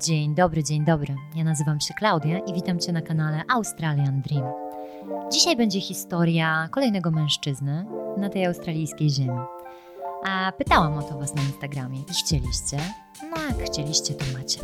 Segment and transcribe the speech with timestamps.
[0.00, 1.16] Dzień dobry, dzień dobry.
[1.34, 4.52] Ja nazywam się Klaudia i witam Cię na kanale Australian Dream.
[5.32, 9.38] Dzisiaj będzie historia kolejnego mężczyzny na tej australijskiej ziemi.
[10.26, 12.76] A pytałam o to Was na Instagramie i chcieliście.
[13.30, 14.60] No jak chcieliście, to macie.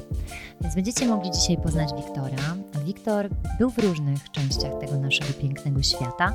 [0.60, 2.56] Więc będziecie mogli dzisiaj poznać Wiktora.
[2.84, 3.28] Wiktor
[3.58, 6.34] był w różnych częściach tego naszego pięknego świata,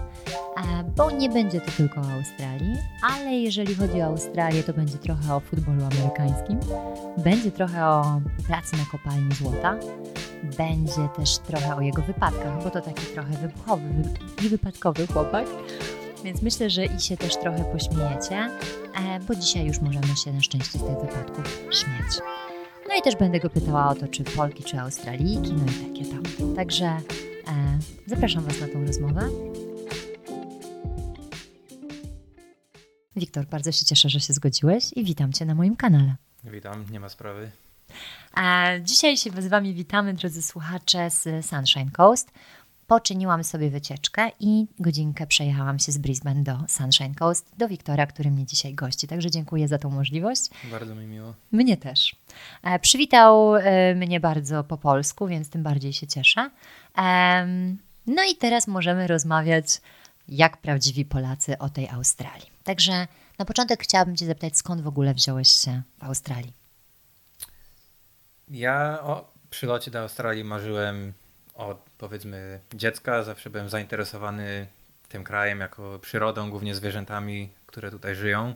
[0.98, 5.36] bo nie będzie to tylko o Australii, ale jeżeli chodzi o Australię, to będzie trochę
[5.36, 6.60] o futbolu amerykańskim,
[7.18, 9.75] będzie trochę o pracy na kopalni złota,
[10.57, 13.89] będzie też trochę o jego wypadkach, bo to taki trochę wybuchowy
[14.46, 15.46] i wypadkowy chłopak.
[16.24, 20.42] Więc myślę, że i się też trochę pośmiejecie, e, bo dzisiaj już możemy się na
[20.42, 22.29] szczęście z tych wypadków śmiać.
[22.87, 26.12] No i też będę go pytała o to, czy Polki, czy Australijki, no i takie
[26.12, 26.56] tam.
[26.56, 27.00] Także e,
[28.07, 29.29] zapraszam Was na tą rozmowę.
[33.19, 36.16] Wiktor, bardzo się cieszę, że się zgodziłeś i witam Cię na moim kanale.
[36.44, 37.52] Witam, nie ma sprawy.
[38.33, 42.31] A dzisiaj się z Wami witamy, drodzy słuchacze z Sunshine Coast.
[42.88, 48.31] Poczyniłam sobie wycieczkę i godzinkę przejechałam się z Brisbane do Sunshine Coast, do Wiktora, który
[48.31, 49.08] mnie dzisiaj gości.
[49.08, 50.42] Także dziękuję za tą możliwość.
[50.72, 51.33] Bardzo mi miło.
[51.52, 52.16] Mnie też.
[52.64, 56.50] E, przywitał e, mnie bardzo po polsku, więc tym bardziej się cieszę.
[56.98, 57.48] E,
[58.08, 59.81] no i teraz możemy rozmawiać
[60.28, 62.59] jak prawdziwi Polacy o tej Australii.
[62.70, 63.08] Także
[63.39, 66.53] na początek chciałabym Cię zapytać, skąd w ogóle wziąłeś się w Australii?
[68.50, 71.14] Ja o przylocie do Australii marzyłem
[71.56, 73.23] od powiedzmy dziecka.
[73.23, 74.67] Zawsze byłem zainteresowany
[75.08, 78.56] tym krajem jako przyrodą, głównie zwierzętami, które tutaj żyją.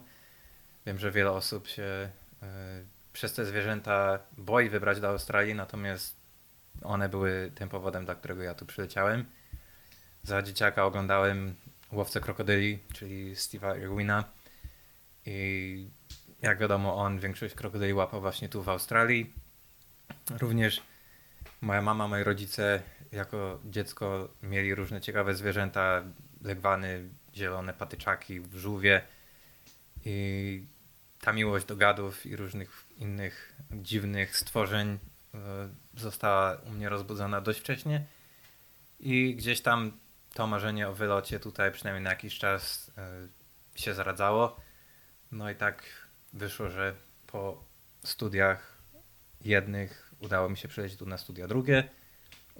[0.85, 2.09] Wiem, że wiele osób się
[2.43, 2.45] y,
[3.13, 6.15] przez te zwierzęta boi wybrać do Australii, natomiast
[6.83, 9.25] one były tym powodem, dla którego ja tu przyleciałem.
[10.23, 11.55] Za dzieciaka oglądałem
[11.93, 14.23] Łowcę Krokodyli, czyli Steve'a Irwina.
[15.25, 15.89] I
[16.41, 19.33] jak wiadomo on większość krokodyli łapał właśnie tu w Australii.
[20.39, 20.81] Również
[21.61, 26.03] moja mama, moi rodzice jako dziecko mieli różne ciekawe zwierzęta,
[26.41, 29.01] legwany, zielone patyczaki, żółwie.
[30.05, 30.65] I
[31.21, 34.99] ta miłość do gadów i różnych innych dziwnych stworzeń
[35.33, 35.37] e,
[35.97, 38.05] została u mnie rozbudzona dość wcześnie.
[38.99, 40.02] I gdzieś tam
[40.33, 43.27] to marzenie o wylocie tutaj przynajmniej na jakiś czas e,
[43.75, 44.59] się zradzało.
[45.31, 45.83] No i tak
[46.33, 46.95] wyszło, że
[47.27, 47.63] po
[48.03, 48.77] studiach
[49.41, 51.89] jednych udało mi się przejść tu na studia drugie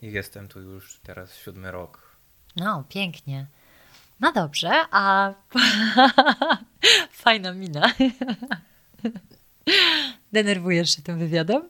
[0.01, 2.17] i jestem tu już teraz siódmy rok.
[2.55, 3.45] No, pięknie.
[4.19, 5.33] No dobrze, a
[7.23, 7.91] fajna mina.
[10.33, 11.69] Denerwujesz się tym wywiadem?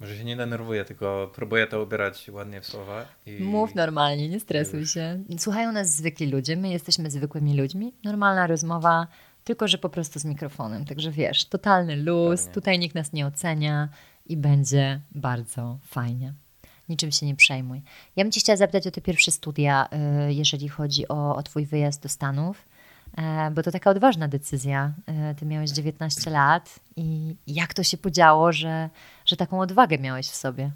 [0.00, 3.06] Może się nie denerwuję, tylko próbuję to ubierać ładnie w słowa.
[3.26, 3.40] I...
[3.40, 5.22] Mów normalnie, nie stresuj się.
[5.38, 7.92] Słuchają nas zwykli ludzie, my jesteśmy zwykłymi ludźmi.
[8.04, 9.06] Normalna rozmowa,
[9.44, 10.84] tylko że po prostu z mikrofonem.
[10.84, 12.54] Także wiesz, totalny luz, Pewnie.
[12.54, 13.88] tutaj nikt nas nie ocenia
[14.26, 16.32] i będzie bardzo fajnie.
[16.88, 17.82] Niczym się nie przejmuj.
[18.16, 19.88] Ja bym Cię chciała zapytać o te pierwsze studia,
[20.28, 22.64] y, jeżeli chodzi o, o Twój wyjazd do Stanów,
[23.18, 24.92] e, bo to taka odważna decyzja.
[25.06, 28.90] E, ty miałeś 19 lat i jak to się podziało, że,
[29.30, 30.70] że taką odwagę miałeś w sobie?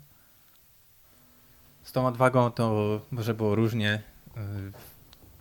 [1.82, 4.40] Z tą odwagą to może było różnie y,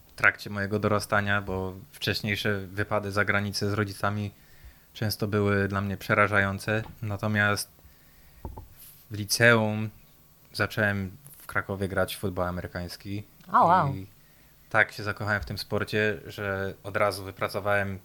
[0.07, 4.31] w trakcie mojego dorastania, bo wcześniejsze wypady za granicę z rodzicami
[4.93, 6.83] często były dla mnie przerażające.
[7.01, 7.69] Natomiast
[9.11, 9.89] w liceum
[10.53, 13.23] zacząłem w Krakowie grać w futbol amerykański.
[13.47, 13.95] Oh, wow.
[13.95, 14.07] I
[14.69, 17.99] tak się zakochałem w tym sporcie, że od razu wypracowałem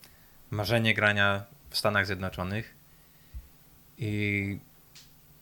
[0.51, 2.75] marzenie grania w Stanach Zjednoczonych.
[3.99, 4.59] I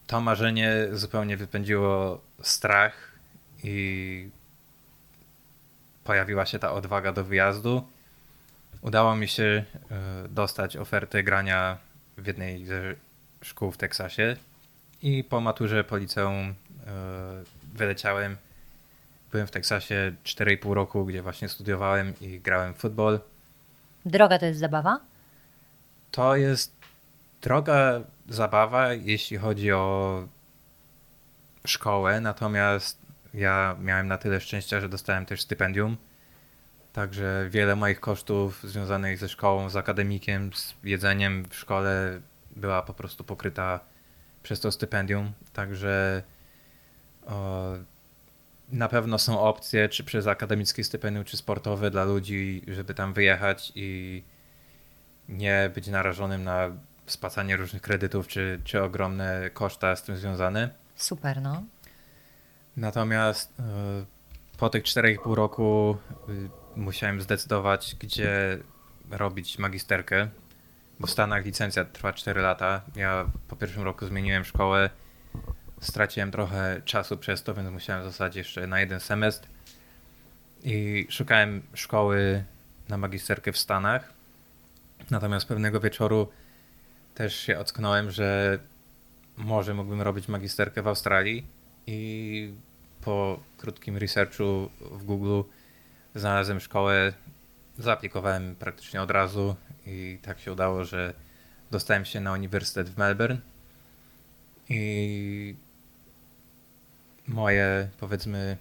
[0.06, 3.12] to marzenie zupełnie wypędziło strach
[3.64, 4.28] i
[6.04, 7.88] pojawiła się ta odwaga do wyjazdu.
[8.80, 11.78] Udało mi się e, dostać ofertę grania
[12.18, 12.94] w jednej ze
[13.42, 14.36] szkół w Teksasie
[15.02, 16.54] i po maturze po liceum
[16.86, 17.44] E,
[17.74, 18.36] wyleciałem.
[19.32, 23.20] Byłem w Teksasie 4,5 roku, gdzie właśnie studiowałem i grałem w futbol.
[24.06, 25.00] Droga to jest zabawa?
[26.10, 26.72] To jest
[27.42, 30.28] droga zabawa, jeśli chodzi o
[31.66, 32.98] szkołę, natomiast
[33.34, 35.96] ja miałem na tyle szczęścia, że dostałem też stypendium.
[36.92, 42.20] Także wiele moich kosztów związanych ze szkołą, z akademikiem, z jedzeniem w szkole
[42.56, 43.80] była po prostu pokryta
[44.42, 45.32] przez to stypendium.
[45.52, 46.22] Także
[48.72, 53.72] na pewno są opcje, czy przez akademickie stypendium, czy sportowe dla ludzi, żeby tam wyjechać
[53.74, 54.22] i
[55.28, 56.70] nie być narażonym na
[57.06, 60.70] spłacanie różnych kredytów, czy, czy ogromne koszta z tym związane.
[60.96, 61.62] Super, no.
[62.76, 63.62] Natomiast e,
[64.58, 65.96] po tych 4,5 roku
[66.28, 66.32] e,
[66.80, 68.58] musiałem zdecydować, gdzie
[69.10, 70.28] robić magisterkę,
[71.00, 72.80] bo w Stanach licencja trwa 4 lata.
[72.96, 74.90] Ja po pierwszym roku zmieniłem szkołę,
[75.80, 79.48] straciłem trochę czasu przez to, więc musiałem zostać jeszcze na jeden semestr.
[80.62, 82.44] I szukałem szkoły
[82.88, 84.12] na magisterkę w Stanach.
[85.10, 86.28] Natomiast pewnego wieczoru
[87.16, 88.58] też się ocknąłem, że
[89.36, 91.46] może mógłbym robić magisterkę w Australii
[91.86, 92.52] i
[93.00, 95.42] po krótkim researchu w Google
[96.14, 97.12] znalazłem szkołę,
[97.78, 101.14] zaaplikowałem praktycznie od razu i tak się udało, że
[101.70, 103.40] dostałem się na uniwersytet w Melbourne
[104.68, 105.54] i
[107.28, 108.56] moje powiedzmy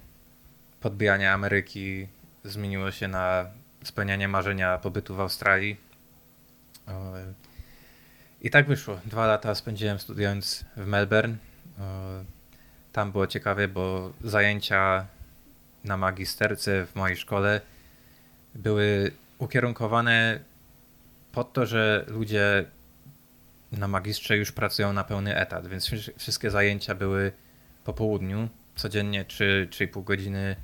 [0.80, 2.08] podbijanie Ameryki
[2.44, 3.46] zmieniło się na
[3.84, 5.76] spełnianie marzenia pobytu w Australii.
[8.46, 9.00] I tak wyszło.
[9.04, 11.36] Dwa lata spędziłem studiując w Melbourne.
[12.92, 15.06] Tam było ciekawie, bo zajęcia
[15.84, 17.60] na magisterce w mojej szkole
[18.54, 20.40] były ukierunkowane
[21.32, 22.64] pod to, że ludzie
[23.72, 27.32] na magistrze już pracują na pełny etat, więc wszystkie zajęcia były
[27.84, 30.56] po południu, codziennie 3-3,5 godziny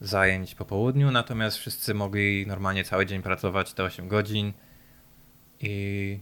[0.00, 4.52] zajęć po południu, natomiast wszyscy mogli normalnie cały dzień pracować te 8 godzin
[5.60, 6.18] i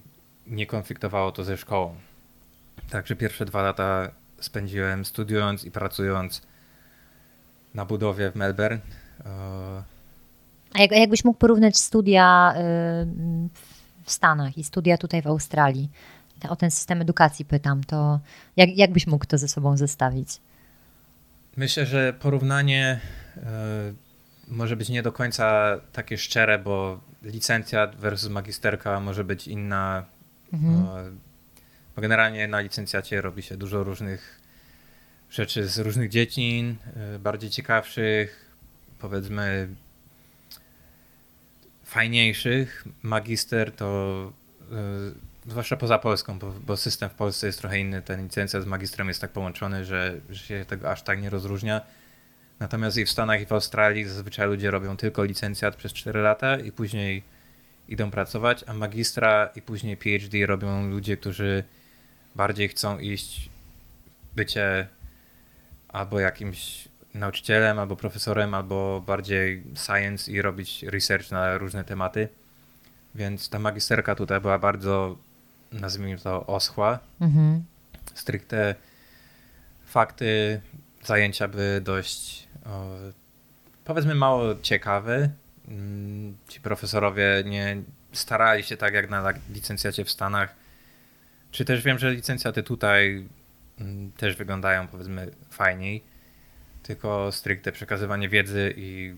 [0.46, 1.94] nie konfliktowało to ze szkołą.
[2.90, 4.10] Także pierwsze dwa lata
[4.40, 6.42] spędziłem studiując i pracując
[7.74, 8.80] na budowie w Melbourne.
[10.74, 12.54] A jak, jakbyś mógł porównać studia
[14.04, 15.90] w Stanach i studia tutaj w Australii,
[16.48, 18.20] o ten system edukacji pytam, to
[18.56, 20.28] jak, jak byś mógł to ze sobą zestawić?
[21.56, 23.00] Myślę, że porównanie
[23.36, 23.42] e,
[24.48, 30.04] może być nie do końca takie szczere, bo licencjat versus magisterka może być inna.
[30.52, 31.18] Mhm.
[31.96, 34.40] Bo generalnie na licencjacie robi się dużo różnych
[35.30, 38.50] rzeczy z różnych dziedzin, e, bardziej ciekawszych,
[38.98, 39.68] powiedzmy
[41.84, 42.84] fajniejszych.
[43.02, 44.32] Magister to
[44.72, 48.02] e, zwłaszcza poza Polską, bo, bo, system w Polsce jest trochę inny.
[48.02, 51.80] Ten licencja z magistrem jest tak połączony, że, że się tego aż tak nie rozróżnia.
[52.60, 56.58] Natomiast i w Stanach, i w Australii zazwyczaj ludzie robią tylko licencjat przez 4 lata
[56.58, 57.22] i później
[57.90, 61.64] idą pracować, a magistra i później PhD robią ludzie, którzy
[62.34, 63.50] bardziej chcą iść
[64.36, 64.88] bycie
[65.88, 72.28] albo jakimś nauczycielem, albo profesorem, albo bardziej science i robić research na różne tematy.
[73.14, 75.16] Więc ta magisterka tutaj była bardzo,
[75.72, 76.98] nazwijmy to, oschła.
[77.20, 77.64] Mhm.
[78.14, 78.74] Stricte
[79.84, 80.60] fakty,
[81.04, 82.96] zajęcia były dość, o,
[83.84, 85.30] powiedzmy, mało ciekawe.
[86.48, 87.82] Ci profesorowie nie
[88.12, 90.54] starali się tak jak na licencjacie w Stanach.
[91.50, 93.26] Czy też wiem, że licencjaty tutaj
[93.80, 96.02] mm, też wyglądają, powiedzmy, fajniej
[96.82, 99.14] tylko stricte przekazywanie wiedzy i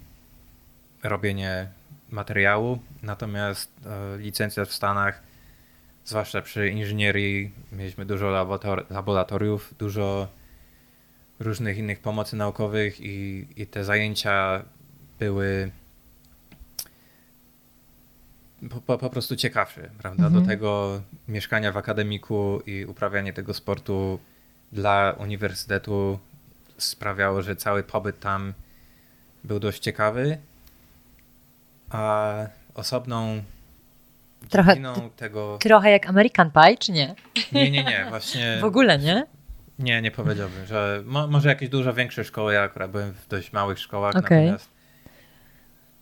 [1.02, 1.69] robienie
[2.10, 2.78] materiału.
[3.02, 5.22] Natomiast e, licencja w Stanach,
[6.04, 8.31] zwłaszcza przy inżynierii, mieliśmy dużo
[8.90, 10.28] laboratoriów, dużo
[11.40, 14.64] różnych innych pomocy naukowych i, i te zajęcia
[15.19, 15.70] były
[18.87, 20.26] po, po, prostu ciekawsze, prawda?
[20.26, 20.43] Mhm.
[20.43, 24.19] Do tego mieszkania w akademiku i uprawianie tego sportu
[24.73, 26.19] dla uniwersytetu
[26.79, 28.55] sprawiało, że cały pobyt tam
[29.44, 30.38] był dość ciekawy.
[31.91, 32.32] A
[32.75, 33.43] osobną
[34.49, 34.76] trochę,
[35.17, 35.59] tego.
[35.61, 37.14] Trochę jak American Pie, czy nie?
[37.53, 38.56] Nie, nie, nie, właśnie.
[38.61, 39.26] w ogóle nie?
[39.79, 43.52] Nie, nie powiedziałbym, że mo, może jakieś dużo większe szkoły, ja akurat byłem w dość
[43.52, 44.40] małych szkołach, okay.
[44.40, 44.72] natomiast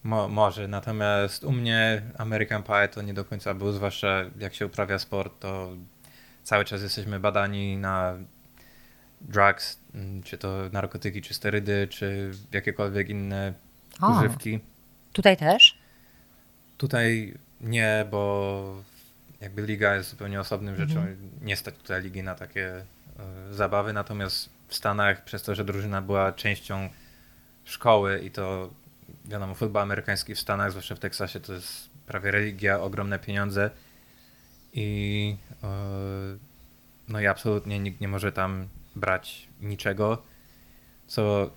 [0.05, 4.67] mo, może, natomiast u mnie American Pie to nie do końca był, zwłaszcza jak się
[4.67, 5.73] uprawia sport, to
[6.43, 8.15] cały czas jesteśmy badani na
[9.21, 13.53] drugs, mm, czy to narkotyki, czy sterydy, czy jakiekolwiek inne
[14.01, 14.61] o, używki.
[15.13, 15.79] Tutaj też?
[16.79, 18.83] Tutaj nie, bo
[19.41, 20.89] jakby liga jest zupełnie osobnym mhm.
[20.89, 21.07] rzeczą.
[21.43, 22.85] Nie stać tutaj ligi na takie
[23.51, 26.89] y, zabawy, natomiast w Stanach, przez to, że drużyna była częścią
[27.65, 28.71] szkoły i to
[29.25, 33.71] wiadomo, futbol amerykański w Stanach, zwłaszcza w Teksasie, to jest prawie religia, ogromne pieniądze
[34.73, 36.39] i y,
[37.09, 40.23] no i absolutnie nikt nie może tam brać niczego,
[41.07, 41.51] co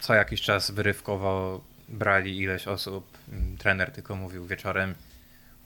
[0.00, 3.18] co jakiś czas wyrywkowo brali ileś osób.
[3.32, 4.94] Mm, trener tylko mówił wieczorem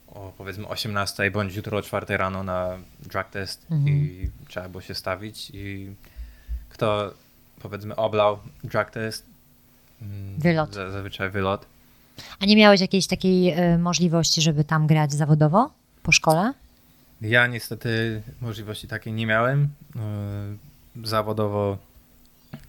[0.08, 3.88] o powiedzmy 18 bądź jutro o 4 rano na drug test mhm.
[3.88, 5.94] i trzeba było się stawić i
[6.68, 7.14] kto
[7.62, 9.31] powiedzmy oblał drug test
[10.38, 10.74] wylot.
[10.74, 11.66] zazwyczaj wylot.
[12.40, 15.70] A nie miałeś jakiejś takiej y, możliwości, żeby tam grać zawodowo
[16.02, 16.52] po szkole?
[17.20, 19.62] Ja niestety możliwości takiej nie miałem.
[19.64, 21.78] Y, zawodowo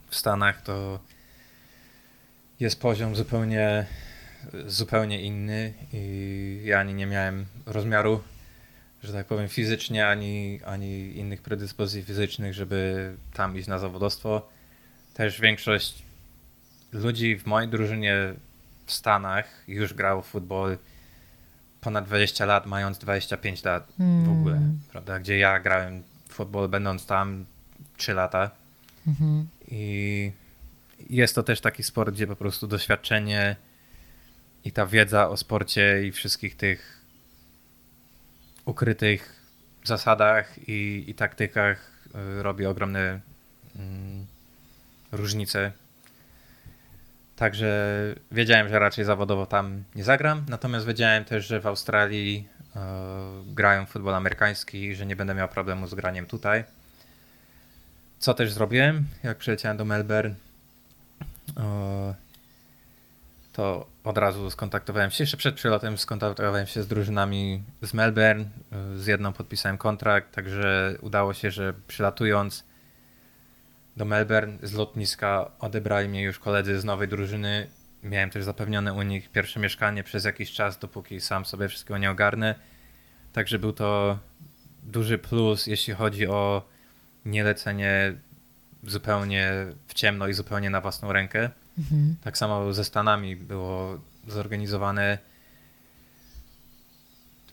[0.10, 1.00] w Stanach to
[2.60, 3.86] jest poziom zupełnie,
[4.68, 8.22] zupełnie inny i ja ani nie miałem rozmiaru,
[9.04, 14.50] że tak powiem, fizycznie, ani, ani innych predyspozycji fizycznych, żeby tam iść na zawodowstwo.
[15.14, 16.03] Też większość
[16.94, 18.34] ludzi w mojej drużynie
[18.86, 20.78] w Stanach już grało w futbol
[21.82, 24.80] ponad 20 lat, mając 25 lat w ogóle, Mm.
[24.92, 25.20] prawda?
[25.20, 27.46] Gdzie ja grałem w futbol będąc tam
[27.98, 28.52] 3 lata.
[29.08, 29.48] Mhm.
[29.68, 30.32] I
[31.10, 33.56] jest to też taki sport, gdzie po prostu doświadczenie
[34.66, 37.02] i ta wiedza o sporcie i wszystkich tych
[38.66, 39.42] ukrytych
[39.84, 41.92] zasadach i, i taktykach
[42.40, 43.20] y, robi ogromne
[43.76, 44.26] mm,
[45.12, 45.72] różnice.
[47.36, 47.90] Także
[48.32, 52.80] wiedziałem, że raczej zawodowo tam nie zagram, natomiast wiedziałem też, że w Australii e,
[53.46, 56.64] grają futbol amerykański i że nie będę miał problemu z graniem tutaj.
[58.20, 60.36] Co też zrobiłem, jak przyleciałem do Melbourne,
[61.58, 62.14] e,
[63.54, 68.98] to od razu skontaktowałem się, jeszcze przed przylotem skontaktowałem się z drużynami z Melbourne, e,
[68.98, 72.64] z jedną podpisałem kontrakt, także udało się, że przylatując
[73.98, 77.68] do Melbourne z lotniska odebrali mnie już koledzy z nowej drużyny.
[78.04, 82.12] Miałem też zapewnione u nich pierwsze mieszkanie przez jakiś czas, dopóki sam sobie wszystkiego nie
[82.12, 82.56] ogarnę.
[83.34, 84.20] Także był to
[84.84, 86.68] duży plus, jeśli chodzi o
[87.26, 88.14] nielecenie
[88.84, 89.52] zupełnie
[89.88, 91.50] w ciemno i zupełnie na własną rękę.
[91.78, 92.16] Mhm.
[92.24, 95.18] Tak samo ze Stanami było zorganizowane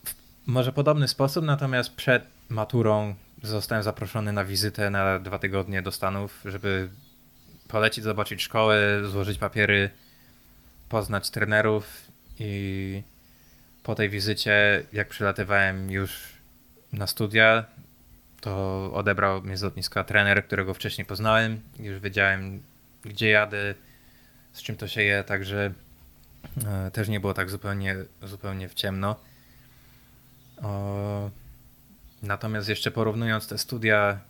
[0.04, 0.14] w
[0.47, 6.40] może podobny sposób, natomiast przed maturą zostałem zaproszony na wizytę na dwa tygodnie do Stanów,
[6.44, 6.88] żeby
[7.68, 8.78] polecić, zobaczyć szkołę,
[9.11, 9.90] złożyć papiery,
[10.88, 13.02] poznać trenerów i
[13.82, 16.32] po tej wizycie, jak przylatywałem już
[16.92, 17.64] na studia,
[18.40, 21.61] to odebrał mnie z lotniska trener, którego wcześniej poznałem.
[21.78, 22.62] Już wiedziałem,
[23.02, 23.75] gdzie jadę,
[24.52, 25.73] z czym to się je, także
[26.66, 29.16] e, też nie było tak zupełnie, zupełnie w ciemno.
[32.23, 34.21] Natomiast jeszcze porównując te studia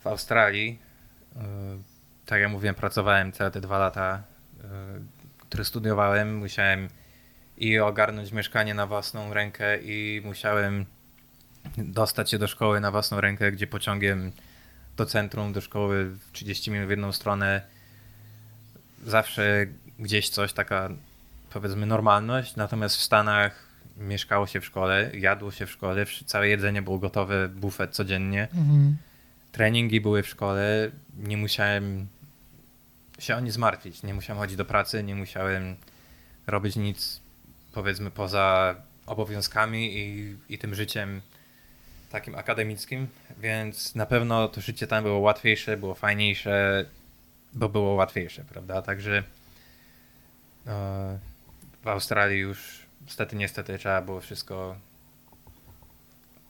[0.00, 0.78] w Australii,
[1.36, 1.40] e,
[2.26, 4.22] tak jak mówiłem, pracowałem całe te dwa lata,
[4.64, 4.68] e,
[5.40, 6.36] które studiowałem.
[6.36, 6.88] Musiałem
[7.58, 10.86] i ogarnąć mieszkanie na własną rękę i musiałem
[11.78, 14.32] dostać się do szkoły na własną rękę, gdzie pociągiem
[14.96, 17.62] do centrum, do szkoły w 30 minut w jedną stronę.
[19.06, 19.66] Zawsze
[19.98, 20.88] gdzieś coś, taka
[21.52, 26.82] powiedzmy normalność, natomiast w Stanach mieszkało się w szkole, jadło się w szkole, całe jedzenie
[26.82, 28.42] było gotowe, bufet codziennie.
[28.42, 28.96] Mhm.
[29.52, 32.06] Treningi były w szkole, nie musiałem
[33.18, 35.76] się o nic zmartwić, nie musiałem chodzić do pracy, nie musiałem
[36.46, 37.20] robić nic
[37.72, 38.74] powiedzmy poza
[39.06, 41.20] obowiązkami i, i tym życiem
[42.10, 43.06] takim akademickim,
[43.38, 46.84] więc na pewno to życie tam było łatwiejsze, było fajniejsze,
[47.52, 48.82] bo było łatwiejsze, prawda?
[48.82, 49.22] Także
[50.66, 51.18] e,
[51.82, 54.76] w Australii już niestety, niestety trzeba było wszystko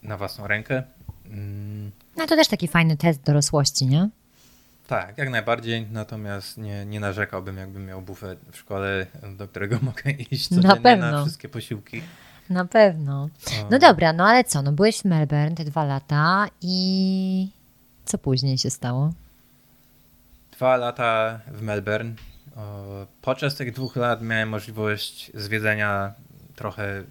[0.02, 0.82] na własną rękę.
[1.26, 4.08] Mm, No to też taki fajny test dorosłości, nie?
[4.86, 9.06] tak, jak najbardziej, natomiast nie, nie narzekałbym, jakbym miał bufet w szkole,
[9.36, 11.22] do którego mogę iść Na codziennie na, pewno.
[11.24, 12.02] wszystkie posiłki.
[12.50, 13.28] Na pewno.
[13.70, 14.62] No dobra, no ale co?
[14.62, 17.48] No byłeś w Melbourne te dwa lata i
[18.04, 19.12] co później się stało?
[20.52, 22.12] Dwa lata w Melbourne.
[23.22, 26.12] Podczas tych dwóch lat miałem możliwość zwiedzenia
[26.56, 27.04] trochę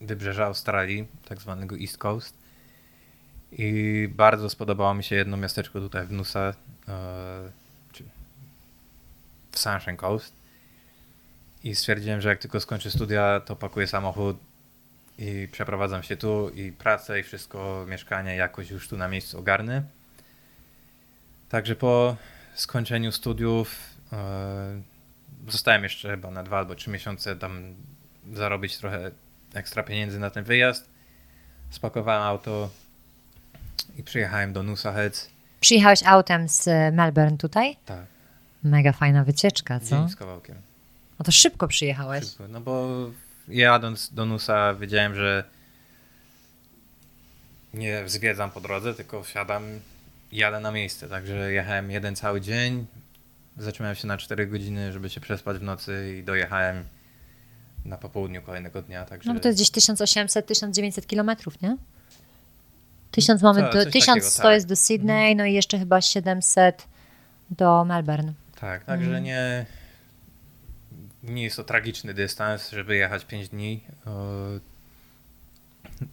[0.00, 2.36] wybrzeża Australii, tak zwanego East Coast.
[3.52, 6.54] I bardzo spodobało mi się jedno miasteczko tutaj w Nusa, e,
[9.52, 10.32] w Sunshine Coast.
[11.64, 14.36] I stwierdziłem, że jak tylko skończę studia, to pakuję samochód
[15.18, 19.82] i przeprowadzam się tu i pracę i wszystko, mieszkanie jakoś już tu na miejscu ogarnę.
[21.48, 22.16] Także po
[22.54, 23.76] skończeniu studiów
[24.12, 24.82] e,
[25.48, 27.74] zostałem jeszcze chyba na dwa albo trzy miesiące tam
[28.32, 29.10] zarobić trochę
[29.54, 30.88] ekstra pieniędzy na ten wyjazd.
[31.70, 32.70] Spakowałem auto
[33.96, 35.30] i przyjechałem do Nusa Heads.
[35.60, 37.76] Przyjechałeś autem z Melbourne tutaj?
[37.86, 38.04] Tak,
[38.64, 39.96] Mega fajna wycieczka, co?
[39.96, 40.56] dzień z kawałkiem.
[41.18, 42.24] No to szybko przyjechałeś.
[42.24, 42.48] Szybko.
[42.48, 42.88] No bo
[43.48, 45.44] jadąc do Nusa wiedziałem, że
[47.74, 49.62] nie zwiedzam po drodze, tylko wsiadam
[50.32, 51.08] i jadę na miejsce.
[51.08, 52.86] Także jechałem jeden cały dzień.
[53.58, 56.84] Zatrzymałem się na 4 godziny, żeby się przespać w nocy i dojechałem
[57.84, 59.04] na popołudniu kolejnego dnia.
[59.04, 61.76] Także No to jest gdzieś 1800-1900 kilometrów, nie?
[63.10, 64.52] 1000 mamy Co- do, coś 1000 takiego, tak.
[64.54, 66.86] jest do Sydney, no i jeszcze chyba 700
[67.50, 68.32] do Melbourne.
[68.60, 69.24] Tak, także Mhm.
[69.24, 69.66] nie,
[71.22, 73.80] nie jest to tragiczny dystans, żeby jechać 5 dni.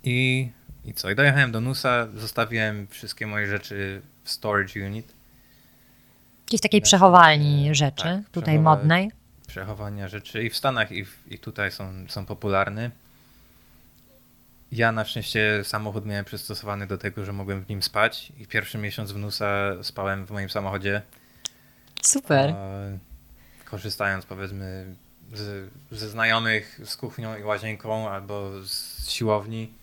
[0.04, 0.50] I,
[0.86, 1.10] I co?
[1.12, 5.13] I dojechałem do Nusa, zostawiłem wszystkie moje rzeczy w storage unit.
[6.46, 9.12] Jakiejś takiej przechowalni e, rzeczy, tak, tutaj przechowa- modnej.
[9.51, 12.91] Przechowania rzeczy i w Stanach, i, w, i tutaj są, są popularne.
[14.72, 18.77] Ja na szczęście samochód miałem przystosowany do tego, że mogłem w nim spać i pierwszy
[18.77, 21.01] miesiąc wnusa spałem w moim samochodzie.
[22.01, 22.50] Super.
[22.50, 22.98] E,
[23.65, 24.96] korzystając powiedzmy
[25.34, 29.74] z, ze znajomych z kuchnią i łazienką albo z siłowni,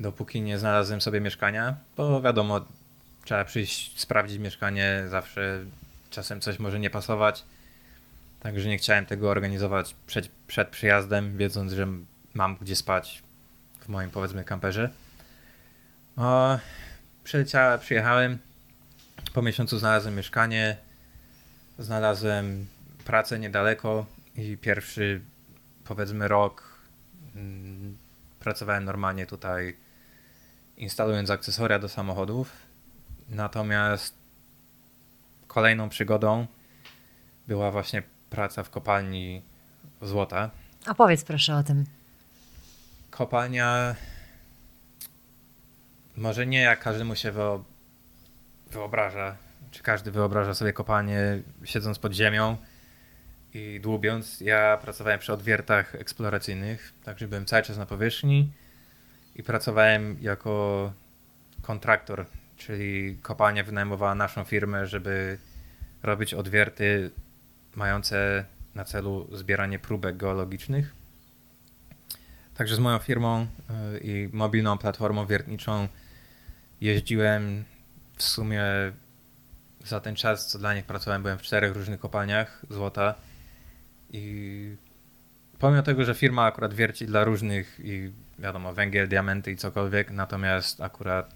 [0.00, 2.60] dopóki nie znalazłem sobie mieszkania, bo wiadomo,
[3.24, 5.64] trzeba przyjść, sprawdzić mieszkanie, zawsze
[6.10, 7.44] czasem coś może nie pasować.
[8.40, 11.86] Także nie chciałem tego organizować przed, przed przyjazdem, wiedząc, że
[12.34, 13.22] mam gdzie spać
[13.80, 14.90] w moim powiedzmy kamperze.
[16.16, 16.58] O,
[17.80, 18.38] przyjechałem,
[19.34, 20.76] po miesiącu znalazłem mieszkanie,
[21.78, 22.66] znalazłem
[23.04, 25.20] pracę niedaleko i pierwszy
[25.84, 26.78] powiedzmy rok
[27.34, 27.96] mm,
[28.40, 29.76] pracowałem normalnie tutaj
[30.76, 32.52] instalując akcesoria do samochodów.
[33.28, 34.14] Natomiast
[35.46, 36.46] kolejną przygodą
[37.48, 39.42] była właśnie praca w kopalni
[40.02, 40.50] złota.
[40.86, 41.84] A powiedz proszę o tym.
[43.10, 43.94] Kopalnia
[46.16, 47.62] może nie jak każdemu się wyo-
[48.70, 49.36] wyobraża,
[49.70, 51.20] czy każdy wyobraża sobie kopalnię
[51.64, 52.56] siedząc pod ziemią
[53.54, 54.40] i dłubiąc.
[54.40, 58.52] Ja pracowałem przy odwiertach eksploracyjnych, także byłem cały czas na powierzchni
[59.36, 60.92] i pracowałem jako
[61.62, 65.38] kontraktor, czyli kopalnia wynajmowała naszą firmę, żeby
[66.02, 67.10] robić odwierty
[67.78, 68.44] mające
[68.74, 70.94] na celu zbieranie próbek geologicznych.
[72.54, 73.46] Także z moją firmą y,
[73.98, 75.88] i mobilną platformą wiertniczą
[76.80, 77.64] jeździłem
[78.16, 78.62] w sumie
[79.84, 83.14] za ten czas, co dla nich pracowałem, byłem w czterech różnych kopalniach złota
[84.12, 84.76] i
[85.58, 90.80] pomimo tego, że firma akurat wierci dla różnych i wiadomo, węgiel, diamenty i cokolwiek, natomiast
[90.80, 91.34] akurat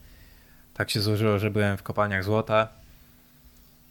[0.75, 2.69] tak się złożyło, że byłem w kopalniach złota,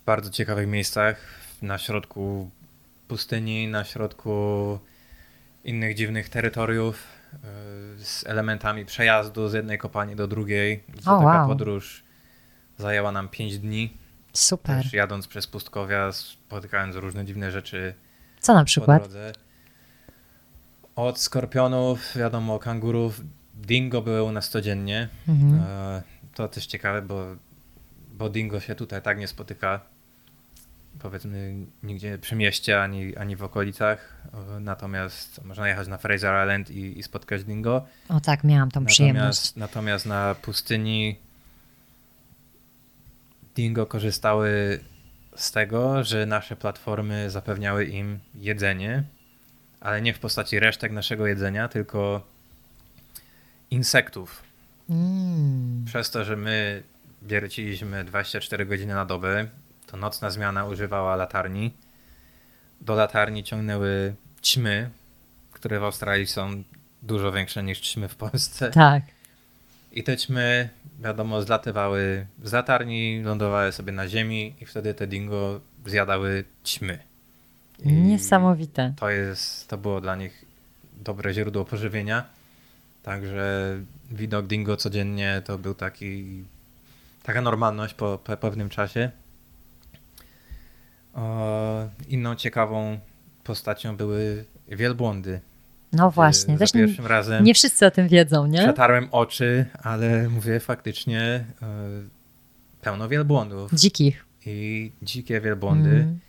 [0.02, 2.50] w bardzo ciekawych miejscach, na środku
[3.08, 4.80] pustyni, na środku
[5.64, 7.04] innych dziwnych terytoriów,
[7.34, 7.40] yy,
[8.06, 10.84] z elementami przejazdu z jednej kopalni do drugiej.
[11.06, 11.48] To O, taka wow.
[11.48, 12.04] podróż
[12.78, 13.98] zajęła nam 5 dni.
[14.34, 14.84] Super.
[14.84, 17.94] Też jadąc przez pustkowia, spotykając różne dziwne rzeczy
[18.40, 19.10] Co na przykład?
[20.96, 23.22] Od skorpionów, wiadomo, kangurów,
[23.56, 25.10] dingo były u nas codziennie.
[25.28, 25.62] Mhm.
[25.68, 26.02] E,
[26.36, 27.26] To też ciekawe, bo,
[28.14, 29.80] bo dingo się tutaj tak nie spotyka.
[31.00, 34.22] Powiedzmy nigdzie przy mieście ani, ani w okolicach.
[34.60, 37.86] Natomiast można jechać na Fraser Island i, i spotkać dingo.
[38.10, 39.24] O tak, miałam tą przyjemność.
[39.24, 41.20] Natomiast, natomiast na pustyni
[43.56, 44.80] dingo korzystały
[45.36, 49.04] z tego, że nasze platformy zapewniały im jedzenie,
[49.80, 52.28] ale nie w postaci resztek naszego jedzenia, tylko
[53.72, 54.44] insektów.
[54.90, 55.86] Mm.
[55.86, 56.84] Przez to, że my
[57.22, 59.48] wierciliśmy 24 godziny na dobę,
[59.92, 61.74] to nocna zmiana używała latarni.
[62.82, 64.90] Do latarni ciągnęły ćmy,
[65.52, 66.64] które w Australii są
[67.02, 68.72] dużo większe niż ćmy w Polsce.
[68.72, 69.04] Tak.
[69.92, 75.60] I te ćmy, wiadomo, zlatywały z latarni, lądowały sobie na ziemi i wtedy te dingo
[75.86, 77.00] zjadały ćmy.
[77.80, 78.94] I Niesamowite.
[79.00, 80.46] To, jest, to było dla nich
[80.94, 82.26] dobre źródło pożywienia.
[83.04, 83.78] Także
[84.12, 86.44] widok dingo codziennie to był taki,
[87.24, 89.12] taka normalność po, po pewnym czasie.
[92.08, 93.00] Inną ciekawą
[93.44, 95.40] postacią były wielbłądy.
[95.94, 96.54] No właśnie.
[96.54, 98.60] Za Też nie, pierwszym razem nie wszyscy o tym wiedzą, nie?
[98.60, 101.68] przetarłem oczy, ale mówię faktycznie e,
[102.82, 104.26] pełno wielbłądów Dzikich.
[104.46, 105.90] i dzikie wielbłądy.
[105.90, 106.20] Mm.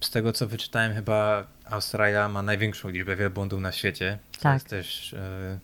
[0.00, 4.18] Z tego co wyczytałem, chyba Australia ma największą liczbę wielbłądów na świecie.
[4.32, 4.54] To Tak.
[4.54, 5.58] jest też e,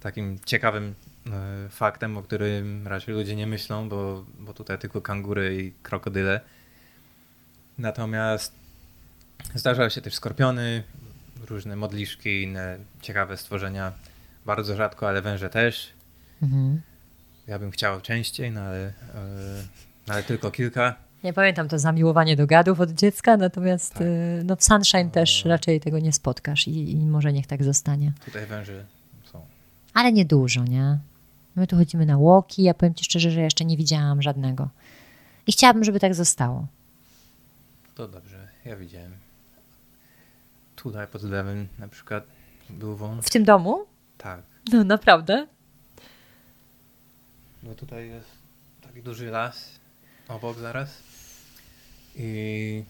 [0.00, 0.94] takim ciekawym
[1.26, 6.40] e, faktem, o którym raczej ludzie nie myślą, bo, bo tutaj tylko kangury i krokodyle.
[7.78, 8.52] Natomiast
[9.54, 10.82] zdarzały się też skorpiony,
[11.46, 13.92] różne modliszki, inne ciekawe stworzenia.
[14.46, 15.92] Bardzo rzadko, ale węże też.
[16.42, 16.80] Mhm.
[17.46, 18.92] Ja bym chciał częściej, no ale,
[20.06, 20.94] no ale tylko kilka.
[21.24, 24.02] Nie pamiętam to zamiłowanie do gadów od dziecka, natomiast Tak.
[24.02, 25.48] y, no, w Sunshine też O.
[25.48, 28.12] raczej tego nie spotkasz i, i może niech tak zostanie.
[28.24, 28.84] Tutaj węże
[29.32, 29.40] są.
[29.94, 30.98] Ale nie dużo, nie?
[31.56, 34.68] My tu chodzimy na łoki, ja powiem Ci szczerze, że jeszcze nie widziałam żadnego.
[35.46, 36.66] I chciałabym, żeby tak zostało.
[37.98, 39.12] To dobrze, ja widziałem.
[40.76, 42.24] Tutaj pod lewym na przykład
[42.70, 43.24] był wąż.
[43.26, 43.84] W tym domu?
[44.18, 44.40] Tak,
[44.72, 45.46] No naprawdę?
[47.62, 48.28] bo tutaj jest
[48.82, 49.70] taki duży las
[50.28, 50.90] obok zaraz.
[52.16, 52.84] I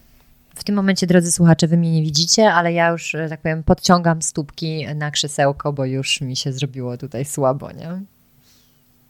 [0.54, 3.62] W tym momencie, drodzy słuchacze, wy mnie nie widzicie, ale ja już, że tak powiem,
[3.62, 8.02] podciągam stópki na krzesełko, bo już mi się zrobiło tutaj słabo, nie?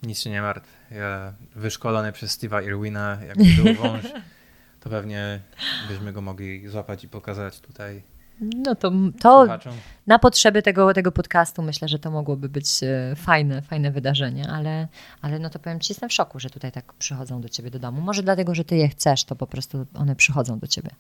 [0.03, 0.69] nic się nie martw.
[0.91, 4.05] Ja wyszkolony przez Steve'a Irwina, jakby był wąż,
[4.81, 5.41] to pewnie
[5.89, 8.03] byśmy go mogli złapać i pokazać tutaj
[8.41, 9.75] No to, to słuchaczom.
[10.07, 14.89] na potrzeby tego, tego podcastu myślę, że to mogłoby być e, fajne, fajne wydarzenie, ale,
[15.23, 17.79] ale no to powiem Ci, jestem w szoku, że tutaj tak przychodzą do Ciebie do
[17.79, 18.01] domu.
[18.01, 20.91] Może dlatego, że Ty je chcesz, to po prostu one przychodzą do Ciebie.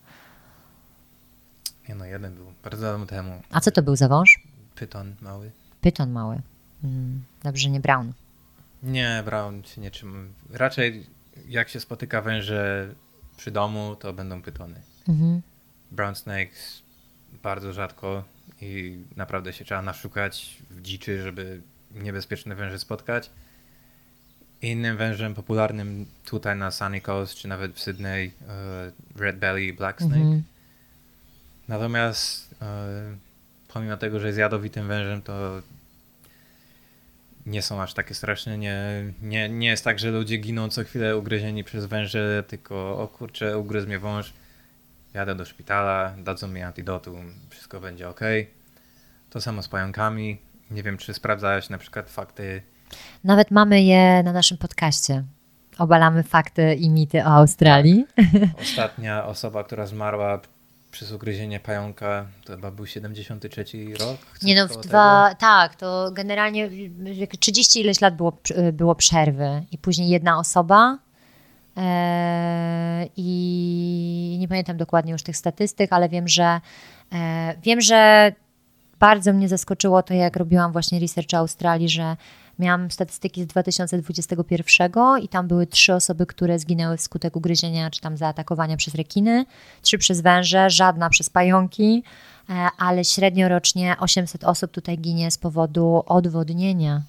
[1.88, 3.42] Nie no, jeden był bardzo dawno temu.
[3.50, 4.42] A co to był za wąż?
[4.74, 5.50] Pyton mały.
[5.80, 6.40] Pyton mały.
[6.84, 8.12] Mm, dobrze, nie brown.
[8.82, 10.28] Nie, Brown się nie trzymam.
[10.50, 11.06] Raczej
[11.48, 12.88] jak się spotyka węże
[13.38, 14.74] przy domu, to będą pytony.
[15.08, 15.42] Mhm.
[15.90, 16.82] Brown snakes
[17.42, 18.24] bardzo rzadko
[18.60, 21.60] i naprawdę się trzeba naszukać w dziczy, żeby
[21.94, 23.30] niebezpieczne węże spotkać.
[24.62, 29.98] Innym wężem popularnym tutaj na Sunny Coast, czy nawet w Sydney, e, Red Belly Black
[29.98, 30.16] Snake.
[30.16, 30.42] Mhm.
[31.68, 33.16] Natomiast e,
[33.68, 35.62] pomimo tego, że jest jadowitym wężem, to
[37.48, 38.58] nie są aż takie straszne.
[38.58, 43.08] Nie, nie, nie jest tak, że ludzie giną co chwilę ugryzieni przez węże, tylko o
[43.08, 44.32] kurczę, ugryzł mnie wąż,
[45.14, 48.20] jadę do szpitala, dadzą mi antidotum, wszystko będzie ok.
[49.30, 50.38] To samo z pająkami.
[50.70, 52.62] Nie wiem, czy sprawdzałeś na przykład fakty.
[53.24, 55.24] Nawet mamy je na naszym podcaście.
[55.78, 58.06] Obalamy fakty i mity o Australii.
[58.60, 60.40] Ostatnia osoba, która zmarła
[60.98, 63.64] przez ugryzienie pająka, to chyba był 73
[64.00, 64.16] rok.
[64.42, 66.70] Nie no, dwa, tak, to generalnie
[67.14, 68.38] jak 30 ileś lat było,
[68.72, 70.98] było przerwy i później jedna osoba
[71.76, 76.60] e, i nie pamiętam dokładnie już tych statystyk, ale wiem, że
[77.12, 78.32] e, wiem, że
[78.98, 82.16] bardzo mnie zaskoczyło to, jak robiłam właśnie research Australii, że
[82.58, 84.92] miałam statystyki z 2021
[85.22, 89.44] i tam były trzy osoby, które zginęły wskutek ugryzienia czy tam zaatakowania przez rekiny,
[89.82, 92.02] trzy przez węże, żadna przez pająki,
[92.50, 97.02] e, ale średnio rocznie 800 osób tutaj ginie z powodu odwodnienia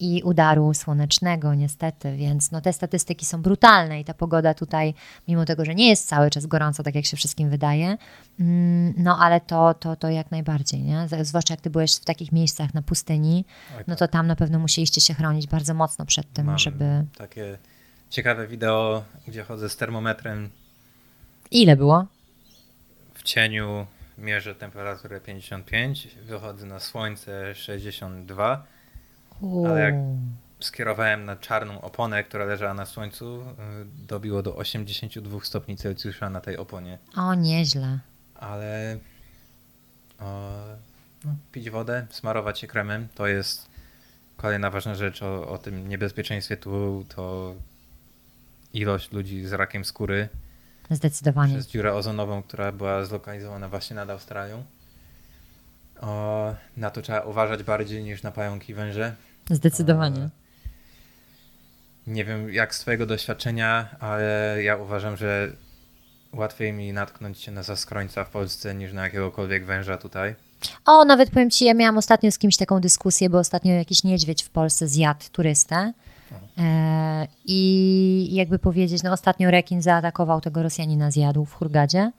[0.00, 4.94] i udaru słonecznego, niestety, więc no te statystyki są brutalne i ta pogoda tutaj,
[5.28, 7.96] mimo tego, że nie jest cały czas gorąco, tak jak się wszystkim wydaje,
[8.40, 11.08] mm, no ale to, to, to jak najbardziej, nie?
[11.22, 13.44] Zwłaszcza jak ty byłeś w takich miejscach na pustyni,
[13.78, 13.98] no tak.
[13.98, 17.04] to tam na pewno musieliście się chronić bardzo mocno przed tym, Mam żeby...
[17.18, 17.58] takie
[18.10, 20.50] ciekawe wideo, gdzie chodzę z termometrem
[21.50, 22.06] Ile było?
[23.14, 23.86] w cieniu,
[24.18, 28.66] mierzę temperaturę 55, wychodzę na słońce 62,
[29.68, 29.94] Ale jak-
[30.60, 33.44] skierowałem na czarną oponę, która leżała na słońcu, y,
[34.06, 36.98] dobiło do 82 stopni Celsjusza na tej oponie.
[37.16, 37.98] O, nieźle.
[38.34, 38.98] Ale
[40.20, 40.50] o,
[41.24, 43.68] no, pić wodę, smarować się kremem, to jest
[44.36, 47.54] kolejna ważna rzecz o, o tym niebezpieczeństwie tu, to
[48.72, 50.28] ilość ludzi z rakiem skóry
[50.90, 51.52] Zdecydowanie.
[51.54, 54.64] przez dziurę ozonową, która była zlokalizowana właśnie nad Australią.
[56.00, 59.14] O, na to trzeba uważać bardziej niż na pająki i węże.
[59.50, 60.28] Zdecydowanie.
[62.06, 65.52] Nie wiem jak z Twojego doświadczenia, ale ja uważam, że
[66.32, 70.34] łatwiej mi natknąć się na zaskrońca w Polsce niż na jakiegokolwiek węża tutaj.
[70.86, 74.42] O, nawet powiem Ci, ja miałam ostatnio z kimś taką dyskusję, bo ostatnio jakiś niedźwiedź
[74.42, 75.92] w Polsce zjadł turystę.
[76.58, 82.12] E, I jakby powiedzieć, no ostatnio rekin zaatakował tego Rosjanina, zjadł w Hurgadzie.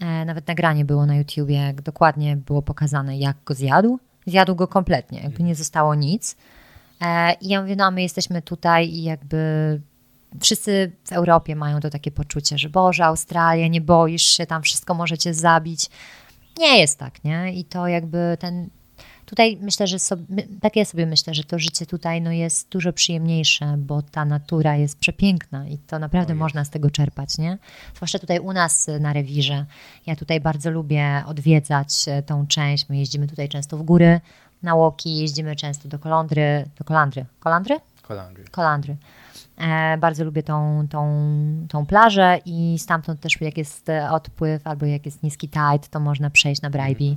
[0.00, 3.98] E, nawet nagranie było na YouTubie, jak dokładnie było pokazane, jak go zjadł.
[4.26, 6.36] Zjadł go kompletnie, jakby nie zostało nic.
[7.00, 9.80] E, I ja mówię, no a my jesteśmy tutaj i jakby
[10.40, 14.94] wszyscy w Europie mają to takie poczucie, że Boże, Australia, nie boisz się, tam wszystko
[14.94, 15.90] możecie zabić.
[16.58, 17.52] Nie jest tak, nie?
[17.54, 18.68] I to jakby ten.
[19.26, 22.92] Tutaj myślę, że sobie, tak ja sobie myślę, że to życie tutaj no, jest dużo
[22.92, 27.58] przyjemniejsze, bo ta natura jest przepiękna i to naprawdę można z tego czerpać, nie?
[27.94, 29.66] Zwłaszcza tutaj u nas y, na rewirze.
[30.06, 32.88] Ja tutaj bardzo lubię odwiedzać e, tą część.
[32.88, 34.20] My jeździmy tutaj często w góry,
[34.62, 37.24] na łoki, jeździmy często do Kolądry, do Kolandry.
[37.40, 37.80] Kolandry?
[38.02, 38.44] Kolandry.
[38.50, 38.96] Kolandry.
[39.58, 41.26] E, bardzo lubię tą, tą,
[41.68, 46.00] tą plażę i stamtąd też jak jest e, odpływ albo jak jest niski tide, to
[46.00, 47.16] można przejść na Bribie.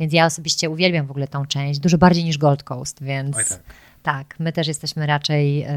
[0.00, 3.60] Więc ja osobiście uwielbiam w ogóle tą część, dużo bardziej niż Gold Coast, więc tak.
[4.02, 5.74] tak, my też jesteśmy raczej e,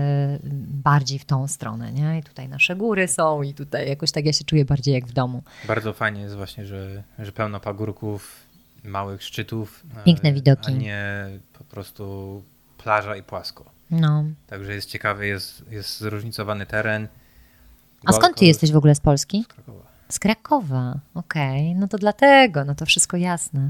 [0.84, 2.20] bardziej w tą stronę, nie?
[2.20, 5.14] I tutaj nasze góry są i tutaj jakoś tak ja się czuję bardziej jak w
[5.14, 5.44] domu.
[5.68, 8.48] Bardzo fajnie jest właśnie, że, że pełno pagórków,
[8.84, 9.84] małych szczytów.
[10.06, 10.72] Piękne widoki.
[10.72, 12.44] A nie po prostu
[12.78, 13.77] plaża i płasko.
[13.92, 14.24] No.
[14.48, 17.08] Także jest ciekawy, jest, jest zróżnicowany teren.
[18.06, 19.46] A skąd ty jesteś w ogóle z Polski?
[19.46, 19.84] Coast, Krakowa.
[20.10, 23.70] Z Krakowa, okej, no to dlatego, no to wszystko jasne.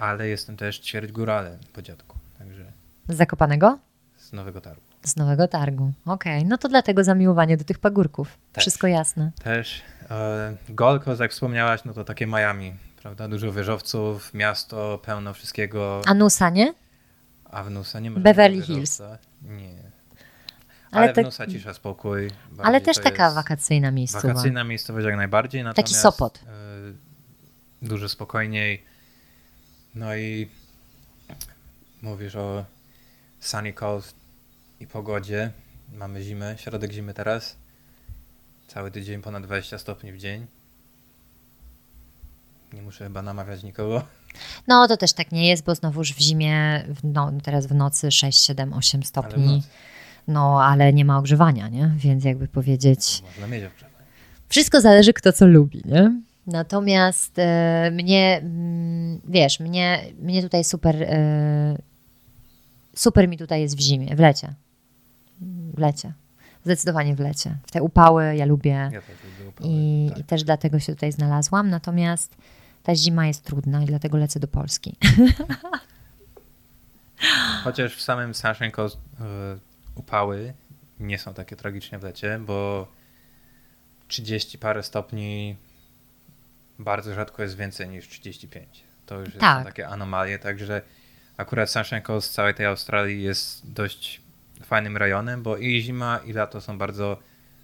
[0.00, 2.18] Ale jestem też ćwierć góralem po dziadku.
[2.38, 2.64] Także
[3.08, 3.78] Z Zakopanego?
[4.18, 4.82] z Nowego Targu.
[5.02, 5.92] Z Nowego Targu.
[6.06, 8.38] Okej, no to dlatego zamiłowanie do tych pagórków.
[8.52, 8.62] Też.
[8.62, 9.32] Wszystko jasne.
[9.44, 13.28] Też e, Gold Coast, jak wspomniałaś, no to takie Miami, prawda?
[13.28, 16.02] Dużo wieżowców, miasto, pełno wszystkiego.
[16.06, 16.74] A Nusa, nie?
[17.50, 18.98] A w Nusa nie ma Beverly Hills.
[19.00, 19.27] wieżowca.
[19.42, 19.98] Nie.
[20.90, 22.30] Ale Ale, w cisza, spokój.
[22.50, 24.28] Ale Bardziej też to taka wakacyjna miejscowa.
[24.28, 25.64] Wakacyjna miejscowość jak najbardziej.
[25.64, 26.38] Natomiast, Sopot.
[26.38, 26.46] e,
[27.82, 28.84] dużo spokojniej.
[29.94, 30.48] No i
[32.02, 32.64] mówisz o
[33.40, 34.16] sunny coast
[34.80, 35.50] i pogodzie.
[35.92, 37.56] Mamy zimę, środek zimy teraz.
[38.68, 40.46] Cały tydzień ponad 20 stopni w dzień.
[42.72, 44.02] Nie muszę chyba namawiać nikogo.
[44.68, 48.44] No to też tak nie jest, bo znowuż w zimie, no, teraz w nocy 6,
[48.44, 49.46] 7, 8 Ale w stopni.
[49.46, 49.68] nocy
[50.28, 51.90] No ale nie ma ogrzewania, nie?
[51.96, 54.04] Więc jakby powiedzieć, można mieć ogrzewanie.
[54.48, 56.20] wszystko zależy kto co lubi, nie?
[56.46, 61.78] Natomiast e, mnie, mm, wiesz, mnie, mnie tutaj super, e,
[62.96, 64.54] super mi tutaj jest w zimie, w lecie.
[65.74, 66.12] W lecie.
[66.68, 67.56] Zdecydowanie w lecie.
[67.66, 68.70] W te upały ja lubię.
[68.70, 69.02] Ja lubię
[69.48, 70.18] upały, I, tak.
[70.18, 71.70] I też dlatego się tutaj znalazłam.
[71.70, 72.36] Natomiast
[72.82, 74.96] ta zima jest trudna i dlatego lecę do Polski.
[77.64, 78.32] Chociaż w samym
[78.72, 78.98] Coast e,
[79.94, 80.54] upały
[81.00, 82.88] nie są takie tragicznie w lecie, bo
[84.08, 85.56] 30 parę stopni
[86.78, 88.84] bardzo rzadko jest więcej niż 35.
[89.06, 89.64] To już Tak.
[89.64, 90.82] takie anomalie, także
[91.36, 91.70] akurat
[92.02, 94.27] Coast z całej tej Australii jest dość
[94.64, 97.16] fajnym rejonem, bo i zima i lato są bardzo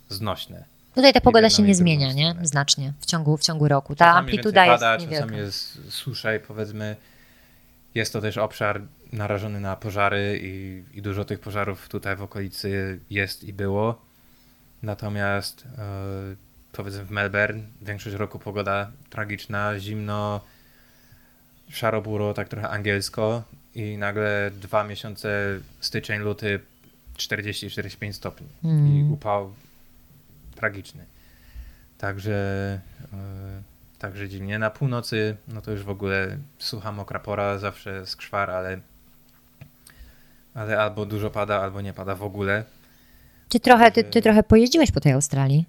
[0.08, 0.64] znośne.
[0.94, 2.34] Tutaj ta pogoda się nie zmienia, nie?
[2.42, 3.96] Znacznie w ciągu, w ciągu roku.
[3.96, 5.24] Ta Czasami amplituda jest pada, niewielka.
[5.26, 6.96] czasami jest susza i powiedzmy
[7.94, 8.80] jest to też obszar
[9.12, 14.02] narażony na pożary i, i dużo tych pożarów tutaj w okolicy jest i było.
[14.82, 16.36] Natomiast e,
[16.72, 20.40] powiedzmy w Melbourne większość roku pogoda tragiczna, zimno,
[21.70, 23.42] szaro-buro, tak trochę angielsko
[23.74, 26.60] i nagle dwa miesiące styczeń, luty
[27.16, 29.12] 40-45 stopni i Mm.
[29.12, 29.54] upał
[30.54, 31.04] tragiczny.
[31.98, 32.34] Także,
[33.12, 33.62] e,
[33.98, 34.58] także dziwnie.
[34.58, 38.80] Na północy, no to już w ogóle sucha, mokra pora, zawsze skwar, ale,
[40.54, 42.64] ale albo dużo pada, albo nie pada w ogóle.
[43.48, 45.64] Ty trochę, ty, ty trochę pojeździłeś po tej Australii.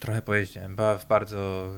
[0.00, 1.68] Trochę pojeździłem, bo w bardzo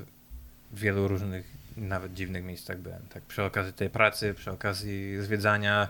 [0.73, 1.47] wielu różnych,
[1.77, 3.03] nawet dziwnych miejscach byłem.
[3.15, 5.89] Tak przy okazji tej pracy, przy okazji zwiedzania.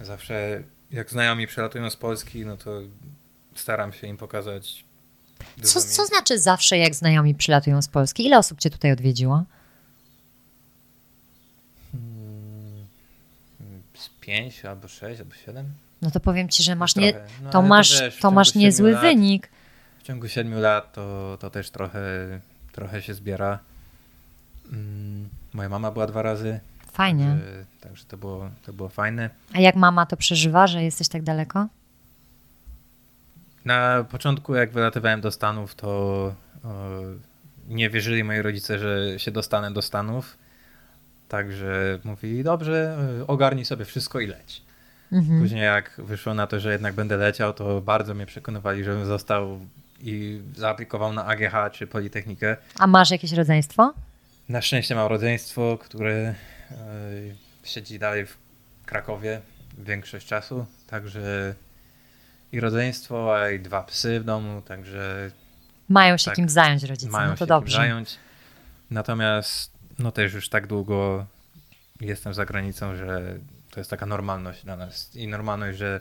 [0.00, 2.80] Zawsze jak znajomi przelatują z Polski, no to
[3.54, 4.84] staram się im pokazać
[5.62, 8.26] Co, co znaczy zawsze, jak znajomi przylatują z Polski?
[8.26, 9.44] Ile osób cię tutaj odwiedziło?
[11.94, 12.86] Mm,
[13.94, 15.66] Z pięć albo sześć albo siedem.
[16.02, 17.12] No to powiem ci, że masz nie.
[17.42, 19.48] No, to masz, wiesz, w to masz niezły lat- wynik.
[19.98, 22.00] W ciągu siedmiu lat to, to też trochę,
[22.72, 23.58] trochę się zbiera.
[24.72, 26.60] Mm, Moja mama była dwa razy.
[26.96, 27.26] Fajnie.
[27.26, 29.30] Także, także to, było, to było fajne.
[29.54, 31.66] A jak mama to przeżywa, że jesteś tak daleko?
[33.64, 36.34] Na początku, jak wylatywałem do Stanów, to o,
[37.68, 40.36] nie wierzyli moi rodzice, że się dostanę do Stanów.
[41.28, 44.62] Także mówili, dobrze, ogarnij sobie wszystko i leć.
[45.12, 45.40] Mhm.
[45.40, 49.60] Później jak wyszło na to, że jednak będę leciał, to bardzo mnie przekonywali, żebym został
[50.00, 52.56] i zaaplikował na AGH czy Politechnikę.
[52.78, 53.94] A masz jakieś rodzeństwo?
[54.48, 56.34] Na szczęście mam rodzeństwo, które
[57.64, 58.36] siedzi dalej w
[58.86, 59.40] Krakowie
[59.78, 61.54] większość czasu, także
[62.52, 65.30] i rodzeństwo, a i dwa psy w domu, także
[65.88, 66.34] Mają się Tak.
[66.34, 67.76] kim zająć rodzice, mają no to się dobrze.
[67.76, 68.16] zająć.
[68.90, 71.26] Natomiast no też już tak długo
[72.00, 73.38] jestem za granicą, że
[73.70, 76.00] to jest taka normalność dla nas i normalność, że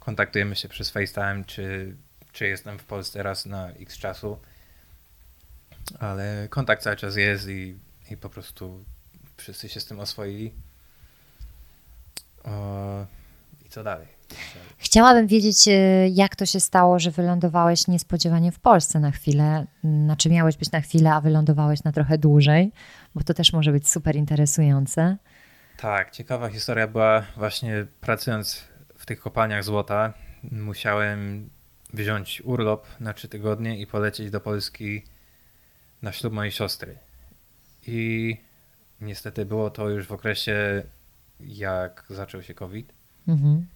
[0.00, 1.96] kontaktujemy się przez FaceTime, czy,
[2.32, 4.38] czy jestem w Polsce raz na x czasu,
[6.00, 7.76] ale kontakt cały czas jest i,
[8.10, 8.84] i po prostu
[9.36, 10.52] wszyscy się z tym oswoili.
[12.44, 13.06] O,
[13.66, 14.06] I co dalej?
[14.78, 19.66] Chciałabym wiedzieć, e, jak to się stało, że wylądowałeś niespodziewanie w Polsce na chwilę.
[19.84, 22.72] Znaczy, miałeś być na chwilę, a wylądowałeś na trochę dłużej,
[23.14, 25.16] bo to też może być super interesujące.
[25.76, 28.64] Tak, ciekawa historia była właśnie pracując
[28.98, 30.12] w tych kopalniach złota.
[30.50, 31.50] Musiałem
[31.92, 35.02] wziąć urlop na trzy tygodnie i polecieć do Polski
[36.02, 36.98] na ślub mojej siostry.
[37.86, 38.36] I
[39.00, 40.82] niestety było to już w okresie,
[41.40, 42.92] jak zaczął się COVID.
[43.28, 43.66] Mhm.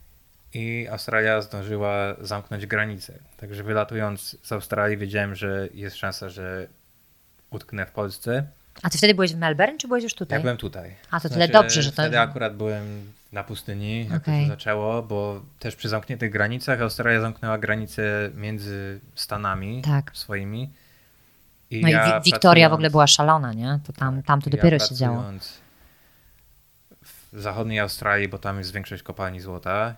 [0.55, 3.19] I Australia zdążyła zamknąć granice.
[3.37, 6.67] Także wylatując z Australii wiedziałem, że jest szansa, że
[7.51, 8.45] utknę w Polsce.
[8.83, 10.39] A ty wtedy byłeś w Melbourne, czy byłeś już tutaj?
[10.39, 10.95] Ja byłem tutaj.
[11.11, 14.43] A to tyle dobrze, że to- Wtedy akurat byłem na pustyni, jak to Okej.
[14.43, 20.11] się zaczęło, bo też przy zamkniętych granicach Australia zamknęła granice między Stanami Tak.
[20.15, 20.71] swoimi.
[21.71, 23.81] I No i ja Wi- Wiktoria w ogóle była szalona, nie?
[23.87, 25.25] To tam, tam to ja dopiero się działo.
[27.33, 29.95] W zachodniej Australii, bo tam jest większość kopalni złota,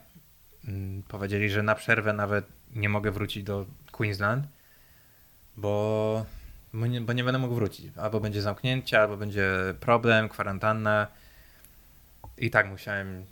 [0.68, 4.46] mm, powiedzieli, że na przerwę nawet nie mogę wrócić do Queensland,
[5.56, 6.26] bo,
[6.72, 7.92] bo, nie, bo nie będę mógł wrócić.
[7.96, 11.06] Albo będzie zamknięcie, albo będzie problem, kwarantanna.
[12.38, 13.24] I tak musiałem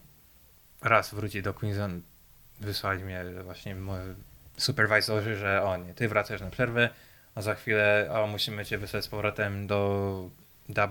[0.82, 2.04] raz wrócić do Queensland.
[2.60, 3.98] Wysłali mnie właśnie moi
[5.36, 6.90] że o nie, ty wracasz na przerwę,
[7.34, 10.30] a za chwilę o, musimy cię wysłać z powrotem do,
[10.68, 10.84] WA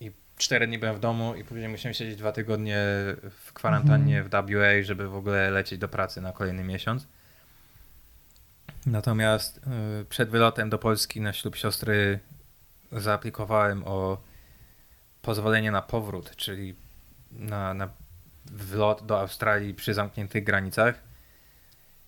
[0.00, 2.78] i cztery dni byłem w domu i później musiałem siedzieć dwa tygodnie
[3.30, 7.06] w kwarantannie w WA, żeby w ogóle lecieć do pracy na kolejny miesiąc.
[8.86, 9.60] Natomiast
[10.00, 12.18] y, przed wylotem do Polski na ślub siostry
[12.92, 14.22] zaaplikowałem o
[15.22, 16.74] pozwolenie na powrót, czyli
[17.32, 17.88] na, na
[18.46, 20.94] wlot do Australii przy zamkniętych granicach.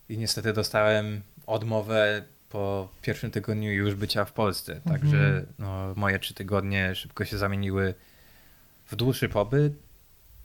[0.09, 4.75] I niestety dostałem odmowę po pierwszym tygodniu już bycia w Polsce.
[4.75, 4.99] Mhm.
[4.99, 7.93] Także no, moje trzy tygodnie szybko się zamieniły
[8.85, 9.73] w dłuższy pobyt.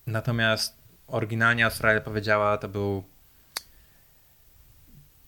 [0.07, 0.75] Natomiast
[1.07, 3.05] oryginalnie Australia powiedziała, to był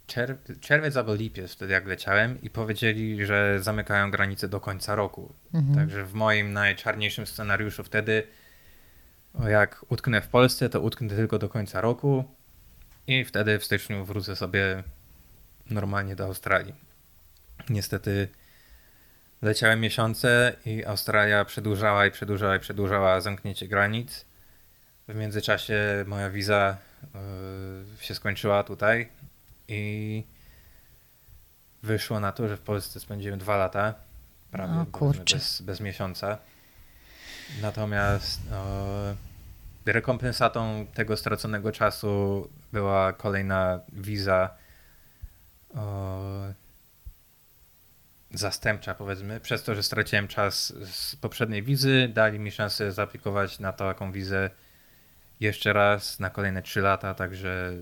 [0.09, 5.33] czerw- czerwiec albo lipiec wtedy jak leciałem i powiedzieli, że zamykają granice do końca roku.
[5.55, 5.75] Mhm.
[5.75, 8.23] Także w moim najczarniejszym scenariuszu wtedy,
[9.49, 12.25] jak utknę w Polsce, to utknę tylko do końca roku
[13.07, 14.83] i wtedy w styczniu wrócę sobie
[15.71, 16.75] normalnie do Australii.
[17.69, 18.29] Niestety
[19.43, 24.25] leciałem miesiące i Australia przedłużała i przedłużała i przedłużała zamknięcie granic.
[25.09, 26.77] W międzyczasie moja wiza
[27.99, 29.09] yy, się skończyła tutaj
[29.69, 30.25] i
[31.83, 33.95] wyszło na to, że w Polsce spędziłem dwa lata,
[34.51, 35.37] prawie O powiedzmy kurczę.
[35.37, 36.39] bez, bez miesiąca.
[37.63, 38.41] Natomiast
[39.87, 44.51] rekompensatą tego straconego czasu była kolejna wiza
[48.35, 49.41] zastępcza, powiedzmy.
[49.41, 54.51] Przez to, że straciłem czas z poprzedniej wizy, dali mi szansę zaaplikować na taką wizę
[55.41, 57.73] jeszcze raz na kolejne 3 lata, także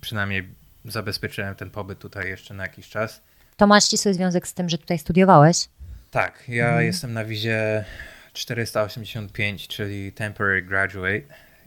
[0.00, 0.48] przynajmniej
[0.84, 3.22] zabezpieczyłem ten pobyt tutaj jeszcze na jakiś czas.
[3.56, 5.68] To ma ścisły związek z tym, że tutaj studiowałeś?
[6.10, 6.84] Tak, ja Mhm.
[6.86, 7.84] jestem na wizie
[8.32, 11.22] 485, czyli Temporary Graduate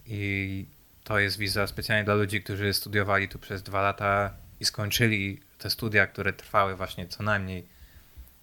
[0.06, 0.66] i
[1.04, 5.70] to jest wiza specjalnie dla ludzi, którzy studiowali tu przez dwa lata i skończyli te
[5.70, 7.66] studia, które trwały właśnie co najmniej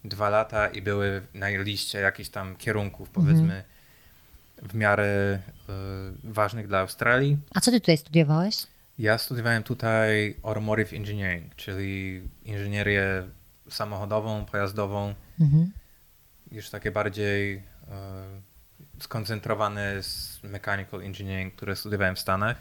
[0.04, 3.64] dwa lata i były na liście jakichś tam kierunków, powiedzmy,
[4.62, 5.38] w miarę
[6.24, 7.38] y, ważnych dla Australii.
[7.54, 8.56] A co ty tutaj studiowałeś?
[8.98, 13.22] Ja studiowałem tutaj Automotive Engineering, czyli inżynierię
[13.70, 15.72] samochodową, pojazdową, Mhm.
[16.50, 17.62] już takie bardziej e,
[19.00, 22.56] skoncentrowane z mechanical engineering, które studiowałem w Stanach.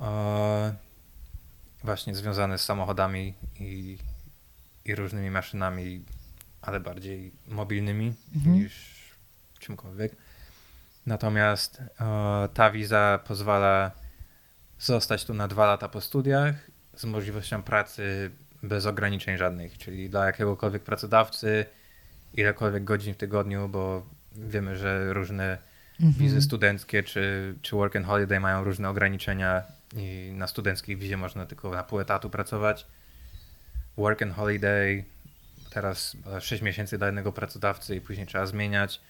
[0.00, 0.74] E,
[1.84, 3.98] właśnie związane z samochodami i,
[4.84, 6.04] i różnymi maszynami,
[6.62, 8.54] ale bardziej mobilnymi Mhm.
[8.56, 8.72] niż
[9.58, 10.16] czymkolwiek.
[11.06, 13.90] Natomiast e, ta wiza pozwala
[14.80, 16.54] zostać tu na dwa lata po studiach
[16.96, 18.30] z możliwością pracy
[18.62, 21.66] bez ograniczeń żadnych, czyli dla jakiegokolwiek pracodawcy
[22.34, 25.58] ilekolwiek godzin w tygodniu, bo wiemy, że różne
[26.00, 29.62] wizy studenckie czy, czy work and holiday mają różne ograniczenia
[29.96, 32.86] i na studenckiej wizie można tylko na pół etatu pracować.
[33.96, 35.04] Work and holiday
[35.70, 39.00] teraz 6 miesięcy dla jednego pracodawcy i później trzeba zmieniać.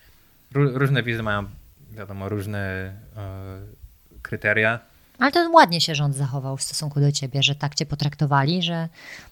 [0.54, 1.44] Ró- różne wizy mają,
[1.92, 2.58] wiadomo, różne
[3.16, 3.60] e,
[4.22, 4.78] kryteria.
[5.18, 8.88] Ale to ładnie się rząd zachował w stosunku do ciebie, że tak cię potraktowali, że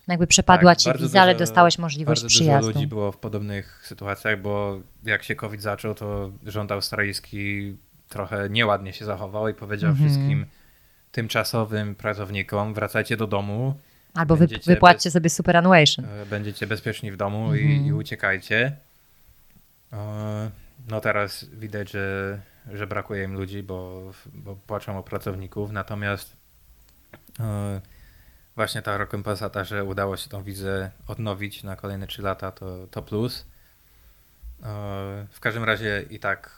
[0.09, 2.67] jakby przepadła Tak, ci wiza, ale dużo- dostałeś możliwość Bardzo przyjazdu.
[2.67, 7.77] dużo ludzi było w podobnych sytuacjach, bo jak się COVID zaczął, to rząd australijski
[8.09, 10.11] trochę nieładnie się zachował i powiedział Mhm.
[10.11, 10.47] wszystkim
[11.13, 13.75] tymczasowym pracownikom, wracajcie do domu,
[14.15, 16.05] Albo wy, będziecie wypłaćcie sobie superannuation.
[16.05, 17.71] e, będziecie bezpieczni w domu Mhm.
[17.71, 18.77] i, i uciekajcie.
[19.93, 20.51] E,
[20.89, 22.41] No teraz widać, że,
[22.73, 24.03] że brakuje im ludzi, bo,
[24.35, 26.37] bo płaczą o pracowników, natomiast
[27.41, 27.81] e,
[28.57, 33.03] właśnie ta rekompensata, że udało się tą wizę odnowić na kolejne 3 lata, to, to
[33.03, 33.45] plus.
[35.33, 36.51] W każdym razie i tak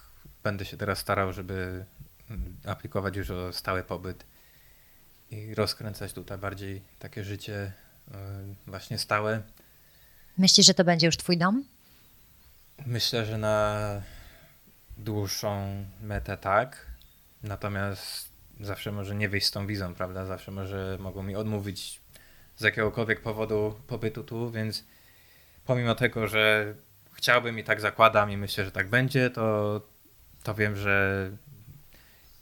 [0.44, 1.84] będę się teraz starał, żeby
[2.30, 4.24] mm, aplikować już o stały pobyt
[5.30, 7.72] i rozkręcać tutaj bardziej takie życie
[8.10, 8.14] e,
[8.66, 9.42] właśnie stałe.
[10.38, 11.64] Myślisz, że to będzie już twój dom?
[12.86, 14.02] Myślę, że na
[14.98, 16.86] dłuższą metę tak.
[17.42, 18.28] Natomiast
[18.60, 20.26] zawsze może nie wyjść z tą wizą, prawda?
[20.26, 22.00] Zawsze może mogą mi odmówić
[22.56, 24.84] z jakiegokolwiek powodu pobytu tu, więc
[25.66, 26.74] pomimo tego, że
[27.12, 29.80] chciałbym i tak zakładam i myślę, że tak będzie, to,
[30.42, 31.30] to wiem, że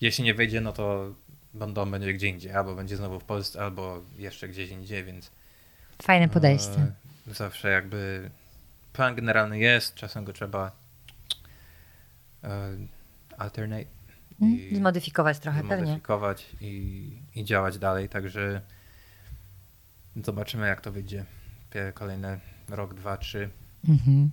[0.00, 1.14] jeśli nie wyjdzie, no to
[1.54, 5.30] dom będzie gdzie indziej, albo będzie znowu w Polsce, albo jeszcze gdzieś indziej, więc
[6.02, 6.86] Fajne podejście.
[7.28, 8.30] E, Zawsze jakby
[8.92, 10.72] plan generalny jest, czasem go trzeba
[12.44, 12.76] e,
[13.38, 13.86] alternate
[14.42, 15.76] Mm, Zmodyfikować trochę, pewnie.
[15.86, 18.60] zmodyfikować i, i działać dalej, także
[20.16, 21.24] zobaczymy jak to wyjdzie.
[21.94, 22.38] Kolejne
[22.68, 23.48] rok, dwa, trzy.
[23.88, 24.30] Mhm.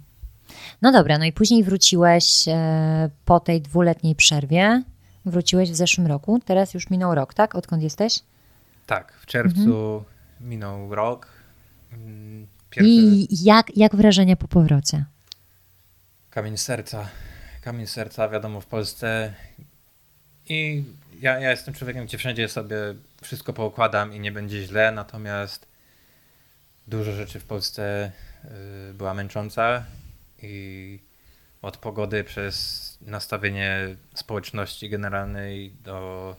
[0.81, 4.83] No dobra, no i później wróciłeś e, po tej dwuletniej przerwie.
[5.25, 6.39] Wróciłeś w zeszłym roku.
[6.45, 7.55] Teraz już minął rok, tak?
[7.55, 8.19] Odkąd jesteś?
[8.85, 10.03] Tak, w czerwcu
[10.41, 11.27] minął rok.
[11.93, 15.05] Mm, Pierwszy I jak, jak wrażenia po powrocie?
[16.29, 17.09] kamień serca.
[17.61, 19.33] Kamień serca, wiadomo, w Polsce.
[20.49, 20.83] I
[21.21, 22.75] ja, ja jestem człowiekiem, gdzie wszędzie sobie
[23.21, 25.65] wszystko poukładam i nie będzie źle, natomiast
[26.87, 28.11] dużo rzeczy w Polsce
[28.89, 29.83] y, była męcząca
[30.41, 30.99] i
[31.61, 36.35] od pogody przez nastawienie społeczności generalnej do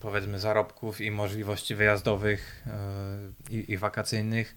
[0.00, 2.66] powiedzmy zarobków i możliwości wyjazdowych
[3.50, 4.56] y, i, i wakacyjnych.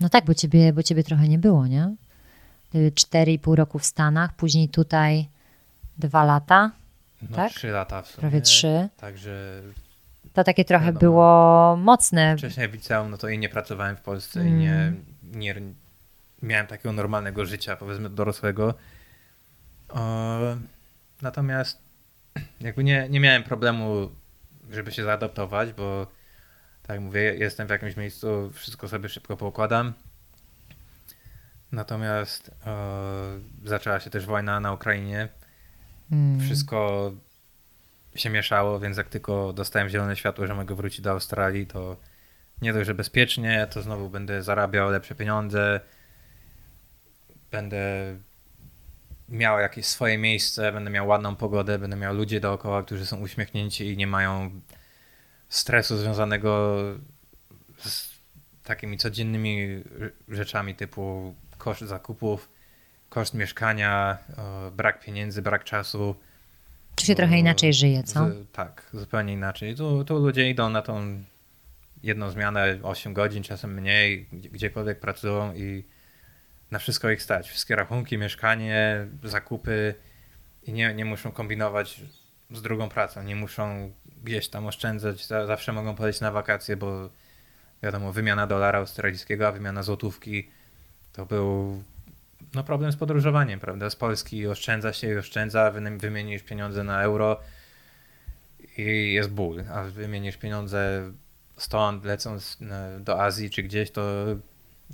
[0.00, 1.94] No tak, bo ciebie, bo ciebie trochę nie było, nie?
[2.70, 5.28] Ty Cztery i pół roku w Stanach, później tutaj
[5.98, 6.70] dwa lata,
[7.30, 7.52] No, Tak?
[7.52, 8.20] Trzy lata w sumie.
[8.20, 8.88] prawie trzy.
[8.96, 9.62] Także
[10.32, 11.00] To takie trochę Wiadomo.
[11.00, 12.36] było mocne.
[12.38, 14.58] wcześniej w liceum, no to i nie pracowałem w Polsce i Mm.
[14.60, 14.92] nie,
[15.38, 15.54] nie
[16.44, 18.74] miałem takiego normalnego życia, powiedzmy dorosłego.
[21.22, 21.78] Natomiast
[22.60, 24.10] jakby nie, nie miałem problemu,
[24.70, 26.06] żeby się zaadaptować, bo
[26.82, 29.92] tak jak mówię, jestem w jakimś miejscu, wszystko sobie szybko poukładam.
[31.72, 32.76] Natomiast e,
[33.64, 35.28] zaczęła się też wojna na Ukrainie.
[36.12, 36.40] Mm.
[36.40, 37.12] Wszystko
[38.14, 41.96] się mieszało, więc jak tylko dostałem zielone światło, że mogę wrócić do Australii, to
[42.62, 45.80] nie dość, że bezpiecznie, to znowu będę zarabiał lepsze pieniądze,
[47.58, 48.16] będę
[49.28, 53.92] miał jakieś swoje miejsce, będę miał ładną pogodę, będę miał ludzi dookoła, którzy są uśmiechnięci
[53.92, 54.50] i nie mają
[55.48, 56.76] stresu związanego
[57.78, 58.08] z
[58.64, 59.82] takimi codziennymi
[60.28, 62.48] rzeczami typu koszt zakupów,
[63.08, 64.18] koszt mieszkania,
[64.76, 66.14] brak pieniędzy, brak czasu.
[66.96, 68.30] Tu się trochę inaczej żyje, co?
[68.30, 69.74] Z, tak, zupełnie inaczej.
[69.76, 71.22] Tu, tu ludzie idą na tą
[72.02, 75.84] jedną zmianę 8 godzin, czasem mniej, gdzie- gdziekolwiek pracują i
[76.74, 77.48] na wszystko ich stać.
[77.48, 79.94] Wszystkie rachunki, mieszkanie, zakupy
[80.62, 82.00] i nie, nie muszą kombinować
[82.50, 83.92] z drugą pracą, nie muszą
[84.24, 87.10] gdzieś tam oszczędzać, za- zawsze mogą polecieć na wakacje, bo
[87.82, 90.50] wiadomo, wymiana dolara australijskiego, a wymiana złotówki
[91.12, 91.82] to był
[92.54, 93.90] no, problem z podróżowaniem, prawda?
[93.90, 97.40] Z Polski oszczędza się i oszczędza, wy- wymienisz pieniądze na euro
[98.76, 101.12] i jest ból, a wymienisz pieniądze
[101.56, 102.58] stąd, lecąc
[103.00, 104.02] do Azji czy gdzieś, to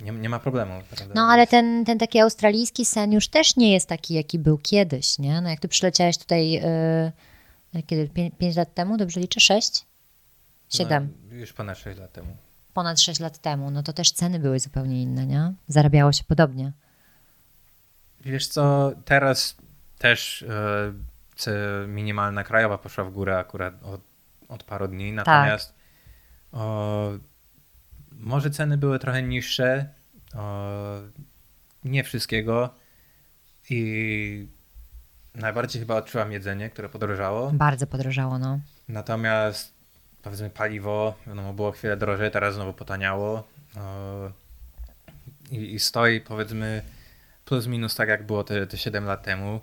[0.01, 0.73] nie, nie ma problemu.
[1.15, 5.19] No ale ten, ten taki australijski sen już też nie jest taki, jaki był kiedyś,
[5.19, 5.41] nie?
[5.41, 6.51] No jak ty przyleciałeś tutaj,
[7.73, 8.07] yy, kiedy?
[8.09, 9.39] Pię- Pięć lat temu, dobrze liczę?
[9.39, 9.85] Sześć?
[10.69, 11.13] Siedem.
[11.29, 12.37] No, już ponad 6 lat temu.
[12.73, 15.53] Ponad sześć lat temu, no to też ceny były zupełnie inne, nie?
[15.67, 16.71] Zarabiało się podobnie.
[18.21, 19.55] Wiesz co, teraz
[19.97, 20.45] też
[21.37, 24.01] ce- minimalna krajowa poszła w górę akurat od,
[24.49, 25.73] od paru dni, natomiast
[26.51, 27.09] o,
[28.21, 29.89] może ceny były trochę niższe,
[30.35, 30.67] o,
[31.83, 32.69] nie wszystkiego
[33.69, 34.47] i
[35.35, 38.59] najbardziej chyba odczułam jedzenie, które podrożało, Bardzo podrożało, no.
[38.87, 39.73] natomiast
[40.23, 43.47] powiedzmy paliwo, wiadomo, było chwilę drożej, teraz znowu potaniało
[43.77, 44.31] o,
[45.51, 46.81] i, i stoi powiedzmy
[47.45, 49.61] plus minus tak jak było te, te 7 lat temu.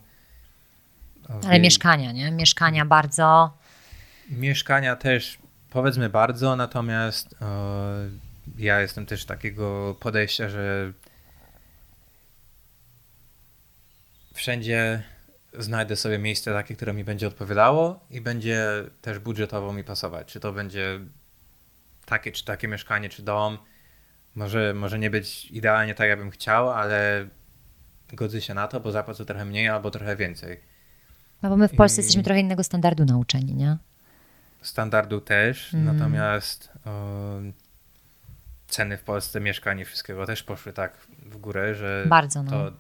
[1.29, 2.31] O, Ale i- mieszkania, nie?
[2.31, 3.57] Mieszkania bardzo...
[4.31, 5.39] Mieszkania też
[5.71, 7.35] powiedzmy bardzo, natomiast
[8.57, 10.93] ja jestem też takiego podejścia, że
[14.35, 15.03] wszędzie
[15.59, 18.67] znajdę sobie miejsce takie, które mi będzie odpowiadało i będzie
[19.03, 20.33] też budżetowo mi pasować.
[20.33, 21.01] Czy to będzie
[22.07, 23.59] takie, czy takie mieszkanie, czy dom.
[24.35, 27.29] Może, może nie być idealnie tak, jakbym chciał, ale
[28.13, 30.61] godzę się na to, bo zapłacę trochę mniej albo trochę więcej.
[31.43, 33.77] No bo my w Polsce I- jesteśmy trochę innego standardu nauczeni, nie?
[34.63, 35.85] standardu też, Mm.
[35.99, 36.91] natomiast o,
[38.69, 40.93] ceny w Polsce mieszkań i wszystkiego też poszły tak
[41.23, 42.51] w górę, że Bardzo, no.
[42.51, 42.73] to,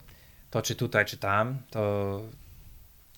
[0.50, 2.20] to czy tutaj, czy tam, to,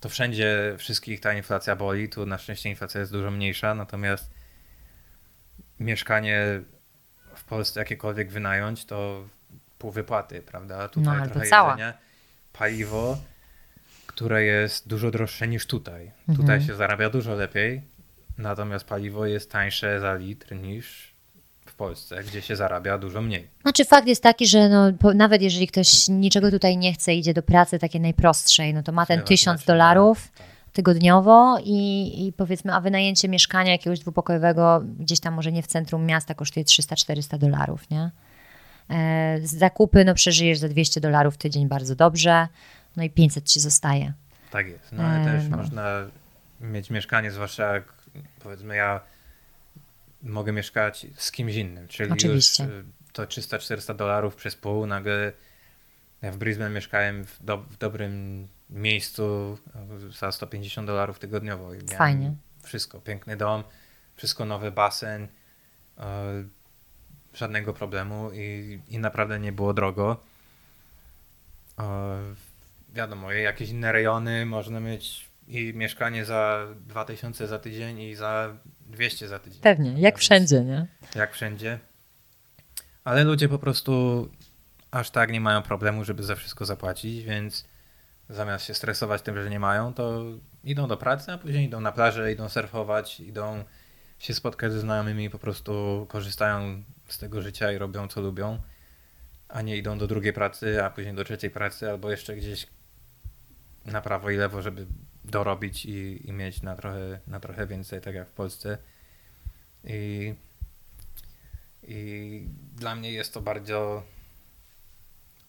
[0.01, 2.09] to wszędzie wszystkich ta inflacja boli.
[2.09, 4.31] Tu na szczęście inflacja jest dużo mniejsza, natomiast
[5.81, 6.61] mieszkanie
[7.35, 9.29] w Polsce jakiekolwiek wynająć, to
[9.79, 10.89] pół wypłaty, prawda?
[10.89, 11.71] Tutaj No, trochę cała.
[11.71, 11.95] jedzenia,
[12.53, 13.19] paliwo,
[14.07, 16.07] które jest dużo droższe niż tutaj.
[16.07, 16.37] Mhm.
[16.39, 17.83] Tutaj się zarabia dużo lepiej,
[18.39, 21.10] natomiast paliwo jest tańsze za litr niż
[21.81, 23.49] Polsce, gdzie się zarabia dużo mniej.
[23.63, 27.35] Znaczy fakt jest taki, że no, po, nawet jeżeli ktoś niczego tutaj nie chce, idzie
[27.35, 30.47] do pracy takiej najprostszej, no to ma ten tysiąc znaczy, dolarów tak.
[30.73, 36.07] tygodniowo i, i powiedzmy, a wynajęcie mieszkania jakiegoś dwupokojowego gdzieś tam może nie w centrum
[36.07, 38.11] miasta kosztuje 300-400 dolarów, nie?
[38.91, 42.49] E, z zakupy, no przeżyjesz za 200 dolarów tydzień bardzo dobrze,
[42.97, 44.13] no i 500 ci zostaje.
[44.51, 44.93] Tak jest.
[44.93, 45.57] No ale E, też no.
[45.57, 46.07] można
[46.61, 47.85] mieć mieszkanie, zwłaszcza jak
[48.43, 49.01] powiedzmy ja
[50.23, 52.65] mogę mieszkać z kimś innym, czyli Oczywiście.
[52.65, 55.33] już y, to 300-400 dolarów przez pół, nagle
[56.23, 59.59] ja w Brisbane mieszkałem w, do, w dobrym miejscu
[60.09, 61.75] y, za 150 dolarów tygodniowo.
[61.75, 62.35] I Fajnie.
[62.63, 63.65] Wszystko, piękny dom,
[64.17, 66.01] wszystko nowy basen, y,
[67.35, 70.21] żadnego problemu i, i naprawdę nie było drogo.
[72.95, 79.29] Wiadomo, jakieś inne rejony można mieć i mieszkanie za 2000 za tydzień i za 200
[79.29, 79.61] za tydzień.
[79.63, 80.87] Pewnie, jak Więc- wszędzie, nie?
[81.15, 81.79] Jak wszędzie.
[83.05, 84.29] Ale ludzie po prostu
[84.91, 87.65] aż tak nie mają problemu, żeby za wszystko zapłacić, więc
[88.29, 90.23] zamiast się stresować tym, że nie mają, to
[90.65, 93.65] idą do pracy, a później idą na plażę, idą surfować, idą
[94.19, 98.59] się spotkać ze znajomymi i po prostu korzystają z tego życia i robią co lubią,
[99.49, 102.67] a nie idą do drugiej pracy, a później do trzeciej pracy, albo jeszcze gdzieś
[103.85, 104.87] na prawo i lewo, żeby
[105.31, 108.79] dorobić i, i mieć na trochę, na trochę więcej, tak jak w Polsce.
[109.85, 110.35] I,
[111.83, 112.43] I
[112.77, 114.03] dla mnie jest to bardzo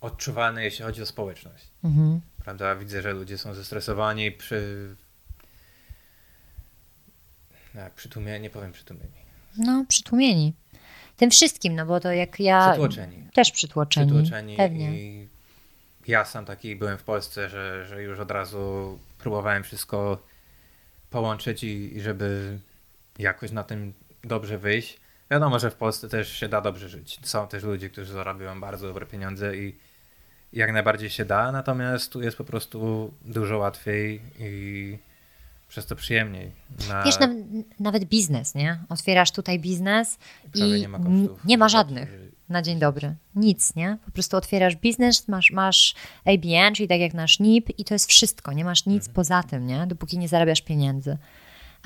[0.01, 1.67] odczuwalne, jeśli chodzi o społeczność.
[1.83, 2.21] Mhm.
[2.43, 2.75] Prawda?
[2.75, 4.95] Widzę, że ludzie są zestresowani przy.
[7.75, 9.11] Jak przytłumieni, nie powiem przytłumieni.
[9.57, 10.53] No, przytłumieni.
[11.17, 12.69] Tym wszystkim, no bo to jak ja...
[12.69, 13.27] Przytłoczeni.
[13.33, 14.11] Też przytłoczeni.
[14.11, 14.57] Przytłoczeni.
[14.57, 14.99] Pewnie.
[14.99, 15.27] I
[16.07, 20.23] ja sam taki byłem w Polsce, że, że już od razu próbowałem wszystko
[21.09, 22.59] połączyć i, i żeby
[23.19, 23.93] jakoś na tym
[24.23, 24.99] dobrze wyjść.
[25.31, 27.19] Wiadomo, że w Polsce też się da dobrze żyć.
[27.23, 29.75] Są też ludzie, którzy zarabiają bardzo dobre pieniądze i
[30.53, 34.97] jak najbardziej się da, natomiast tu jest po prostu dużo łatwiej i
[35.67, 36.51] przez to przyjemniej.
[36.89, 38.79] Na, Wiesz, naw- nawet biznes, nie?
[38.89, 40.17] Otwierasz tutaj biznes
[40.53, 41.45] prawie i nie ma kosztów.
[41.45, 42.09] nie ma żadnych.
[42.51, 43.15] Na dzień dobry.
[43.35, 43.97] Nic, nie?
[44.05, 45.95] Po prostu otwierasz biznes, masz, masz
[46.25, 48.53] ABN, czyli tak jak nasz NIP i to jest wszystko.
[48.53, 49.13] Nie masz nic Mhm.
[49.15, 49.87] poza tym, nie?
[49.87, 51.17] Dopóki nie zarabiasz pieniędzy.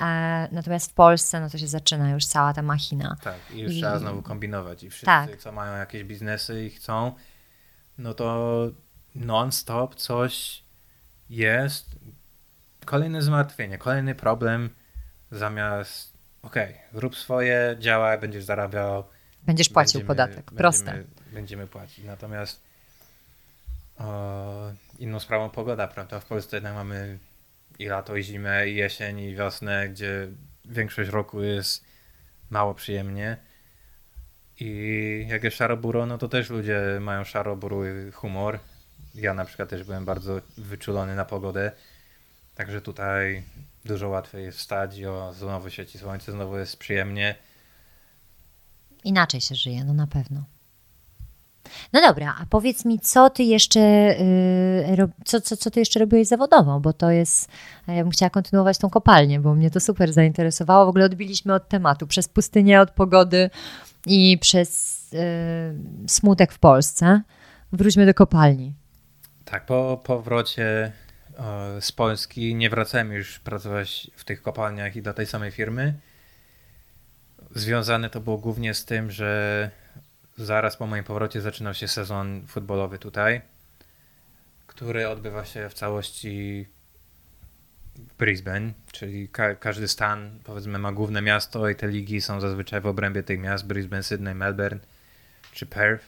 [0.02, 3.16] E, natomiast w Polsce, no to się zaczyna już cała ta machina.
[3.24, 4.84] Tak, i już I- trzeba znowu kombinować.
[4.84, 5.38] I wszyscy, Tak.
[5.38, 7.12] co mają jakieś biznesy i chcą,
[7.98, 8.48] no to
[9.16, 10.64] non-stop coś
[11.30, 11.86] jest.
[12.86, 14.70] Kolejne zmartwienie, kolejny problem,
[15.32, 16.14] zamiast
[16.44, 19.04] okej, rób swoje, działaj, będziesz zarabiał.
[19.46, 20.52] Będziesz płacił będziemy- podatek.
[20.52, 20.86] Proste.
[20.86, 22.06] Będziemy, będziemy płacić.
[22.06, 22.62] Natomiast
[23.98, 26.20] o, inną sprawą pogoda, prawda?
[26.20, 27.18] W Polsce jednak mamy
[27.80, 30.28] i lato, i zimę, i jesień, i wiosnę, gdzie
[30.66, 31.84] większość roku jest
[32.50, 33.38] mało przyjemnie.
[34.60, 38.60] I jak jest szaro-buro, no to też ludzie mają szaro-bury humor.
[39.16, 41.72] Ja na przykład też byłem bardzo wyczulony na pogodę.
[42.56, 43.44] Także tutaj
[43.86, 47.36] dużo łatwiej jest wstać o, znowu świeci słońce, znowu jest przyjemnie.
[49.06, 50.44] Inaczej się żyje, no na pewno.
[51.94, 54.16] No dobra, a powiedz mi, co ty jeszcze,
[54.96, 57.50] rob, co, co, co ty jeszcze robiłeś zawodowo, bo to jest,
[57.88, 60.86] ja bym chciała kontynuować tą kopalnię, bo mnie to super zainteresowało.
[60.86, 63.50] W ogóle odbiliśmy od tematu, przez pustynię, od pogody
[64.06, 65.20] i przez yy,
[66.08, 67.22] smutek w Polsce.
[67.72, 68.74] Wróćmy do kopalni.
[69.46, 70.92] Tak, po powrocie
[71.80, 75.94] z Polski nie wracałem już pracować w tych kopalniach i do tej samej firmy.
[77.56, 79.72] Związane to było głównie z tym, że
[80.38, 83.42] zaraz po moim powrocie zaczynał się sezon futbolowy tutaj,
[84.68, 86.66] który odbywa się w całości
[87.96, 92.82] w Brisbane, czyli ka- każdy stan, powiedzmy, ma główne miasto i te ligi są zazwyczaj
[92.82, 94.80] w obrębie tych miast, Brisbane, Sydney, Melbourne
[95.54, 96.06] czy Perth.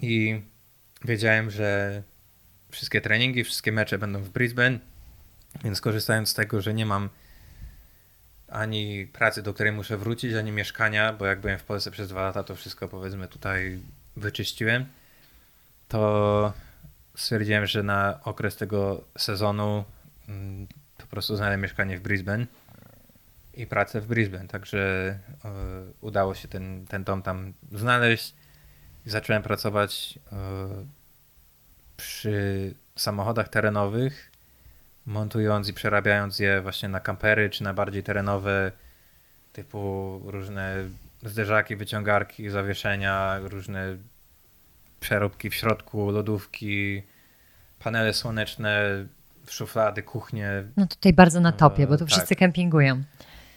[0.00, 0.42] I
[1.04, 2.02] wiedziałem, że
[2.70, 4.78] wszystkie treningi, wszystkie mecze będą w Brisbane,
[5.64, 7.08] więc korzystając z tego, że nie mam
[8.48, 12.22] ani pracy, do której muszę wrócić, ani mieszkania, bo jak byłem w Polsce przez dwa
[12.22, 13.80] lata, to wszystko powiedzmy tutaj
[14.16, 14.86] wyczyściłem,
[15.88, 16.52] to
[17.16, 19.84] stwierdziłem, że na okres tego sezonu
[20.28, 20.66] mm,
[20.98, 22.46] po prostu znajdę mieszkanie w Brisbane
[23.54, 24.78] i pracę w Brisbane, także
[25.44, 25.50] e,
[26.00, 28.34] udało się ten, ten dom tam znaleźć.
[29.06, 30.36] Zacząłem pracować e,
[31.96, 34.27] przy samochodach terenowych,
[35.08, 38.72] montując i przerabiając je właśnie na kampery czy na bardziej terenowe,
[39.52, 40.74] typu różne
[41.22, 43.96] zderzaki, wyciągarki, zawieszenia, różne
[45.00, 47.02] przeróbki w środku, lodówki,
[47.78, 49.06] panele słoneczne,
[49.48, 50.64] szuflady, kuchnie.
[50.76, 52.08] No tutaj bardzo na topie, bo tu tak.
[52.08, 53.02] wszyscy kempingują.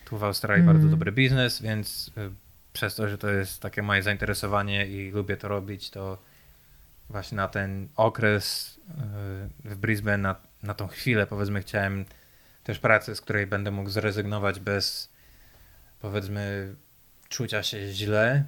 [0.05, 0.73] Tu w Australii Mm.
[0.75, 2.29] bardzo dobry biznes, więc y,
[2.73, 6.17] przez to, że to jest takie moje zainteresowanie i lubię to robić, to
[7.09, 8.77] właśnie na ten okres
[9.65, 12.05] y, w Brisbane, na, na tą chwilę powiedzmy chciałem
[12.63, 15.09] też pracy, z której będę mógł zrezygnować bez
[16.01, 16.75] powiedzmy
[17.29, 18.43] czucia się źle,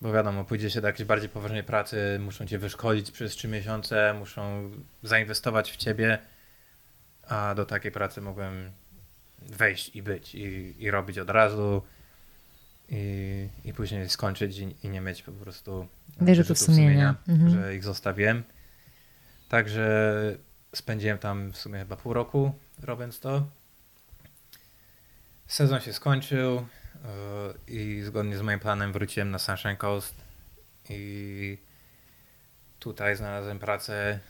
[0.00, 4.14] bo wiadomo, pójdzie się do jakiejś bardziej poważnej pracy, muszą cię wyszkolić przez trzy miesiące,
[4.18, 4.70] muszą
[5.02, 6.18] zainwestować w ciebie,
[7.22, 8.70] a do takiej pracy mogłem
[9.38, 11.82] wejść i być i, i robić od razu
[12.88, 15.86] i, i później skończyć i, i nie mieć po prostu
[16.20, 17.14] Wyrzutów sumienia.
[17.28, 17.50] Mhm.
[17.50, 18.42] że ich zostawiłem.
[19.48, 20.36] Także
[20.74, 22.52] spędziłem tam w sumie chyba pół roku
[22.82, 23.46] robiąc to.
[25.46, 26.56] Sezon się skończył.
[26.56, 26.64] e,
[27.66, 30.14] i zgodnie z moim planem wróciłem na Sunshine Coast
[30.88, 31.58] i
[32.78, 34.20] tutaj znalazłem pracę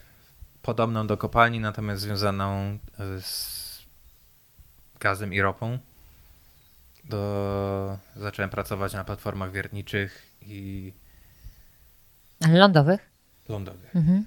[0.63, 3.87] podobną do kopalni, natomiast związaną e, z
[5.01, 5.79] gazem i ropą.
[7.05, 7.99] Do...
[8.17, 10.93] Zacząłem pracować na platformach wiertniczych i
[12.49, 13.11] lądowych?
[13.49, 13.97] lądowych.
[13.97, 14.27] Mhm.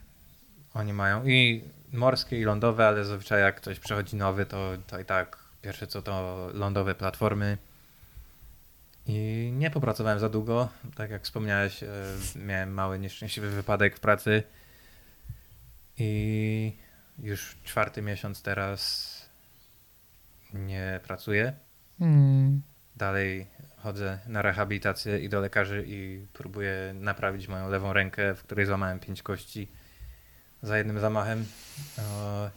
[0.73, 5.05] Oni mają i morskie, i lądowe, ale zazwyczaj jak ktoś przechodzi nowy, to, to i
[5.05, 7.57] tak pierwsze co to lądowe platformy.
[9.07, 10.69] I nie popracowałem za długo.
[10.95, 11.87] Tak jak wspomniałeś, e,
[12.35, 14.43] miałem mały nieszczęśliwy wypadek w pracy.
[15.97, 16.73] I
[17.19, 19.13] już czwarty miesiąc teraz
[20.53, 21.53] nie pracuję.
[21.99, 22.61] Hmm.
[22.95, 28.65] Dalej chodzę na rehabilitację i do lekarzy i próbuję naprawić moją lewą rękę, w której
[28.65, 29.67] złamałem pięć kości
[30.63, 31.45] za jednym zamachem.
[31.97, 32.49] E,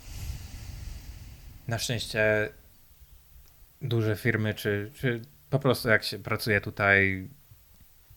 [1.69, 2.49] Na szczęście
[3.83, 7.29] duże firmy, czy, czy po prostu jak się pracuje tutaj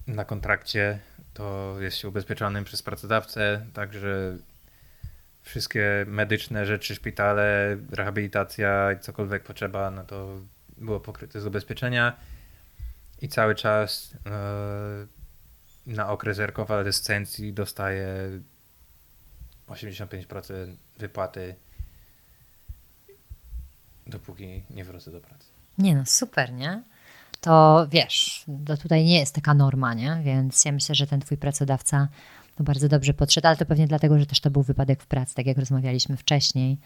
[0.07, 0.99] na kontrakcie,
[1.33, 4.37] to jest się ubezpieczonym przez pracodawcę, także
[5.41, 10.41] wszystkie medyczne rzeczy, szpitale, rehabilitacja i cokolwiek potrzeba, no to
[10.77, 12.17] było pokryte z ubezpieczenia
[13.21, 14.31] i cały czas e,
[15.85, 18.15] na okres rekonwalescencji dostaję
[19.69, 21.55] 85% wypłaty
[24.07, 25.45] dopóki nie wrócę do pracy.
[25.77, 26.83] Nie no, super, nie?
[27.41, 30.21] To wiesz, to tutaj nie jest taka norma, nie?
[30.23, 32.07] Więc ja myślę, że ten twój pracodawca
[32.55, 35.35] to bardzo dobrze podszedł, ale to pewnie dlatego, że też to był wypadek w pracy,
[35.35, 36.77] tak jak rozmawialiśmy wcześniej,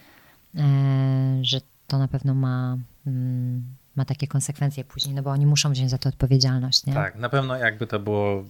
[0.55, 2.77] e, że to na pewno ma,
[3.07, 3.63] mm,
[3.95, 6.93] ma takie konsekwencje później, no bo oni muszą wziąć za to odpowiedzialność, nie?
[6.93, 8.43] Tak, na pewno jakby to było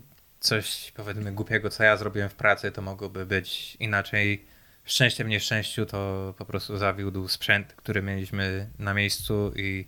[0.43, 4.45] coś powiedzmy głupiego, co ja zrobiłem w pracy, to mogłoby być inaczej.
[4.85, 9.85] Szczęściem, nieszczęściu to po prostu zawiódł sprzęt, który mieliśmy na miejscu i,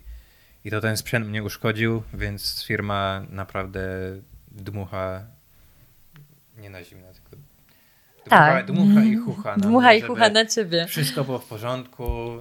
[0.64, 3.88] i to ten sprzęt mnie uszkodził, więc firma naprawdę
[4.50, 5.24] dmucha,
[6.58, 7.30] nie na zimno, tylko
[8.24, 8.66] dmucha, Tak.
[8.66, 9.56] dmucha i chucha.
[9.56, 10.86] na Dmucha mnie, i na ciebie.
[10.86, 12.40] Wszystko było w porządku, y,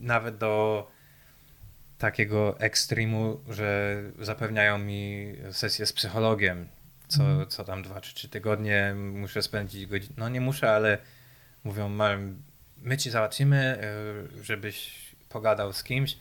[0.00, 0.86] nawet do
[1.98, 6.68] takiego ekstremu, że zapewniają mi sesję z psychologiem,
[7.08, 7.48] co, Mhm.
[7.48, 10.14] co tam dwa czy trzy tygodnie muszę spędzić godzinę.
[10.18, 10.98] No nie muszę, ale
[11.64, 12.42] mówią, "Mam-
[12.82, 13.78] my ci załatwimy,
[14.40, 16.16] y, żebyś pogadał z kimś.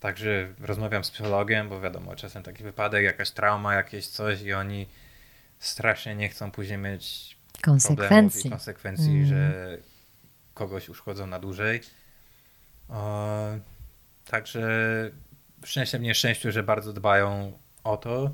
[0.00, 4.86] Także rozmawiam z psychologiem, bo wiadomo, czasem taki wypadek, jakaś trauma, jakieś coś i oni
[5.58, 8.50] strasznie nie chcą później mieć Konsekwencji.
[8.50, 9.26] konsekwencji, Mm.
[9.26, 9.52] że
[10.54, 11.80] kogoś uszkodzą na dłużej.
[12.88, 13.46] O,
[14.30, 14.68] także
[15.64, 17.52] szczęściem, nieszczęściu, że bardzo dbają
[17.84, 18.30] o to.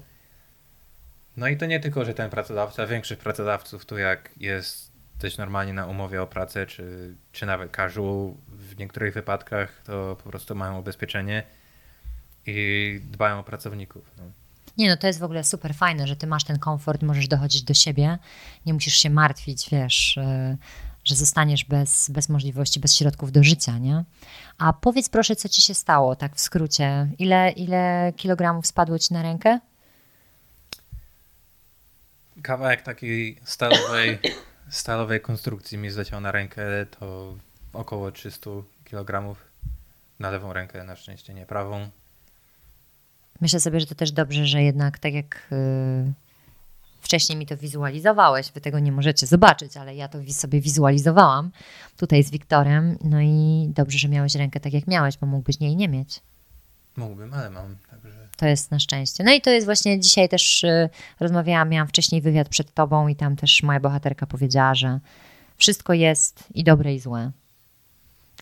[1.36, 5.72] No i to nie tylko, że ten pracodawca, większość pracodawców tu jak jest dość normalnie
[5.72, 10.78] na umowie o pracę, czy, czy nawet casual w niektórych wypadkach, to po prostu mają
[10.78, 11.42] ubezpieczenie
[12.46, 14.10] i dbają o pracowników.
[14.18, 14.24] No.
[14.78, 17.62] Nie no, to jest w ogóle super fajne, że ty masz ten komfort, możesz dochodzić
[17.62, 18.18] do siebie,
[18.66, 20.56] nie musisz się martwić, wiesz, y,
[21.04, 24.04] że zostaniesz bez, bez możliwości, bez środków do życia, nie?
[24.58, 27.08] A powiedz proszę, co ci się stało, tak w skrócie.
[27.18, 29.58] Ile, ile kilogramów spadło ci na rękę?
[32.42, 34.18] Kawałek takiej stalowej,
[34.70, 36.62] stalowej konstrukcji mi zleciał na rękę,
[37.00, 37.34] to
[37.72, 38.50] około 300
[38.84, 39.36] kg
[40.18, 41.90] na lewą rękę, na szczęście nie prawą.
[43.40, 46.12] Myślę sobie, że to też dobrze, że jednak tak jak y,
[47.02, 51.50] wcześniej mi to wizualizowałeś, wy tego nie możecie zobaczyć, ale ja to sobie wizualizowałam
[51.96, 55.76] tutaj z Wiktorem, no i dobrze, że miałeś rękę tak jak miałeś, bo mógłbyś jej
[55.76, 56.20] nie mieć.
[56.96, 59.24] Mógłbym, ale mam, także To jest na szczęście.
[59.24, 60.88] No i to jest właśnie dzisiaj też y,
[61.20, 65.00] rozmawiałam, miałam wcześniej wywiad przed tobą i tam też moja bohaterka powiedziała, że
[65.56, 67.30] wszystko jest i dobre i złe.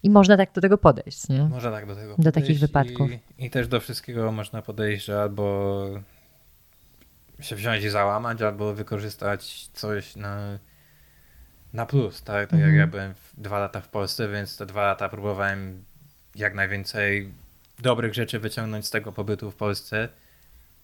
[0.02, 1.42] I można tak do tego podejść, nie?
[1.42, 3.10] można tak do tego Do takich podejść wypadków.
[3.10, 5.86] I, I też do wszystkiego można podejść, że albo
[7.40, 10.58] się wziąć i załamać, albo wykorzystać coś na,
[11.72, 12.50] na plus, tak?
[12.50, 12.70] Tak Mhm.
[12.70, 15.84] jak ja byłem dwa lata w Polsce, więc te dwa lata próbowałem
[16.34, 17.32] jak najwięcej
[17.78, 20.08] dobrych rzeczy wyciągnąć z tego pobytu w Polsce.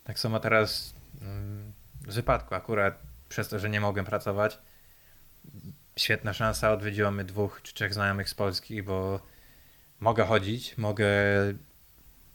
[0.05, 1.73] Tak samo teraz mm,
[2.09, 4.59] z wypadku akurat przez to, że nie mogłem pracować.
[5.97, 9.21] Świetna szansa, odwiedziło mnie dwóch czy trzech znajomych z Polski, bo
[10.01, 11.07] mogę chodzić, mogę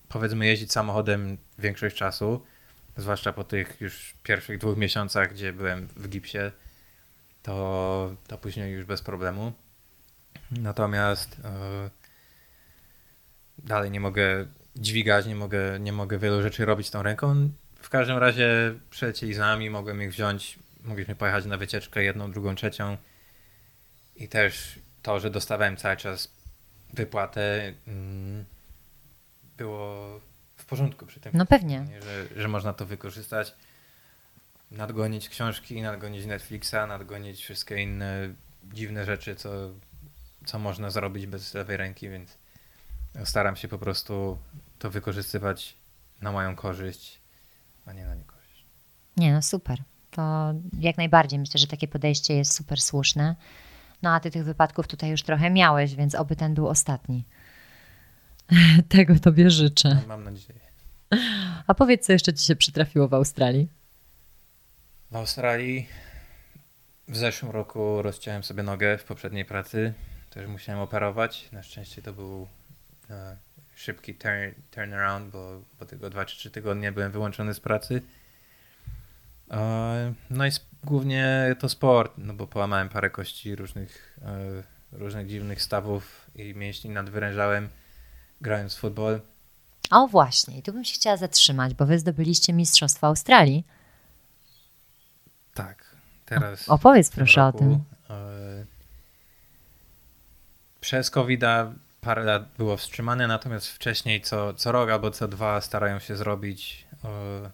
[0.10, 2.46] powiedzmy jeździć samochodem większość czasu,
[2.98, 6.52] zwłaszcza po tych już pierwszych dwóch miesiącach, gdzie byłem w gipsie,
[7.44, 9.54] to, to później już bez problemu.
[10.52, 11.90] Natomiast e,
[13.58, 17.50] dalej nie mogę dźwigać, nie mogę, nie mogę wielu rzeczy robić tą ręką.
[17.82, 22.56] W każdym razie przylecieli z nami, mogłem ich wziąć, mogliśmy pojechać na wycieczkę jedną, drugą,
[22.56, 22.98] trzecią
[24.16, 26.32] i też to, że dostawałem cały czas
[26.94, 28.46] wypłatę mm,
[29.58, 30.20] było
[30.72, 31.32] porządku przy tym.
[31.36, 31.80] No pewnie.
[31.80, 33.54] Nie, Że, że można to wykorzystać,
[34.72, 38.34] nadgonić książki, nadgonić Netflixa, nadgonić wszystkie inne
[38.74, 39.50] dziwne rzeczy, co,
[40.46, 42.38] co można zrobić bez lewej ręki, więc
[43.24, 44.38] staram się po prostu
[44.80, 45.76] to wykorzystywać
[46.22, 47.20] na moją korzyść,
[47.86, 48.66] a nie na niekorzyść.
[49.18, 49.80] Nie, no super.
[50.12, 53.36] To jak najbardziej myślę, że takie podejście jest super słuszne.
[54.02, 57.24] No a ty tych wypadków tutaj już trochę miałeś, więc oby ten był ostatni.
[58.90, 59.90] Tego tobie życzę.
[59.90, 60.60] No, Mam nadzieję.
[61.68, 63.68] A powiedz, co jeszcze ci się przytrafiło w Australii?
[65.12, 65.88] W Australii
[67.08, 69.94] w zeszłym roku rozciąłem sobie nogę w poprzedniej pracy.
[70.30, 71.50] Też musiałem operować.
[71.52, 72.48] Na szczęście to był
[73.10, 73.38] e,
[73.76, 78.02] szybki turn, turnaround, bo po tego 2 czy 3 tygodnie byłem wyłączony z pracy.
[79.52, 85.28] E, no i sp- głównie to sport, no bo połamałem parę kości różnych, e, różnych
[85.28, 87.70] dziwnych stawów i mięśni nadwyrężałem
[88.42, 89.22] grając w futbol.
[89.92, 93.64] O właśnie, i tu bym się chciała zatrzymać, bo wy zdobyliście Mistrzostwo Australii.
[95.54, 96.70] Tak, teraz.
[96.70, 97.82] Opowiedz w tym proszę o roku, tym.
[98.10, 98.66] e,
[100.82, 101.42] Przez covid
[102.02, 106.86] parę lat było wstrzymane, natomiast wcześniej co, co rok albo co dwa starają się zrobić
[107.04, 107.52] e,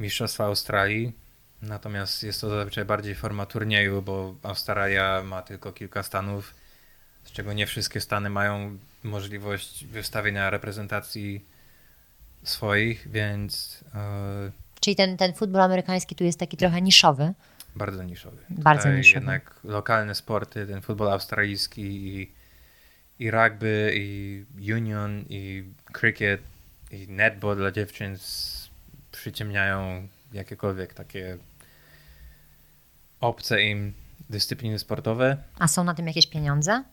[0.00, 1.12] Mistrzostwa Australii.
[1.62, 6.54] Natomiast jest to zazwyczaj bardziej forma turnieju, bo Australia ma tylko kilka stanów,
[7.24, 11.44] z czego nie wszystkie stany mają możliwość wystawienia reprezentacji
[12.42, 14.50] swoich, więc e,
[14.80, 17.32] Czyli ten, ten futbol amerykański tu jest taki trochę niszowy.
[17.76, 18.36] Bardzo niszowy.
[18.50, 19.20] Bardzo Tutaj niszowy.
[19.20, 22.32] Jednak lokalne sporty, ten futbol australijski i,
[23.18, 26.42] i rugby, i union, i cricket,
[26.90, 28.16] i netball dla dziewczyn
[29.12, 31.38] przyciemniają jakiekolwiek takie
[33.20, 33.92] obce im
[34.30, 35.36] dyscypliny sportowe.
[35.58, 36.84] A są na tym jakieś pieniądze?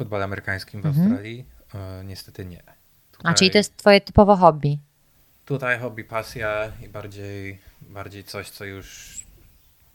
[0.00, 1.06] W futbolu amerykańskim w Mhm.
[1.06, 1.44] Australii
[1.74, 2.62] e, niestety nie.
[2.62, 2.72] A
[3.16, 4.78] Tutaj- czyli to jest twoje typowo hobby.
[5.44, 9.14] Tutaj hobby, pasja i bardziej, bardziej coś, co już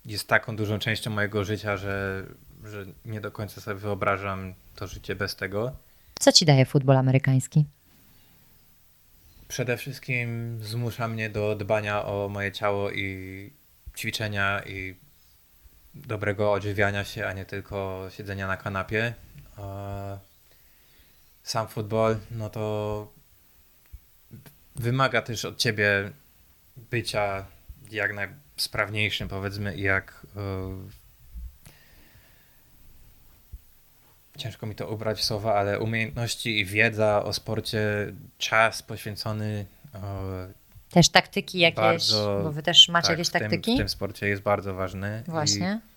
[0.06, 2.24] jest taką dużą częścią mojego życia, że,
[2.66, 5.72] że nie do końca sobie wyobrażam to życie bez tego.
[6.20, 7.66] Co ci daje futbol amerykański?
[9.48, 13.52] Przede wszystkim zmusza mnie do dbania o moje ciało i
[13.98, 14.96] ćwiczenia i
[15.96, 19.14] dobrego odżywiania się, a nie tylko siedzenia na kanapie.
[19.58, 20.18] A
[21.44, 23.08] Sam futbol, no to
[24.76, 26.12] wymaga też od ciebie
[26.92, 27.46] bycia
[27.92, 30.26] jak najsprawniejszym, powiedzmy, i jak.
[30.36, 31.06] e,
[34.38, 40.48] Ciężko mi to ubrać w słowa, ale umiejętności i wiedza o sporcie, czas poświęcony e,
[40.90, 43.76] Też taktyki jakieś, Bardzo- bo wy też macie tak, jakieś w tym, taktyki?
[43.76, 45.24] w tym sporcie jest bardzo ważny.
[45.28, 45.82] Właśnie.
[45.84, 45.95] I,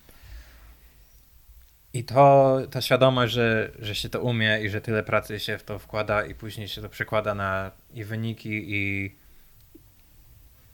[1.93, 5.63] i to, ta świadomość, że, że się to umie i że tyle pracy się w
[5.63, 9.15] to wkłada i później się to przekłada na i wyniki i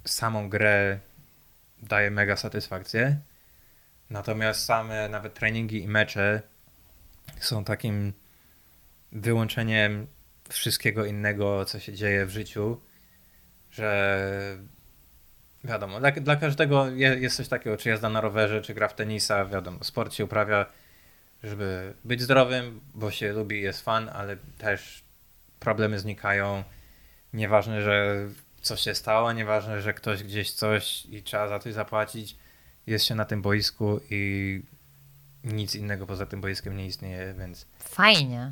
[0.05, 0.99] samą grę
[1.81, 3.19] daje mega satysfakcję.
[4.09, 6.41] Natomiast same nawet treningi i mecze
[7.39, 8.13] są takim
[9.11, 10.07] wyłączeniem
[10.49, 12.81] wszystkiego innego, co się dzieje w życiu,
[13.71, 14.57] że
[15.63, 18.95] wiadomo, dla, dla każdego je, jest coś takiego, czy jazda na rowerze, czy gra w
[18.95, 20.65] tenisa, wiadomo, sport się uprawia,
[21.45, 25.03] żeby być zdrowym, bo się lubi, jest fan, ale też
[25.59, 26.63] problemy znikają.
[27.33, 28.27] Nieważne, że
[28.61, 32.35] coś się stało, nieważne, że ktoś gdzieś coś i trzeba za coś zapłacić,
[32.87, 34.61] jest się na tym boisku i
[35.43, 38.51] nic innego poza tym boiskiem nie istnieje, więc Fajnie.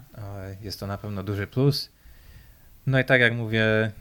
[0.61, 1.89] Jest to na pewno duży plus.
[2.87, 3.91] No i tak jak mówię,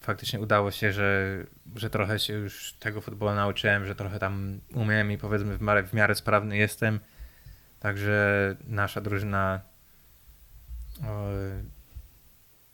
[0.00, 1.38] faktycznie udało się, że,
[1.76, 5.82] że trochę się już tego futbolu nauczyłem, że trochę tam umiem i powiedzmy w miarę,
[5.82, 7.00] w miarę sprawny jestem.
[7.80, 9.60] Także nasza drużyna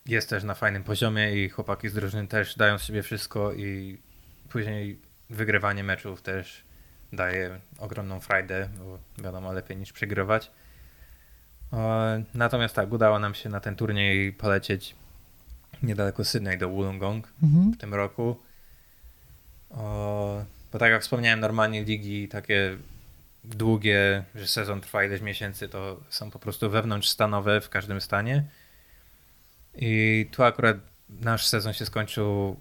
[0.05, 3.97] jest też na fajnym poziomie i chłopaki z drużyny też dają z siebie wszystko i
[4.49, 4.99] później
[5.29, 6.63] wygrywanie meczów też
[7.13, 10.51] daje ogromną frajdę, bo wiadomo, lepiej niż przegrywać.
[12.33, 14.95] Natomiast tak, udało nam się na ten turniej polecieć
[15.83, 17.71] niedaleko Sydney do Wollongong Mhm.
[17.73, 18.37] w tym roku.
[20.71, 22.77] Bo tak jak wspomniałem, normalnie ligi takie
[23.55, 28.43] długie, że sezon trwa ileś miesięcy, to są po prostu wewnątrzstanowe w każdym stanie.
[29.75, 30.77] I tu akurat
[31.09, 32.59] nasz sezon się skończył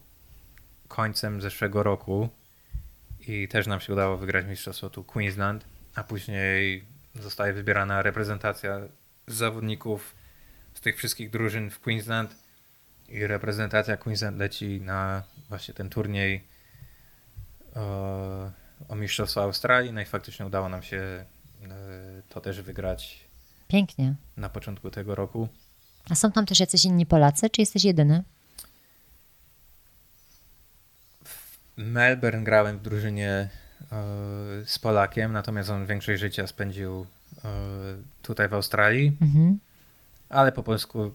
[0.88, 2.28] końcem zeszłego roku
[3.28, 5.64] i też nam się udało wygrać mistrzostwo tu Queensland,
[5.94, 6.84] a później
[7.14, 8.80] zostaje wybierana reprezentacja
[9.26, 10.14] zawodników
[10.74, 12.36] z tych wszystkich drużyn w Queensland
[13.08, 16.44] i reprezentacja Queensland leci na właśnie ten turniej
[18.88, 19.92] o, Mistrzostwo Australii.
[19.92, 21.24] No i faktycznie udało nam się e,
[22.28, 23.24] to też wygrać
[23.68, 24.14] Pięknie.
[24.36, 25.48] na początku tego roku.
[26.10, 28.22] A są tam też jacyś inni Polacy, czy jesteś jedyny?
[31.24, 33.48] W Melbourne grałem w drużynie e,
[34.66, 37.06] z Polakiem, natomiast on większość życia spędził
[37.44, 37.48] e,
[38.22, 39.58] tutaj w Australii, Mhm.
[40.28, 41.12] ale po polsku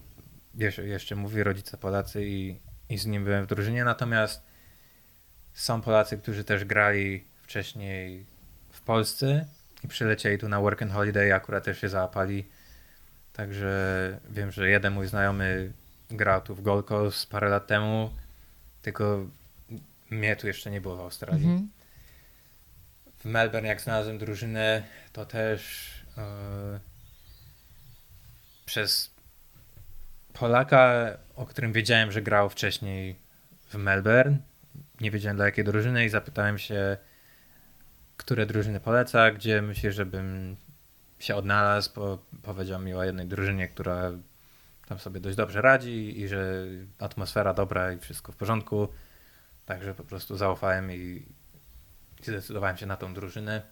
[0.54, 2.56] jeszcze, jeszcze mówi rodzice Polacy i,
[2.88, 3.84] i z nim byłem w drużynie.
[3.84, 4.42] Natomiast
[5.54, 8.26] są Polacy, którzy też grali wcześniej
[8.70, 9.46] w Polsce
[9.84, 12.44] i przylecieli tu na work and holiday akurat też się załapali.
[13.32, 15.72] Także wiem, że jeden mój znajomy
[16.10, 18.10] grał tu w Gold Coast parę lat temu,
[18.82, 19.26] tylko
[20.10, 21.44] mnie tu jeszcze nie było w Australii.
[21.44, 21.70] Mhm.
[23.18, 24.82] W Melbourne, jak znalazłem drużynę,
[25.12, 26.80] to też e,
[28.66, 29.10] przez
[30.32, 33.16] Polaka, o którym wiedziałem, że grał wcześniej
[33.68, 34.36] w Melbourne.
[35.00, 36.96] Nie wiedziałem dla jakiej drużyny i zapytałem się,
[38.24, 40.56] które drużyny poleca, gdzie myślę, żebym
[41.18, 44.12] się odnalazł, bo powiedział mi o jednej drużynie, która
[44.86, 46.64] tam sobie dość dobrze radzi i że
[46.98, 48.88] atmosfera dobra i wszystko w porządku.
[49.66, 51.22] Także po prostu zaufałem i
[52.22, 53.62] zdecydowałem się na tą drużynę.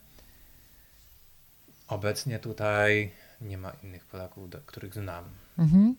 [1.88, 5.24] Obecnie tutaj nie ma innych Polaków, których znam.
[5.58, 5.96] Mhm.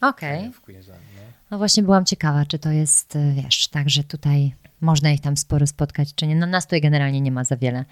[0.00, 0.52] Okej.
[0.52, 1.22] W Queensland, no.
[1.50, 5.36] No właśnie byłam ciekawa, czy to jest, y, wiesz, tak, że tutaj można ich tam
[5.36, 6.36] sporo spotkać, czy nie.
[6.36, 7.84] No nas tutaj generalnie nie ma za wiele.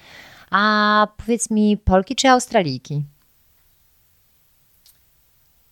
[0.50, 3.04] A powiedz mi, Polki czy Australijki?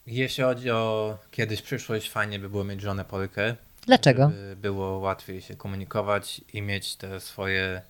[0.06, 3.56] Jeśli chodzi o kiedyś przyszłość, fajnie by było mieć żonę Polkę.
[3.86, 4.30] Dlaczego?
[4.30, 7.82] Żeby było łatwiej się komunikować i mieć te swoje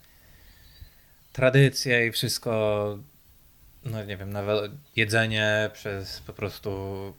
[1.32, 2.98] tradycje i wszystko,
[3.84, 6.70] no nie wiem, nawet jedzenie przez po prostu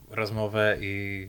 [0.10, 1.28] rozmowę i,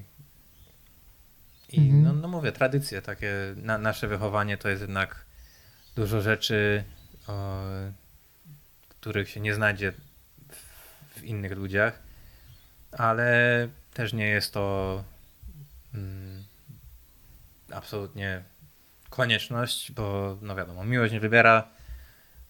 [1.68, 2.02] i Mhm.
[2.02, 5.24] no, no mówię, tradycje takie, na, nasze wychowanie to jest jednak
[5.96, 6.84] dużo rzeczy,
[7.26, 7.62] o,
[8.88, 12.02] których się nie znajdzie w, w innych ludziach,
[12.92, 15.04] ale też nie jest to
[15.94, 16.44] mm,
[17.72, 18.42] absolutnie
[19.10, 21.68] konieczność, bo no wiadomo, miłość nie wybiera.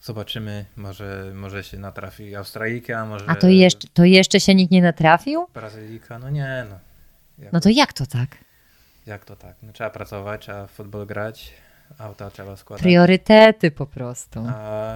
[0.03, 4.82] Zobaczymy, może, może się natrafi Australijka, może A to jeszcze, to jeszcze się nikt nie
[4.82, 5.46] natrafił?
[5.55, 6.18] Brazylijka.
[6.18, 6.78] No nie, no.
[7.38, 8.36] Jak, No to jak to tak?
[9.07, 9.55] jak to tak?
[9.62, 11.53] No, trzeba pracować, trzeba w futbol grać,
[11.98, 12.82] auta trzeba składać.
[12.82, 14.44] Priorytety po prostu.
[14.48, 14.94] A,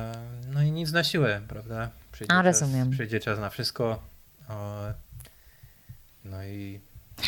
[0.52, 1.90] no i nic na siłę, prawda?
[2.12, 2.90] Przyjdzie A, czas, rozumiem.
[2.90, 4.02] Przyjdzie czas na wszystko.
[4.48, 4.80] O,
[6.24, 6.80] no i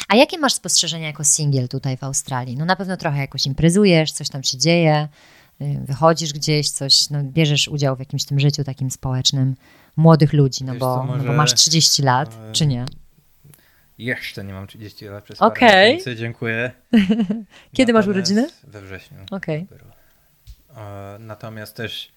[0.09, 2.57] A jakie masz spostrzeżenia jako singiel tutaj w Australii?
[2.57, 5.09] No na pewno trochę jakoś imprezujesz, coś tam się dzieje,
[5.61, 9.55] wychodzisz gdzieś, coś, no bierzesz udział w jakimś tym życiu takim społecznym
[9.97, 12.87] młodych ludzi, no Wiesz bo, co, no bo może, masz 30 lat, e, czy nie?
[13.99, 15.69] jeszcze nie mam 30 lat przez Okej.
[15.69, 16.71] parę miesięcy, dziękuję.
[17.77, 18.49] Kiedy masz Natomiast urodziny?
[18.65, 19.19] We wrześniu.
[19.31, 19.87] Dopiero.
[20.77, 22.13] E, Natomiast też,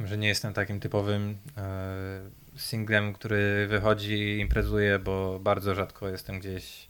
[0.00, 2.20] że nie jestem takim typowym e,
[2.56, 6.88] singlem, który wychodzi i imprezuje, bo bardzo rzadko jestem gdzieś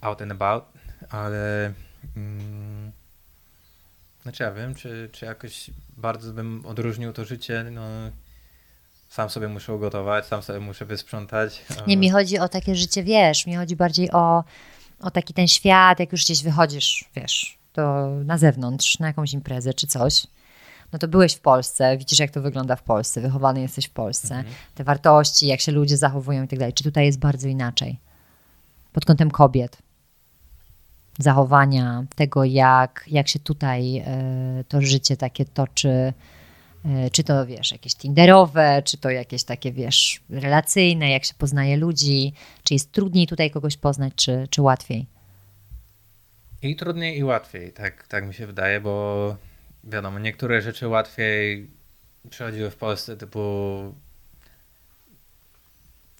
[0.00, 0.64] out and about,
[1.10, 1.72] ale
[2.16, 2.92] mm,
[4.24, 7.82] znaczy ja wiem, czy, czy jakoś bardzo bym odróżnił to życie, no
[9.08, 11.64] sam sobie muszę ugotować, sam sobie muszę wysprzątać.
[11.86, 14.44] Nie, mi chodzi o takie życie, wiesz, mi chodzi bardziej o,
[15.00, 19.74] o taki ten świat, jak już gdzieś wychodzisz, wiesz, to na zewnątrz, na jakąś imprezę
[19.74, 20.26] czy coś,
[20.92, 24.34] no to byłeś w Polsce, widzisz jak to wygląda w Polsce, wychowany jesteś w Polsce,
[24.34, 24.54] Mhm.
[24.74, 26.72] te wartości, jak się ludzie zachowują i tak dalej.
[26.74, 27.98] Czy tutaj jest bardzo inaczej?
[28.92, 29.78] Pod kątem kobiet,
[31.18, 36.12] zachowania, tego jak, jak się tutaj e, to życie takie toczy,
[36.84, 41.76] e, czy to wiesz, jakieś tinderowe, czy to jakieś takie wiesz, relacyjne, jak się poznaje
[41.76, 42.32] ludzi,
[42.64, 45.06] czy jest trudniej tutaj kogoś poznać, czy, czy łatwiej?
[46.62, 49.36] I trudniej i łatwiej, tak, tak mi się wydaje, bo
[49.84, 51.70] wiadomo, niektóre rzeczy łatwiej
[52.30, 53.40] przychodziły w Polsce, typu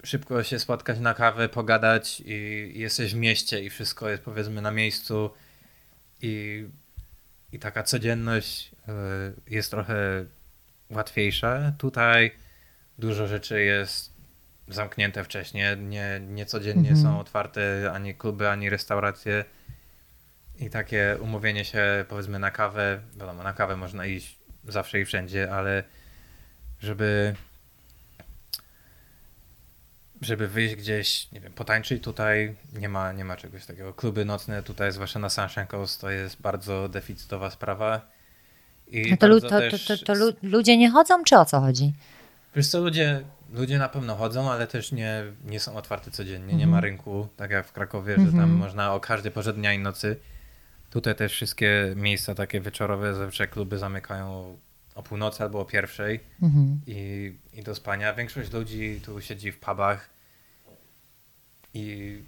[0.04, 4.70] szybko się spotkać na kawę, pogadać i jesteś w mieście i wszystko jest powiedzmy na
[4.70, 5.30] miejscu
[6.22, 6.64] i,
[7.52, 8.70] i taka codzienność
[9.48, 10.24] y, jest trochę
[10.90, 11.72] łatwiejsza.
[11.78, 12.30] Tutaj
[12.98, 14.14] dużo rzeczy jest
[14.68, 17.02] zamknięte wcześniej, nie, nie codziennie Mhm.
[17.02, 19.44] są otwarte ani kluby, ani restauracje.
[20.58, 24.38] I takie umówienie się, powiedzmy, na kawę, wiadomo, na kawę można iść
[24.68, 25.84] zawsze i wszędzie, ale
[26.80, 27.34] żeby
[30.20, 33.94] żeby wyjść gdzieś, nie wiem, potańczyć tutaj, nie ma, nie ma czegoś takiego.
[33.94, 38.00] Kluby nocne tutaj, zwłaszcza na Sunshine Coast, to jest bardzo deficytowa sprawa.
[38.88, 41.60] I No to, to, to, też to, to lu- ludzie nie chodzą, czy o co
[41.60, 41.92] chodzi?
[42.56, 46.54] Wiesz co, ludzie, ludzie na pewno chodzą, ale też nie, nie są otwarte codziennie.
[46.54, 48.50] Nie ma rynku, tak jak w Krakowie, że tam Mhm.
[48.56, 50.16] można o każdej porze dnia i nocy.
[50.90, 54.58] Tutaj też wszystkie miejsca takie wieczorowe, zawsze kluby zamykają
[54.94, 56.80] o północy albo o pierwszej Mhm.
[56.86, 58.14] i, i do spania.
[58.14, 60.10] Większość ludzi tu siedzi w pubach.
[61.74, 62.18] i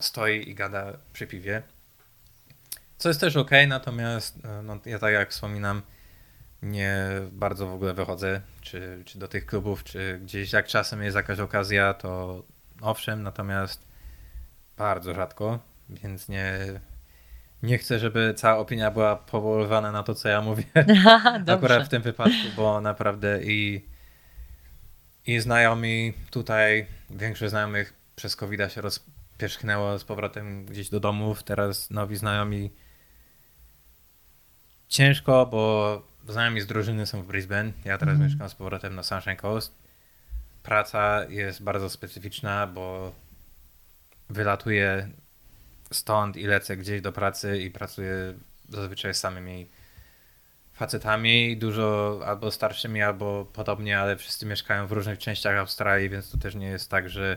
[0.00, 1.62] stoi i gada przy piwie.
[2.98, 5.82] Co jest też ok, natomiast no, ja tak jak wspominam,
[6.62, 11.16] nie bardzo w ogóle wychodzę, czy, czy do tych klubów, czy gdzieś jak czasem jest
[11.16, 12.42] jakaś okazja, to
[12.80, 13.80] owszem, natomiast
[14.76, 15.58] bardzo rzadko,
[15.88, 16.58] więc nie,
[17.62, 20.64] nie chcę, żeby cała opinia była powoływana na to, co ja mówię.
[21.46, 23.84] Akurat w tym wypadku, bo naprawdę i,
[25.26, 31.42] i znajomi tutaj, większość znajomych przez covid się rozpierzchnęło z powrotem gdzieś do domów.
[31.42, 32.70] Teraz nowi znajomi
[34.88, 37.72] ciężko, bo znajomi z drużyny są w Brisbane.
[37.84, 38.28] Ja teraz mm.
[38.28, 39.74] mieszkam z powrotem na Sunshine Coast.
[40.62, 43.12] Praca jest bardzo specyficzna, bo
[44.30, 45.08] wylatuję
[45.92, 48.34] stąd i lecę gdzieś do pracy i pracuję
[48.68, 49.68] zazwyczaj z samymi
[50.74, 56.38] facetami, dużo albo starszymi, albo podobnie, ale wszyscy mieszkają w różnych częściach Australii, więc to
[56.38, 57.36] też nie jest tak, że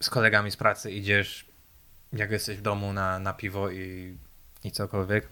[0.00, 1.46] z kolegami z pracy idziesz,
[2.12, 4.16] jak jesteś w domu na, na piwo i,
[4.64, 5.28] i cokolwiek.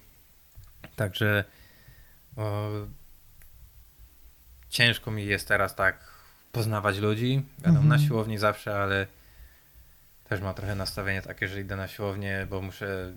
[0.96, 1.44] Także
[2.36, 2.70] o,
[4.68, 6.10] ciężko mi jest teraz tak
[6.52, 7.42] poznawać ludzi.
[7.62, 8.00] Na mhm.
[8.00, 9.06] siłowni zawsze, ale
[10.30, 13.12] też mam trochę nastawienie takie, że idę na siłownię, bo muszę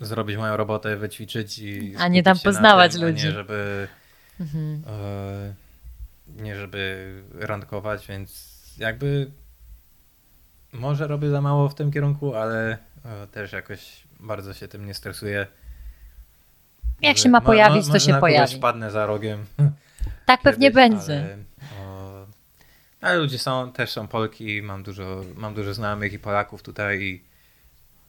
[0.00, 1.96] zrobić moją robotę, wyćwiczyć i.
[1.98, 3.26] A nie tam poznawać tym, ludzi.
[3.26, 3.88] nie, żeby.
[4.40, 4.82] Mhm.
[4.86, 5.54] E,
[6.42, 9.30] nie, żeby randkować, więc jakby.
[10.72, 14.94] Może robię za mało w tym kierunku, ale e, też jakoś bardzo się tym nie
[14.94, 15.46] stresuję.
[17.02, 18.56] Jak się ma pojawić, to się pojawi.
[18.56, 19.44] spadnę za rogiem.
[20.26, 21.18] Tak pewnie będzie.
[21.18, 21.36] Ale,
[23.04, 27.24] ale ludzie są, też są Polki, mam dużo, mam dużo znajomych i Polaków tutaj i,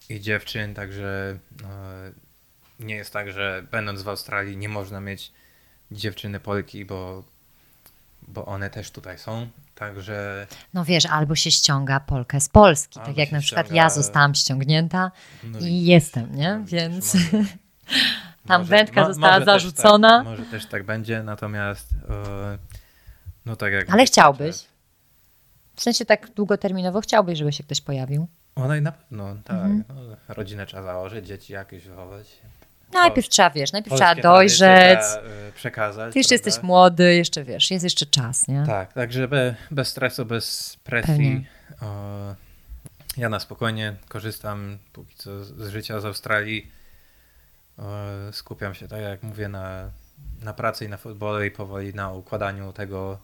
[0.09, 1.37] i dziewczyn, także
[2.79, 5.31] nie jest tak, że będąc w Australii nie można mieć
[5.91, 7.23] dziewczyny Polki, bo,
[8.27, 9.47] bo one też tutaj są.
[9.75, 10.47] Także.
[10.73, 13.83] No wiesz, albo się ściąga Polkę z Polski, tak jak na przykład ściąga...
[13.83, 15.11] ja zostałam ściągnięta
[15.43, 16.55] no i, jestem, nie?
[16.55, 17.13] No Więc.
[17.13, 17.27] Może,
[18.47, 20.09] Tam może, wędka została może zarzucona.
[20.09, 21.91] Też tak, może też tak będzie, natomiast.
[21.91, 22.57] Yy,
[23.45, 23.89] no tak jak.
[23.89, 24.74] Ale chciałbyś.
[25.75, 28.27] W sensie tak długoterminowo chciałbyś, żeby się ktoś pojawił?
[28.57, 29.55] No i na pewno, tak.
[29.55, 29.83] Mhm.
[29.89, 32.27] No, rodzinę trzeba założyć, dzieci jakieś wychować.
[32.93, 34.99] Najpierw trzeba, wiesz, najpierw trzeba dojrzeć.
[34.99, 36.13] Trzeba, przekazać.
[36.13, 36.47] Ty jeszcze prawda?
[36.47, 38.63] jesteś młody, jeszcze wiesz, jest jeszcze czas, nie?
[38.65, 41.45] Tak, także be, bez stresu, bez presji.
[41.81, 42.35] O,
[43.17, 46.71] ja na spokojnie korzystam póki co z życia z Australii.
[47.77, 47.83] O,
[48.31, 49.89] skupiam się, tak jak mówię, na,
[50.41, 53.19] na pracy i na futbolu i powoli na układaniu tego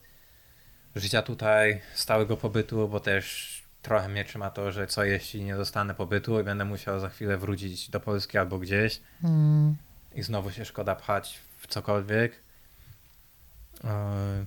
[0.96, 5.96] życia tutaj, stałego pobytu, bo też trochę mnie trzyma to, że co jeśli nie dostanę
[5.96, 9.76] pobytu i będę musiał za chwilę wrócić do Polski albo gdzieś mm.
[10.16, 12.34] i znowu się szkoda pchać w cokolwiek.
[13.84, 14.46] E,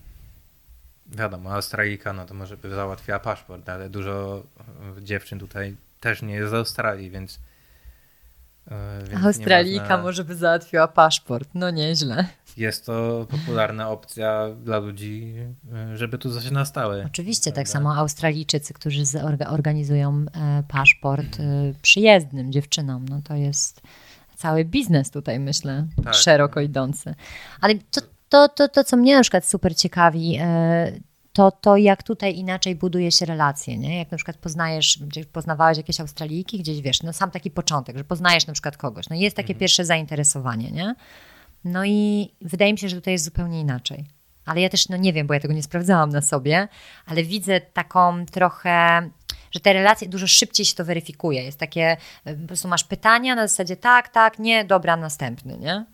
[1.07, 4.43] wiadomo, Australijka, no to może by załatwiła paszport, ale dużo
[5.03, 7.39] dziewczyn tutaj też nie jest z Australii, więc
[8.71, 10.03] E, Australijka można...
[10.03, 12.27] może by załatwiła paszport, no nieźle.
[12.57, 15.35] Jest to popularna opcja dla ludzi,
[15.73, 17.05] e, żeby tu coś na stałe.
[17.07, 19.03] Oczywiście, tak samo Australijczycy, którzy
[19.49, 21.39] organizują e, paszport
[21.83, 23.81] przyjezdnym dziewczynom, no to jest
[24.37, 26.15] cały biznes tutaj, myślę, tak.
[26.15, 27.15] szeroko idący.
[27.61, 30.39] Ale to, to, to, to, co mnie na przykład super ciekawi,
[31.35, 33.99] to to, jak tutaj inaczej buduje się relacje, nie?
[33.99, 38.05] Jak na przykład poznajesz, gdzieś poznawałeś jakieś Australijki, gdzieś wiesz, no sam taki początek, że
[38.05, 39.61] poznajesz na przykład kogoś, no jest takie mhm.
[39.61, 40.95] pierwsze zainteresowanie, nie?
[41.65, 44.05] No i wydaje mi się, że tutaj jest zupełnie inaczej.
[44.45, 46.69] Ale ja też, no nie wiem, bo ja tego nie sprawdzałam na sobie,
[47.07, 49.11] ale widzę taką trochę,
[49.51, 51.43] że te relacje dużo szybciej się to weryfikuje.
[51.43, 55.85] Jest takie, po prostu masz pytania na zasadzie tak, tak, nie, dobra, następny, nie?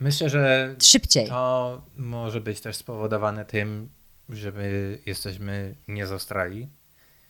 [0.00, 1.28] Myślę, że szybciej.
[1.28, 3.88] To może być też spowodowane tym,
[4.28, 6.68] że my jesteśmy nie z Australii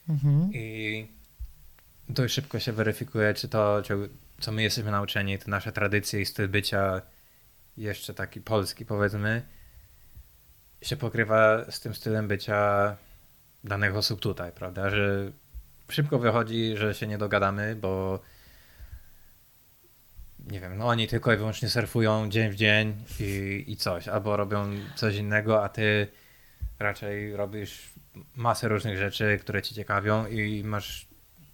[0.09, 0.51] mhm.
[0.53, 1.07] i
[2.09, 3.83] dość szybko się weryfikuje, czy to,
[4.41, 7.03] co my jesteśmy nauczeni, te nasze tradycje i styl bycia,
[7.77, 9.43] jeszcze taki polski powiedzmy,
[10.83, 12.97] się pokrywa z tym stylem bycia
[13.64, 14.91] danych osób tutaj, prawda?
[14.91, 15.33] Że
[15.89, 18.20] szybko wychodzi, że się nie dogadamy, bo
[20.51, 24.37] nie wiem, no oni tylko i wyłącznie surfują dzień w dzień i, i coś, albo
[24.37, 26.07] robią coś innego, a ty
[26.79, 27.93] raczej robisz
[28.37, 31.07] masę różnych rzeczy, które ci ciekawią i masz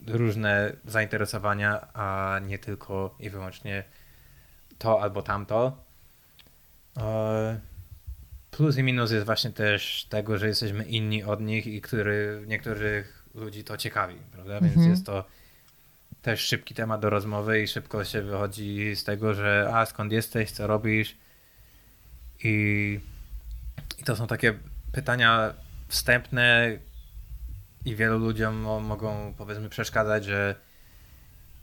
[0.06, 3.84] różne zainteresowania, a nie tylko i wyłącznie
[4.78, 5.87] to albo tamto.
[6.98, 7.60] E,
[8.50, 13.24] plus i minus jest właśnie też tego, że jesteśmy inni od nich i który niektórych
[13.34, 14.60] ludzi to ciekawi, prawda?
[14.60, 14.90] Więc mhm.
[14.90, 15.24] jest to
[16.22, 20.50] też szybki temat do rozmowy i szybko się wychodzi z tego, że a skąd jesteś,
[20.50, 21.16] co robisz
[22.44, 23.00] i,
[23.98, 24.54] i to są takie
[24.92, 25.54] pytania
[25.88, 26.78] wstępne,
[27.84, 30.54] i wielu ludziom mo- mogą powiedzmy przeszkadzać, że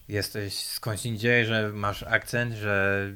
[0.07, 3.07] jesteś skądś indziej, że masz akcent, że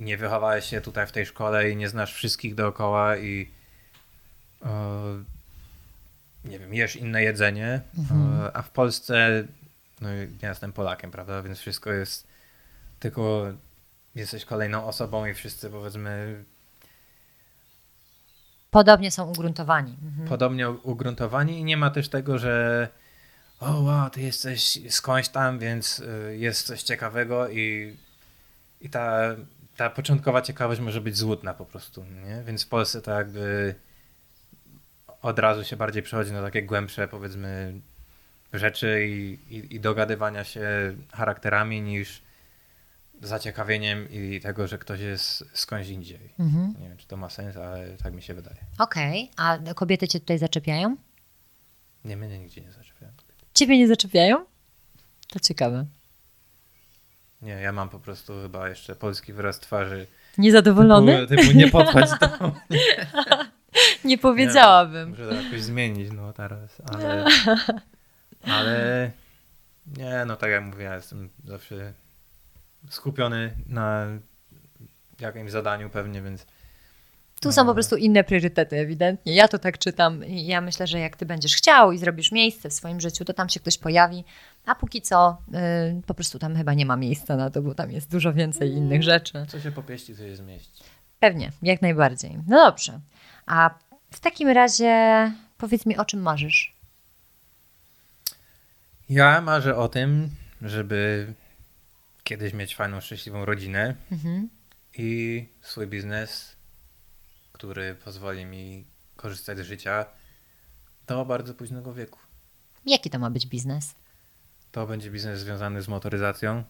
[0.00, 3.48] nie wychowałeś się tutaj w tej szkole i nie znasz wszystkich dookoła i
[4.64, 4.70] e,
[6.44, 8.42] nie wiem, jesz inne jedzenie, Mhm.
[8.42, 9.44] e, a w Polsce
[10.00, 10.08] no
[10.42, 12.26] ja jestem Polakiem, prawda, więc wszystko jest
[13.00, 13.46] tylko
[14.14, 16.44] jesteś kolejną osobą i wszyscy powiedzmy
[18.70, 19.96] Podobnie są ugruntowani.
[20.04, 20.28] Mhm.
[20.28, 22.88] podobnie ugruntowani i nie ma też tego, że
[23.60, 27.96] o wow, ty jesteś skądś tam, więc y, jest coś ciekawego i,
[28.80, 29.20] i ta,
[29.78, 32.42] ta początkowa ciekawość może być złudna po prostu, nie?
[32.46, 33.74] Więc w Polsce to jakby
[35.22, 37.80] od razu się bardziej przechodzi na takie głębsze powiedzmy
[38.52, 40.68] rzeczy i, i, i dogadywania się
[41.12, 42.22] charakterami niż
[43.22, 46.34] zaciekawieniem i tego, że ktoś jest skądś indziej.
[46.38, 46.74] Mhm.
[46.80, 48.56] Nie wiem, czy to ma sens, ale tak mi się wydaje.
[48.78, 50.96] Okej, a kobiety cię tutaj zaczepiają?
[52.04, 53.12] Nie, mnie nigdzie nie zaczepiają.
[53.54, 54.44] Ciebie nie zaczepiają?
[55.28, 55.86] To ciekawe.
[57.42, 60.06] Nie, ja mam po prostu chyba jeszcze polski wyraz twarzy.
[60.38, 61.26] Niezadowolony?
[61.26, 62.28] Typu, typu nie podchodź do
[62.70, 63.06] mnie.
[64.04, 65.10] Nie powiedziałabym.
[65.10, 67.24] Muszę to jakoś zmienić, no teraz, ale...
[68.58, 69.10] Ale...
[69.96, 71.92] Nie, no tak jak mówię, ja jestem zawsze
[72.90, 74.06] skupiony na
[75.20, 76.46] jakimś zadaniu pewnie, więc...
[77.40, 77.70] Tu są No.
[77.70, 79.34] po prostu inne priorytety, ewidentnie.
[79.34, 80.24] Ja to tak czytam.
[80.24, 83.32] I Ja myślę, że jak ty będziesz chciał i zrobisz miejsce w swoim życiu, to
[83.32, 84.24] tam się ktoś pojawi.
[84.66, 85.38] A póki co,
[85.98, 88.72] y, po prostu tam chyba nie ma miejsca na to, bo tam jest dużo więcej
[88.72, 89.46] innych rzeczy.
[89.48, 90.82] Co się popieści, to się zmieści.
[91.20, 92.38] Pewnie, jak najbardziej.
[92.46, 93.00] No dobrze.
[93.46, 93.70] A
[94.10, 94.92] w takim razie
[95.58, 96.74] powiedz mi, o czym marzysz?
[99.10, 100.30] Ja marzę o tym,
[100.62, 101.32] żeby
[102.24, 104.48] kiedyś mieć fajną, szczęśliwą rodzinę Mhm.
[104.98, 106.56] i swój biznes,
[107.58, 108.84] który pozwoli mi
[109.16, 110.06] korzystać z życia
[111.06, 112.18] do bardzo późnego wieku.
[112.86, 113.94] Jaki to ma być biznes?
[114.72, 116.64] To będzie biznes związany z motoryzacją.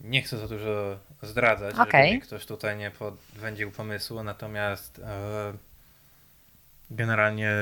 [0.00, 2.12] Nie chcę za dużo zdradzać, Okej.
[2.12, 5.52] żeby ktoś tutaj nie podwędził pomysłu, natomiast e,
[6.90, 7.52] generalnie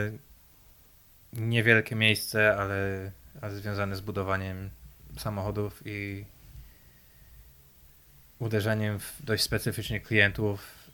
[1.33, 3.11] niewielkie miejsce, ale,
[3.41, 4.71] ale związane z budowaniem
[5.19, 6.25] samochodów i
[8.45, 10.89] uderzeniem w dość specyficznych klientów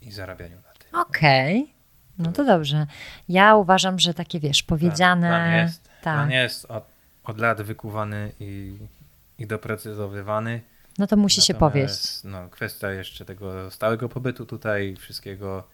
[0.00, 1.00] i zarabianiu na tym.
[1.00, 1.74] Okej.
[2.18, 2.86] No to dobrze.
[3.28, 5.28] Ja uważam, że takie, wiesz, powiedziane...
[5.28, 6.00] Plan, plan jest, tak.
[6.02, 6.84] plan jest od,
[7.24, 8.76] od lat wykuwany i,
[9.38, 10.60] i doprecyzowywany.
[10.98, 12.24] No to musi się Natomiast, powieść.
[12.24, 15.68] No, kwestia jeszcze tego stałego pobytu tutaj, wszystkiego,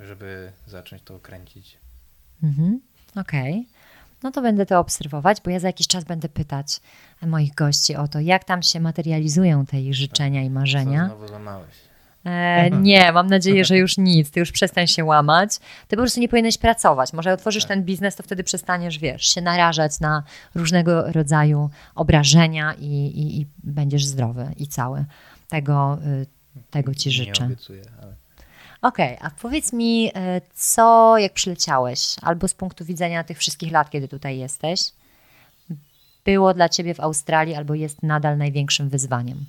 [0.00, 1.78] żeby zacząć to kręcić.
[2.42, 2.80] Mhm.
[3.16, 3.66] Okej.
[4.22, 6.80] No to będę to obserwować, bo ja za jakiś czas będę pytać
[7.26, 11.06] moich gości o to, jak tam się materializują te ich życzenia i Co marzenia.
[11.06, 11.74] znowu złamałeś?
[12.24, 14.30] E, nie, mam nadzieję, że już nic.
[14.30, 15.58] Ty już przestań się łamać.
[15.88, 17.12] Ty po prostu nie powinieneś pracować.
[17.12, 17.68] Może otworzysz Tak.
[17.68, 20.22] ten biznes, to wtedy przestaniesz, wiesz, się narażać na
[20.54, 25.04] różnego rodzaju obrażenia i, i, i będziesz zdrowy i cały.
[25.48, 26.26] Tego, y,
[26.70, 27.44] tego ci Nie życzę.
[27.44, 28.14] obiecuję, ale
[28.82, 33.90] Okej, a powiedz mi, e, co jak przyleciałeś, albo z punktu widzenia tych wszystkich lat,
[33.90, 34.80] kiedy tutaj jesteś,
[36.24, 39.46] było dla ciebie w Australii, albo jest nadal największym wyzwaniem?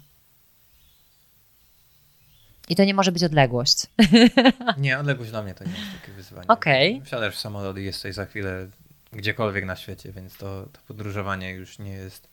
[2.70, 3.88] I to nie może być odległość.
[4.78, 6.48] nie, odległość dla mnie to nie jest takie wyzwanie.
[6.48, 7.02] Okej.
[7.06, 8.68] Wsiadasz w samolot i jesteś za chwilę
[9.14, 12.28] gdziekolwiek na świecie, więc to, to podróżowanie już nie jest,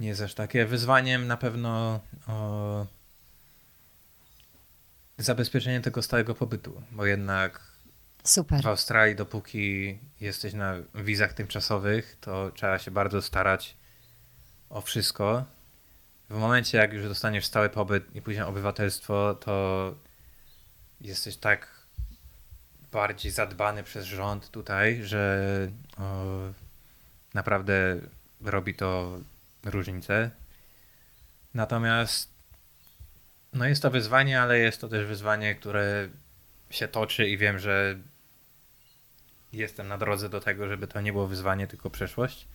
[0.00, 0.66] nie jest aż takie.
[0.66, 2.86] Wyzwaniem na pewno o,
[5.18, 7.60] zabezpieczenie tego stałego pobytu, bo jednak
[8.24, 8.62] Super.
[8.62, 13.76] w Australii, dopóki jesteś na wizach tymczasowych, to trzeba się bardzo starać
[14.70, 15.44] o wszystko.
[16.30, 19.94] W momencie, jak już dostaniesz stały pobyt i później obywatelstwo, to
[21.00, 21.68] jesteś tak
[22.92, 25.68] bardziej zadbany przez rząd tutaj, że
[25.98, 26.24] o,
[27.34, 27.96] naprawdę
[28.40, 29.18] robi to
[29.64, 30.30] różnicę.
[31.54, 32.35] Natomiast
[33.56, 36.08] no jest to wyzwanie, ale jest to też wyzwanie, które
[36.70, 37.98] się toczy i wiem, że
[39.52, 42.46] jestem na drodze do tego, żeby to nie było wyzwanie, tylko przeszłość.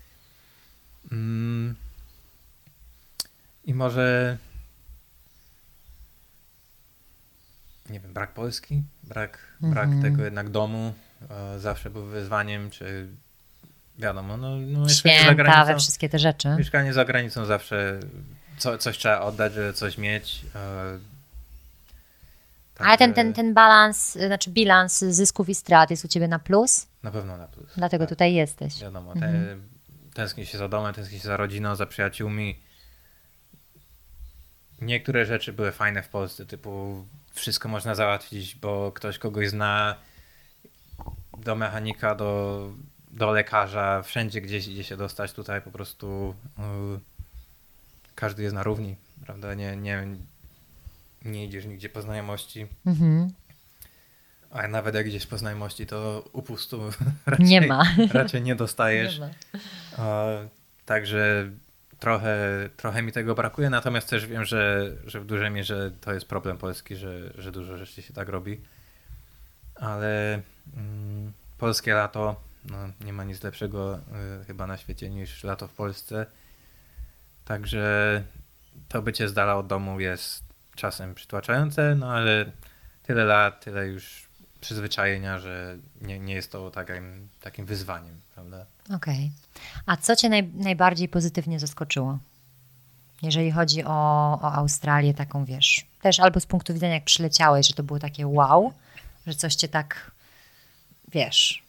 [1.11, 1.75] Mm.
[3.65, 4.37] I może
[7.89, 10.01] nie wiem, brak Polski, brak, brak Mhm.
[10.03, 10.93] tego jednak domu
[11.29, 13.07] e, zawsze był wyzwaniem, czy
[13.97, 16.49] wiadomo, no, no Święta, we wszystkie te rzeczy.
[16.57, 17.99] mieszkanie za granicą zawsze
[18.61, 20.41] co, coś trzeba oddać, żeby coś mieć.
[20.55, 20.59] e,
[22.79, 26.27] Ale ten, także ten, ten balans, y, znaczy bilans zysków i strat jest u ciebie
[26.27, 27.65] na plus, Na pewno na plus.
[27.77, 28.09] dlatego tak.
[28.09, 28.79] tutaj jesteś.
[28.81, 29.69] Wiadomo, Mhm.
[30.13, 32.59] te, się za domem, tęskni się za rodziną, za przyjaciółmi.
[34.81, 39.95] Niektóre rzeczy były fajne w Polsce, typu wszystko można załatwić, bo ktoś kogoś zna,
[41.37, 42.71] do mechanika, do,
[43.11, 46.99] do lekarza, wszędzie gdzieś idzie się dostać tutaj po prostu yy,
[48.21, 48.95] każdy jest na równi,
[49.25, 49.53] prawda?
[49.53, 50.07] Nie, nie,
[51.25, 52.67] nie idziesz nigdzie po znajomości.
[52.85, 53.31] Mhm.
[54.51, 56.81] A nawet jak gdzieś po znajomości, to upustu
[57.25, 57.83] raczej nie ma.
[58.13, 59.19] Raczej nie dostajesz.
[59.19, 59.29] Nie
[59.97, 60.13] ma.
[60.85, 61.51] także
[61.99, 62.37] trochę,
[62.77, 66.57] trochę mi tego brakuje, natomiast też wiem, że, że w dużej mierze to jest problem
[66.57, 68.61] polski, że, że dużo rzeczy się tak robi.
[69.75, 70.41] Ale
[70.77, 73.99] mm, polskie lato, no, nie ma nic lepszego
[74.41, 76.25] y, chyba na świecie niż lato w Polsce.
[77.51, 78.23] Także
[78.89, 80.43] to bycie z dala od domu jest
[80.75, 82.45] czasem przytłaczające, no ale
[83.03, 84.27] tyle lat, tyle już
[84.61, 88.65] przyzwyczajenia, że nie, nie jest to takim, takim wyzwaniem, prawda?
[88.85, 88.97] Okej.
[88.97, 89.29] Okay.
[89.85, 92.19] A co Cię naj, najbardziej pozytywnie zaskoczyło?
[93.21, 93.89] Jeżeli chodzi o,
[94.41, 98.27] o Australię, taką wiesz, też albo z punktu widzenia, jak przyleciałeś, że to było takie
[98.27, 98.73] wow,
[99.27, 100.11] że coś Cię tak,
[101.07, 101.63] wiesz,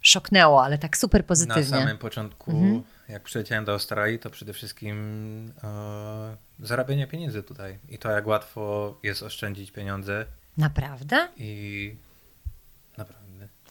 [0.00, 1.70] szoknęło, ale tak super pozytywnie.
[1.70, 2.82] Na samym początku, mhm.
[3.08, 8.94] Jak przyleciałem do Australii, to przede wszystkim e, zarabianie pieniędzy tutaj i to, jak łatwo
[9.02, 10.26] jest oszczędzić pieniądze.
[10.56, 11.28] Naprawdę?
[11.36, 11.96] I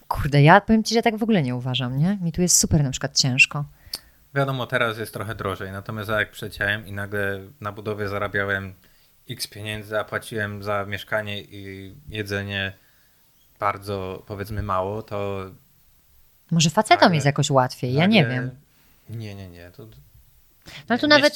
[0.07, 2.17] Kurde, ja powiem ci, że tak w ogóle nie uważam, nie?
[2.21, 3.65] Mi tu jest super na przykład ciężko.
[4.35, 8.73] Wiadomo, teraz jest trochę drożej, natomiast jak przeciąłem i nagle na budowie zarabiałem
[9.29, 12.73] x pieniędzy, a płaciłem za mieszkanie i jedzenie
[13.59, 15.45] bardzo, powiedzmy, mało, to...
[16.51, 18.51] Może facetom nagle, jest jakoś łatwiej, ja nie wiem.
[19.09, 19.71] Nie, nie, nie.
[19.71, 19.87] To
[20.89, 21.33] no tu nawet,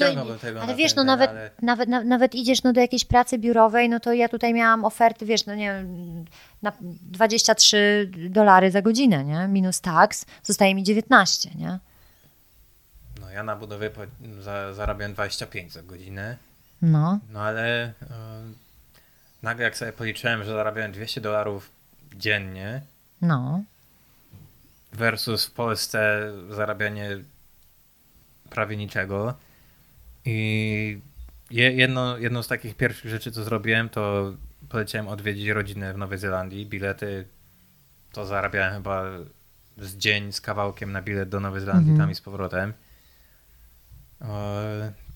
[0.62, 1.52] ale wiesz, no nawet, ale...
[1.62, 5.26] nawet, na, nawet idziesz no, do jakiejś pracy biurowej, no to ja tutaj miałam oferty,
[5.26, 6.26] wiesz, no nie wiem,
[6.62, 9.48] na 23 dolary za godzinę, nie?
[9.48, 11.80] Minus tax, zostaje mi 19, nie?
[13.22, 13.92] No ja na budowie
[14.40, 16.38] za, zarabiam 25 za godzinę.
[16.82, 17.20] No.
[17.30, 18.08] No ale yy,
[19.44, 21.72] nagle jak sobie policzyłem, że zarabiałem 200 dolarów
[22.16, 22.82] dziennie.
[23.22, 23.64] No.
[24.94, 27.18] Versus w Polsce zarabianie
[28.52, 29.34] prawie niczego.
[30.26, 31.00] I
[31.52, 34.34] jedno, jedną z takich pierwszych rzeczy, co zrobiłem, to
[34.70, 36.66] poleciałem odwiedzić rodzinę w Nowej Zelandii.
[36.66, 37.26] Bilety
[38.12, 39.04] to zarabiałem chyba
[39.78, 42.08] z dzień z kawałkiem na bilet do Nowej Zelandii, mhm.
[42.08, 42.74] tam i z powrotem.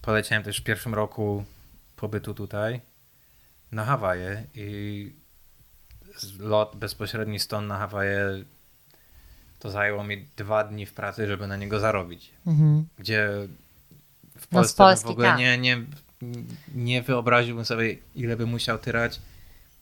[0.02, 1.46] Poleciałem też w pierwszym roku
[1.96, 2.82] pobytu tutaj
[3.72, 5.12] na Hawaje i
[6.40, 8.44] lot bezpośredni stąd na Hawaje
[9.66, 12.32] to zajęło mi dwa dni w pracy, żeby na niego zarobić.
[12.48, 12.88] Mhm.
[12.98, 13.30] Gdzie
[14.38, 15.40] w no, Polsce no Polski, w ogóle tak.
[15.40, 15.82] nie, nie,
[16.76, 19.22] nie wyobraziłbym sobie, ile by musiał tyrać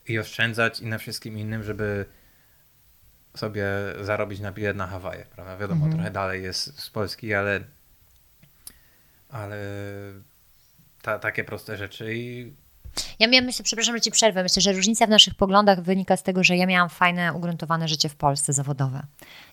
[0.08, 2.06] i oszczędzać i na wszystkim innym, żeby
[3.36, 3.66] sobie
[4.02, 5.58] zarobić na bilet na Hawaje, prawda?
[5.58, 5.94] Wiadomo, mhm.
[5.94, 7.64] trochę dalej jest z Polski, ale
[9.30, 9.58] ale
[11.02, 12.54] ta, takie proste rzeczy i
[13.20, 14.44] ja miałam, myślę, przepraszam, że ci przerwę.
[14.44, 18.10] Myślę, że różnica w naszych poglądach wynika z tego, że ja miałam fajne, ugruntowane życie
[18.10, 19.04] w Polsce zawodowe.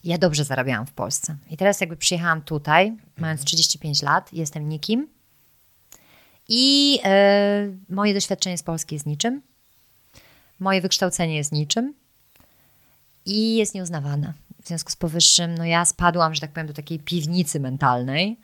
[0.04, 1.36] Ja dobrze zarabiałam w Polsce.
[1.50, 3.08] I teraz jakby przyjechałam tutaj, mhm.
[3.18, 5.08] mając 35 lat, jestem nikim.
[6.48, 9.42] I e, moje doświadczenie z Polski jest niczym.
[10.60, 11.94] Moje wykształcenie jest niczym.
[13.26, 14.32] I jest nieuznawane.
[14.62, 18.38] W związku z powyższym, no ja spadłam, że tak powiem, do takiej piwnicy mentalnej,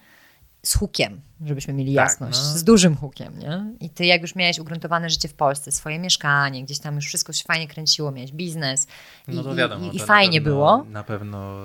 [0.67, 2.45] z hukiem, żebyśmy mieli tak, jasność, no.
[2.45, 3.65] z dużym hukiem, nie?
[3.81, 7.33] I ty jak już miałeś ugruntowane życie w Polsce, swoje mieszkanie, gdzieś tam już wszystko
[7.33, 8.87] się fajnie kręciło, miałeś biznes
[9.29, 10.85] i, no to wiadomo, i, i fajnie pewno, było.
[10.91, 11.57] Na pewno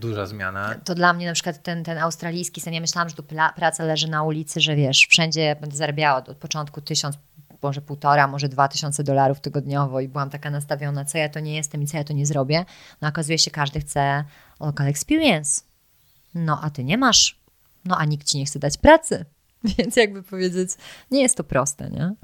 [0.00, 0.74] duża zmiana.
[0.84, 3.22] To dla mnie na przykład ten, ten australijski sen, ja myślałam, że tu
[3.56, 7.16] praca leży na ulicy, że wiesz, wszędzie będę zarabiała od, od początku tysiąc,
[7.62, 11.54] może półtora, może dwa tysiące dolarów tygodniowo i byłam taka nastawiona, co ja to nie
[11.56, 12.64] jestem i co ja to nie zrobię.
[13.00, 14.24] No okazuje się, każdy chce
[14.60, 15.62] local experience.
[16.34, 17.43] No a ty nie masz
[17.84, 19.24] no a nikt ci nie chce dać pracy.
[19.78, 20.70] Więc jakby powiedzieć,
[21.10, 22.14] nie jest to proste, nie?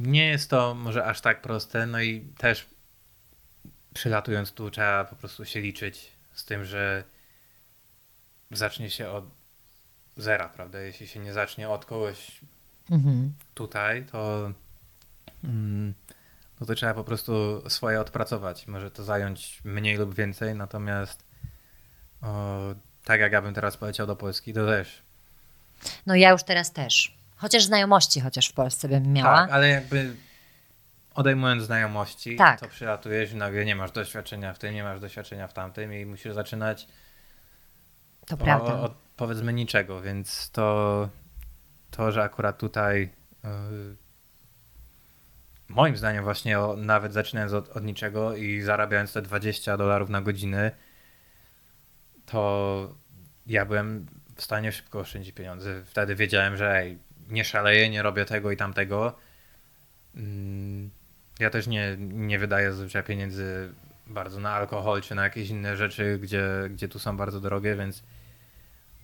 [0.00, 2.66] Nie jest to może aż tak proste, no i też
[3.94, 7.04] przylatując tu trzeba po prostu się liczyć z tym, że
[8.50, 9.24] zacznie się od
[10.16, 10.80] zera, prawda?
[10.80, 12.40] Jeśli się nie zacznie od kogoś
[12.90, 13.34] mhm.
[13.54, 14.52] tutaj, to,
[15.44, 15.94] mm,
[16.60, 18.66] no to trzeba po prostu swoje odpracować.
[18.66, 21.24] Może to zająć mniej lub więcej, natomiast
[22.22, 22.60] o,
[23.04, 25.02] tak jak ja bym teraz poleciał do Polski, to też.
[26.06, 27.16] No ja już teraz też.
[27.36, 29.36] Chociaż znajomości chociaż w Polsce bym miała.
[29.36, 30.16] Tak, ale jakby
[31.14, 32.60] odejmując znajomości, tak.
[32.60, 36.06] to przylatujesz i nagle nie masz doświadczenia w tym, nie masz doświadczenia w tamtym i
[36.06, 36.86] musisz zaczynać
[38.26, 38.80] to o, prawda.
[38.80, 41.08] od powiedzmy niczego, więc to,
[41.90, 43.10] to że akurat tutaj
[43.44, 43.50] yy,
[45.68, 50.20] moim zdaniem właśnie o, nawet zaczynając od, od niczego i zarabiając te 20 dolarów na
[50.20, 50.70] godzinę,
[52.26, 52.94] to
[53.46, 54.06] ja byłem
[54.36, 55.82] w stanie szybko oszczędzić pieniądze.
[55.86, 56.98] Wtedy wiedziałem, że ej,
[57.28, 59.16] nie szaleję, nie robię tego i tamtego.
[60.16, 60.90] Mm,
[61.38, 63.72] ja też nie, nie wydaję zazwyczaj pieniędzy
[64.06, 68.02] bardzo na alkohol czy na jakieś inne rzeczy, gdzie, gdzie tu są bardzo drogie, więc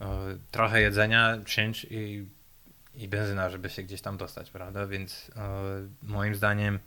[0.01, 0.18] o,
[0.51, 2.26] trochę jedzenia, czynsz i,
[2.94, 4.86] i benzyna, żeby się gdzieś tam dostać, prawda?
[4.86, 5.62] Więc o,
[6.02, 6.78] moim zdaniem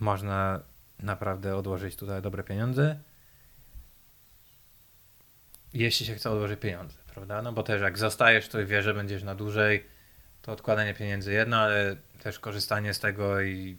[0.00, 0.60] można
[1.00, 2.98] naprawdę odłożyć tutaj dobre pieniądze.
[5.74, 7.42] Jeśli się chce odłożyć pieniądze, prawda?
[7.42, 9.86] No bo też jak zostajesz, to wiesz, że będziesz na dłużej,
[10.42, 13.76] to odkładanie pieniędzy jedno, ale też korzystanie z tego i,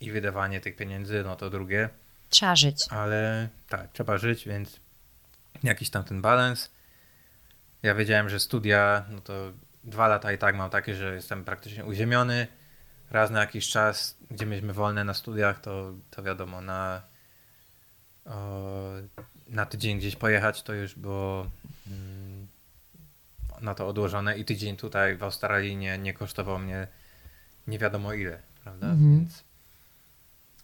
[0.00, 1.88] i wydawanie tych pieniędzy, no to drugie.
[2.28, 2.84] Trzeba żyć.
[2.90, 4.80] Ale tak, trzeba żyć, więc
[5.62, 6.70] jakiś tam ten balans.
[7.82, 9.52] Ja wiedziałem, że studia, no to
[9.84, 12.46] dwa lata i tak mam takie, że jestem praktycznie uziemiony.
[13.10, 17.02] Raz na jakiś czas, gdzie mieliśmy wolne na studiach, to, to wiadomo, na,
[18.24, 18.92] o,
[19.48, 21.46] na tydzień gdzieś pojechać to już było
[21.86, 22.46] mm,
[23.60, 26.86] na to odłożone i tydzień tutaj w Australii nie, nie kosztował mnie
[27.66, 28.86] nie wiadomo ile, prawda?
[28.86, 29.18] Mhm.
[29.18, 29.44] Więc,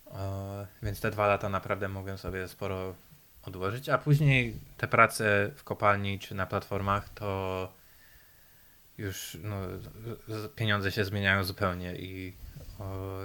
[0.06, 2.94] o, więc te dwa lata naprawdę mogłem sobie sporo
[3.42, 7.72] odłożyć, a później te prace w kopalni czy na platformach to
[8.98, 9.56] już no,
[10.56, 12.32] pieniądze się zmieniają zupełnie i
[12.78, 13.18] o,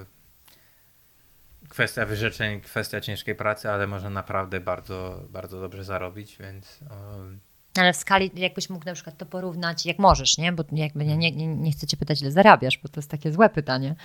[1.70, 7.94] kwestia wyrzeczeń, kwestia ciężkiej pracy, ale można naprawdę bardzo, bardzo dobrze zarobić, więc o, Ale
[7.94, 10.52] w skali, jakbyś mógł na przykład to porównać, jak możesz, nie?
[10.52, 13.50] Bo jakby nie, nie, nie chcę cię pytać, ile zarabiasz, bo to jest takie złe
[13.50, 13.96] pytanie.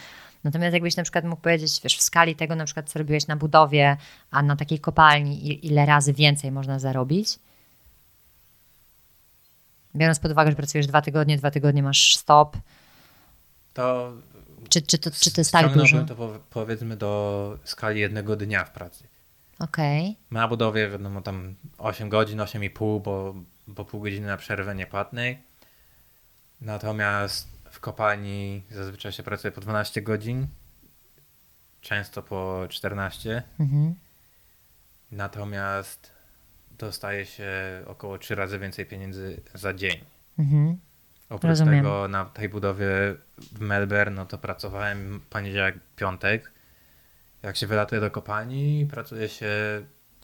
[0.44, 3.36] Natomiast jakbyś na przykład mógł powiedzieć, wiesz, w skali tego na przykład, co robiłeś na
[3.36, 3.96] budowie,
[4.30, 7.38] a na takiej kopalni, ile razy więcej można zarobić?
[9.96, 12.56] Biorąc pod uwagę, że pracujesz dwa tygodnie, dwa tygodnie masz stop,
[13.74, 14.12] to
[14.72, 16.04] czy, czy, to, czy to jest tak dużo?
[16.04, 19.04] to po, powiedzmy do skali jednego dnia w pracy.
[19.58, 23.34] Okej, Na budowie wiadomo tam 8 godzin, 8,5, bo,
[23.66, 25.38] bo pół godziny na przerwę niepłatnej.
[26.60, 30.46] Natomiast w kopalni zazwyczaj się pracuje po 12 godzin,
[31.80, 33.42] często po 14.
[33.60, 33.94] mhm.
[35.10, 36.10] Natomiast
[36.78, 37.50] dostaje się
[37.86, 40.04] około 3 razy więcej pieniędzy za dzień.
[40.38, 40.78] Mhm.
[41.32, 41.84] Oprócz Rozumiem.
[41.84, 42.86] tego na tej budowie
[43.38, 46.52] w Melbourne, no to pracowałem poniedziałek, piątek.
[47.42, 49.50] Jak się wylatuje do kopalni, pracuje się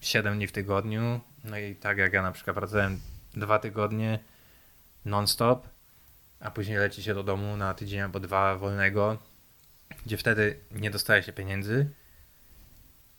[0.01, 1.20] 7 dni w tygodniu.
[1.44, 3.01] No i tak jak ja na przykład pracowałem
[3.35, 4.18] dwa tygodnie
[5.05, 5.68] non-stop,
[6.40, 9.18] a później leci się do domu na tydzień albo dwa wolnego,
[10.06, 11.90] gdzie wtedy nie dostaje się pieniędzy,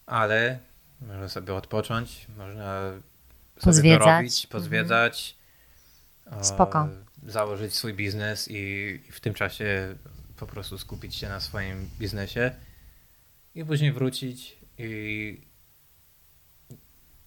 [0.05, 0.59] ale
[1.01, 3.01] można sobie odpocząć, można sobie
[3.63, 3.99] Pozwiedzać.
[3.99, 5.35] dorobić, pozwiedzać.
[6.31, 6.87] o, Spoko.
[7.27, 9.95] Założyć swój biznes i, w tym czasie
[10.37, 12.51] po prostu skupić się na swoim biznesie
[13.55, 15.41] i później wrócić i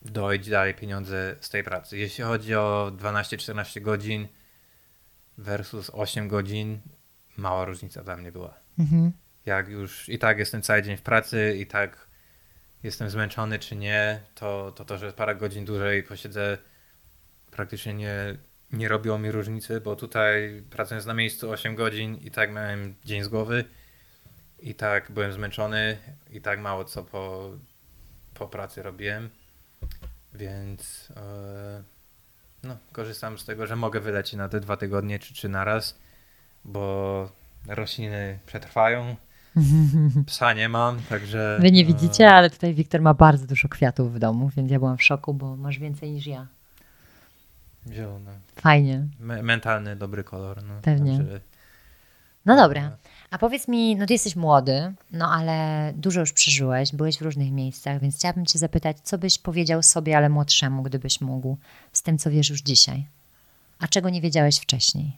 [0.03, 1.99] dojść dalej pieniądze z tej pracy.
[1.99, 4.29] Jeśli chodzi o 12-14 godzin
[5.39, 6.81] versus 8 godzin,
[7.37, 8.55] mała różnica dla mnie była.
[8.79, 9.13] Mhm.
[9.47, 12.09] Jak już i tak jestem cały dzień w pracy, i tak
[12.83, 16.59] jestem zmęczony czy nie, to to, to że parę godzin dłużej posiedzę
[17.51, 18.37] praktycznie nie,
[18.73, 23.23] nie robiło mi różnicy, bo tutaj pracując na miejscu 8 godzin i tak miałem dzień
[23.23, 23.65] z głowy
[24.61, 25.99] i tak byłem zmęczony
[26.31, 27.51] i tak mało co po,
[28.35, 29.31] po pracy robiłem,
[30.35, 31.83] więc e,
[32.63, 35.99] no, korzystam z tego, że mogę wylecieć na te dwa tygodnie czy trzy naraz,
[36.65, 37.29] bo
[37.67, 39.17] rośliny przetrwają,
[40.27, 41.59] psa nie mam, także...
[41.61, 44.79] Wy nie e, widzicie, ale tutaj Wiktor ma bardzo dużo kwiatów w domu, więc ja
[44.79, 46.47] byłam w szoku, bo masz więcej niż ja.
[47.91, 48.39] Zielone.
[48.57, 49.07] Fajnie.
[49.21, 50.63] Me- mentalny, dobry kolor.
[50.63, 51.19] No, Pewnie.
[51.19, 51.41] Także,
[52.47, 52.97] No dobra.
[53.31, 57.51] A powiedz mi, no ty jesteś młody, no ale dużo już przeżyłeś, byłeś w różnych
[57.53, 61.57] miejscach, więc chciałabym cię zapytać, co byś powiedział sobie, ale młodszemu, gdybyś mógł,
[61.93, 63.07] z tym, co wiesz już dzisiaj?
[63.79, 65.17] A czego nie wiedziałeś wcześniej?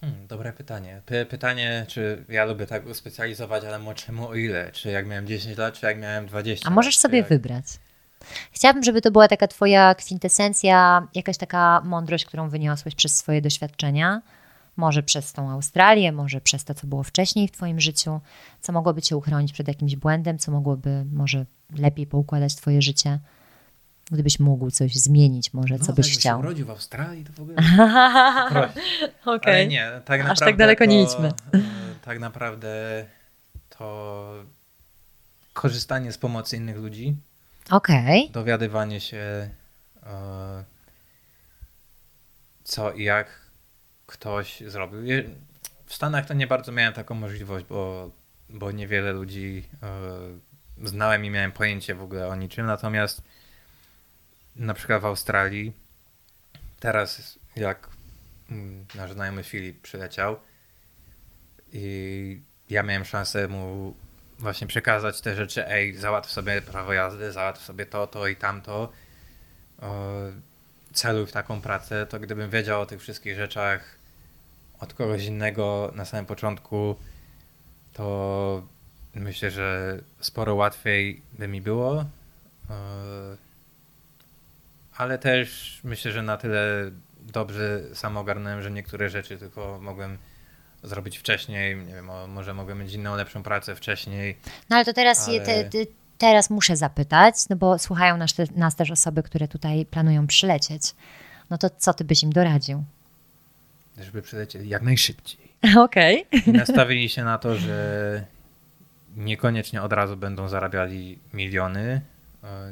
[0.00, 1.00] Hmm, dobre pytanie.
[1.06, 4.72] Py- pytanie, czy ja lubię tak uspecjalizować, ale młodszemu o ile?
[4.72, 7.28] Czy jak miałem 10 lat, czy jak miałem 20 A możesz lat, czy sobie jak...
[7.28, 7.64] wybrać.
[8.52, 14.22] Chciałabym, żeby to była taka twoja kwintesencja, jakaś taka mądrość, którą wyniosłeś przez swoje doświadczenia.
[14.76, 18.20] Może przez tą Australię, może przez to, co było wcześniej w twoim życiu,
[18.60, 21.46] co mogłoby cię uchronić przed jakimś błędem, co mogłoby może
[21.78, 23.18] lepiej poukładać twoje życie.
[24.10, 26.38] Gdybyś mógł coś zmienić, może No, co byś chciał.
[26.38, 27.56] się urodził w Australii, to w ogóle...
[29.42, 31.28] Ale nie, tak Aż naprawdę tak daleko nie to, idźmy.
[31.28, 31.60] e,
[32.04, 33.04] Tak naprawdę
[33.78, 34.32] to
[35.52, 37.16] korzystanie z pomocy innych ludzi,
[37.70, 39.50] Okej, dowiadywanie się
[40.02, 40.64] e,
[42.64, 43.40] co i jak
[44.06, 45.00] ktoś zrobił.
[45.86, 48.10] W Stanach to nie bardzo miałem taką możliwość, bo,
[48.48, 49.64] bo niewiele ludzi
[50.82, 52.66] e, znałem i miałem pojęcie w ogóle o niczym.
[52.66, 53.22] Natomiast
[54.56, 55.72] na przykład w Australii
[56.80, 57.88] teraz jak
[58.50, 60.36] mm, nasz znajomy Filip przyleciał
[61.72, 62.40] i
[62.70, 63.94] ja miałem szansę mu
[64.40, 68.92] właśnie przekazać te rzeczy, ej, załatw sobie prawo jazdy, załatw sobie to, to i tamto,
[70.92, 73.98] celuj w taką pracę, to gdybym wiedział o tych wszystkich rzeczach
[74.80, 76.96] od kogoś innego na samym początku,
[77.92, 78.66] to
[79.14, 82.04] myślę, że sporo łatwiej by mi było.
[84.96, 86.90] Ale też myślę, że na tyle
[87.20, 90.18] dobrze sam ogarnąłem, że niektóre rzeczy tylko mogłem
[90.82, 91.76] zrobić wcześniej.
[91.76, 94.38] Nie wiem, może mogłem mieć inną, lepszą pracę wcześniej.
[94.70, 95.40] No ale to teraz, ale...
[95.40, 95.78] te, te,
[96.18, 100.82] teraz muszę zapytać, no bo słuchają nas, nas też osoby, które tutaj planują przylecieć.
[101.50, 102.84] No to co ty byś im doradził?
[103.98, 105.40] Żeby przylecieli jak najszybciej.
[105.76, 106.26] Okej.
[106.26, 106.52] Okay.
[106.52, 108.24] Nastawili się na to, że
[109.16, 112.00] niekoniecznie od razu będą zarabiali miliony.
[112.44, 112.70] E,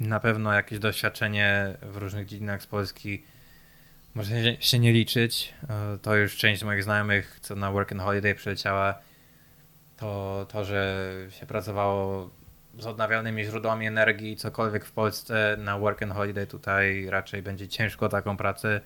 [0.00, 3.22] na pewno jakieś doświadczenie w różnych dziedzinach z Polski
[4.14, 5.54] może się nie liczyć.
[5.68, 8.98] E, to już część moich znajomych, co na Work and Holiday przyleciała,
[9.96, 12.30] to to, że się pracowało
[12.78, 18.08] z odnawialnymi źródłami energii, cokolwiek w Polsce na Work and Holiday tutaj raczej będzie ciężko
[18.08, 18.80] taką pracę.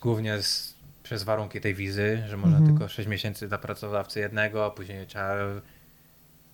[0.00, 2.76] Głównie z przez warunki tej wizy, że można mhm.
[2.76, 5.34] tylko 6 miesięcy dla pracodawcy jednego, a później trzeba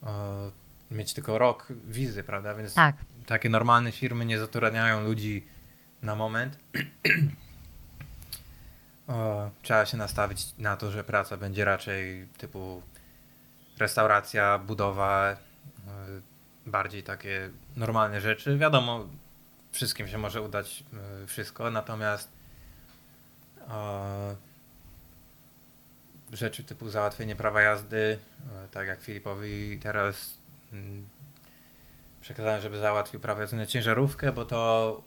[0.02, 0.50] o,
[0.90, 2.54] mieć tylko rok wizy, prawda?
[2.54, 2.96] Więc tak.
[3.26, 5.46] takie normalne firmy nie zatrudniają ludzi
[6.04, 6.58] na moment.
[9.08, 12.82] o, trzeba się nastawić na to, że praca będzie raczej typu
[13.78, 15.36] restauracja, budowa,
[15.86, 15.90] o,
[16.66, 18.58] bardziej takie normalne rzeczy.
[18.58, 19.06] Wiadomo,
[19.72, 20.84] wszystkim się może udać
[21.22, 22.28] y, wszystko, natomiast
[26.32, 28.18] rzeczy typu załatwienie prawa jazdy,
[28.64, 30.34] e, tak jak Filipowi teraz
[30.72, 31.08] mm,
[32.20, 35.02] przekazałem, żeby załatwił prawo jazdy na ciężarówkę, bo to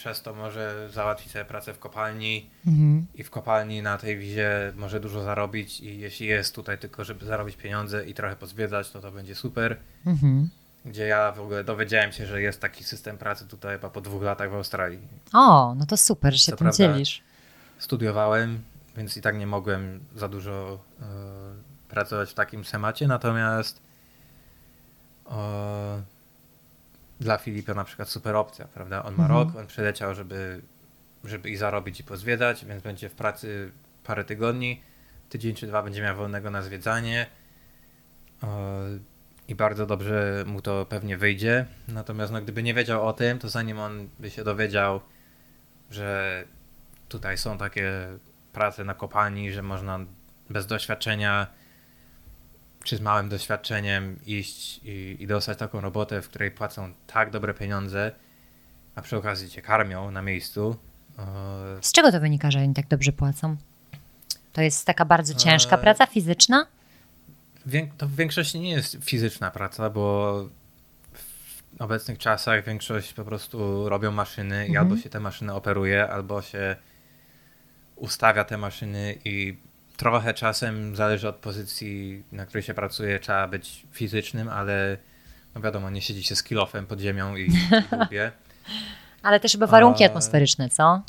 [0.00, 3.06] przez to może załatwić sobie pracę w kopalni mhm.
[3.14, 7.26] i w kopalni na tej wizie może dużo zarobić i jeśli jest tutaj tylko, żeby
[7.26, 9.76] zarobić pieniądze i trochę pozwiedzać, to to będzie super.
[10.06, 10.50] Mhm.
[10.84, 14.22] Gdzie ja w ogóle dowiedziałem się, że jest taki system pracy tutaj chyba po dwóch
[14.22, 14.98] latach w Australii.
[15.32, 17.22] O, no to super, że się Co tym dzielisz
[17.78, 18.62] studiowałem,
[18.96, 21.04] więc i tak nie mogłem za dużo e,
[21.88, 23.80] pracować w takim temacie, natomiast
[25.30, 26.02] e,
[27.20, 29.02] dla Filipa na przykład super opcja, prawda?
[29.02, 29.40] On ma mhm.
[29.40, 30.60] rok, on przyleciał, żeby,
[31.24, 33.72] żeby i zarobić i pozwiedzać, więc będzie w pracy
[34.04, 34.82] parę tygodni,
[35.28, 37.26] tydzień czy dwa będzie miał wolnego na zwiedzanie
[38.42, 38.46] e,
[39.48, 41.66] i bardzo dobrze mu to pewnie wyjdzie.
[41.88, 45.00] Natomiast no, gdyby nie wiedział o tym, to zanim on by się dowiedział,
[45.90, 46.44] że
[47.08, 47.92] tutaj są takie
[48.52, 49.98] prace na kopalni, że można
[50.50, 51.46] bez doświadczenia
[52.84, 57.54] czy z małym doświadczeniem iść i, i dostać taką robotę, w której płacą tak dobre
[57.54, 58.12] pieniądze,
[58.94, 60.76] a przy okazji cię karmią na miejscu.
[61.80, 63.56] Z czego to wynika, że oni tak dobrze płacą?
[64.52, 65.78] To jest taka bardzo ciężka e...
[65.78, 66.66] praca fizyczna?
[67.98, 70.34] To w większości nie jest fizyczna praca, bo
[71.12, 74.72] w obecnych czasach większość po prostu robią maszyny mhm.
[74.72, 76.76] i albo się te maszyny operuje, albo się
[77.96, 79.56] ustawia te maszyny i
[80.00, 84.96] trochę czasem zależy od pozycji, na której się pracuje, trzeba być fizycznym, ale
[85.54, 87.52] no wiadomo, nie siedzi się z kilofem pod ziemią i
[88.00, 88.32] lubię.
[89.22, 90.06] ale też chyba warunki A...
[90.06, 91.02] atmosferyczne, co?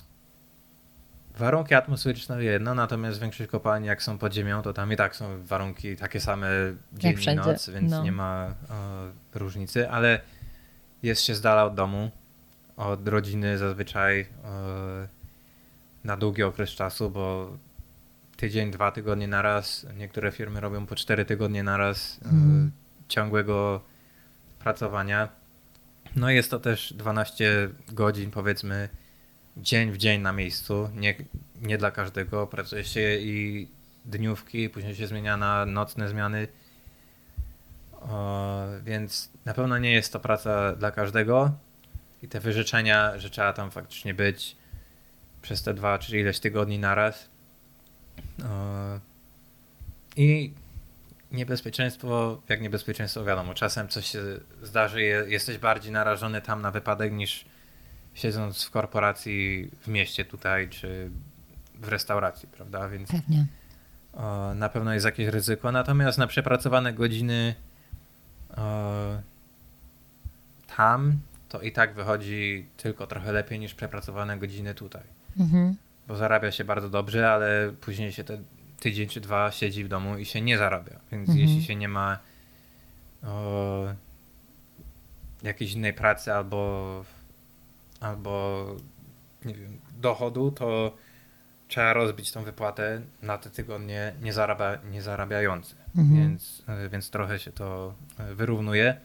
[1.37, 5.45] Warunki atmosferyczne jedno, natomiast większość kopalni jak są pod ziemią, to tam i tak są
[5.45, 6.47] warunki takie same
[6.93, 8.03] dzień i noc, więc no.
[8.03, 8.55] nie ma
[9.33, 10.19] różnicy, ale
[11.03, 12.11] jest się z dala od domu,
[12.77, 14.27] od rodziny zazwyczaj.
[16.03, 17.57] Na długi okres czasu, bo
[18.41, 22.71] tydzień, dwa tygodnie na raz, niektóre firmy robią po cztery tygodnie na raz mm.
[23.07, 23.81] ciągłego
[24.59, 25.29] pracowania.
[26.15, 28.89] No jest to też 12 godzin powiedzmy
[29.57, 31.15] dzień w dzień na miejscu, nie,
[31.61, 32.47] nie dla każdego.
[32.47, 33.67] Pracuje się i
[34.05, 36.47] dniówki, później się zmienia na nocne zmiany.
[38.01, 41.51] O, więc na pewno nie jest to praca dla każdego
[42.23, 44.55] i te wyrzeczenia, że trzeba tam faktycznie być,
[45.41, 47.30] przez te dwa czy ileś tygodni naraz.
[50.15, 50.53] I
[51.31, 54.21] niebezpieczeństwo, jak niebezpieczeństwo, wiadomo, czasem coś się
[54.63, 57.45] zdarzy, jesteś bardziej narażony tam na wypadek niż
[58.13, 61.09] siedząc w korporacji w mieście tutaj, czy
[61.75, 62.89] w restauracji, prawda?
[62.89, 63.45] Więc Pewnie.
[64.55, 65.71] Na pewno jest jakieś ryzyko.
[65.71, 67.55] Natomiast na przepracowane godziny
[70.77, 71.19] tam
[71.49, 75.03] to i tak wychodzi tylko trochę lepiej niż przepracowane godziny tutaj.
[75.39, 75.75] Mhm.
[76.11, 78.37] Bo zarabia się bardzo dobrze, ale później się te
[78.79, 80.99] tydzień czy dwa siedzi w domu i się nie zarabia.
[81.11, 81.39] Więc mhm.
[81.47, 82.19] jeśli się nie ma
[83.23, 83.85] o,
[85.43, 87.03] jakiejś innej pracy albo,
[87.99, 88.65] albo
[89.45, 90.97] nie wiem, dochodu, to
[91.67, 96.19] trzeba rozbić tą wypłatę na te tygodnie nie, zarabia, nie zarabiające, Mhm.
[96.19, 98.97] więc, więc trochę się to e, wyrównuje.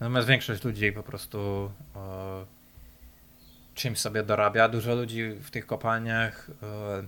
[0.00, 2.59] Natomiast większość ludzi po prostu e,
[3.80, 4.68] czymś sobie dorabia.
[4.68, 7.02] Dużo ludzi w tych kopalniach e,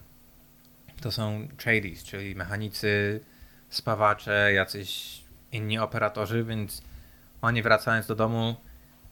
[1.00, 3.20] to są tradies, czyli mechanicy,
[3.70, 5.20] spawacze, jacyś
[5.52, 6.82] inni operatorzy, więc
[7.42, 8.56] oni wracając do domu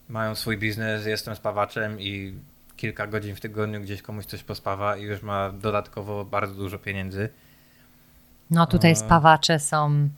[0.09, 2.35] mają swój biznes, jestem spawaczem i
[2.77, 7.29] kilka godzin w tygodniu gdzieś komuś coś pospawa i już ma dodatkowo bardzo dużo pieniędzy.
[8.51, 8.95] No tutaj A.
[8.95, 10.09] spawacze są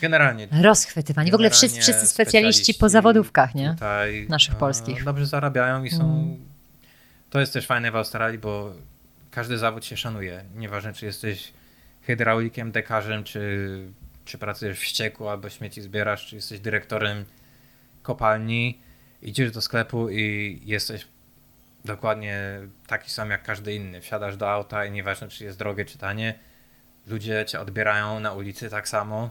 [0.00, 1.30] Generalnie rozchwytywani.
[1.30, 3.70] W ogóle wszyscy, wszyscy specjaliści po zawodówkach, nie?
[3.70, 5.04] Tutaj, Naszych e, polskich.
[5.04, 6.04] Dobrze zarabiają i są.
[6.04, 6.36] Mm.
[7.30, 8.72] To jest też fajne w Australii, bo
[9.30, 10.44] każdy zawód się szanuje.
[10.56, 11.52] Nieważne, czy jesteś
[12.02, 13.78] hydraulikiem, dekarzem, czy,
[14.24, 17.24] czy pracujesz w ścieku, albo śmieci zbierasz, czy jesteś dyrektorem
[18.02, 18.78] kopalni.
[19.22, 21.06] Idziesz do sklepu i jesteś
[21.84, 24.00] dokładnie taki sam jak każdy inny.
[24.00, 26.34] Wsiadasz do auta i nieważne, czy jest drogie, czy tanie.
[27.06, 29.30] Ludzie cię odbierają na ulicy tak samo.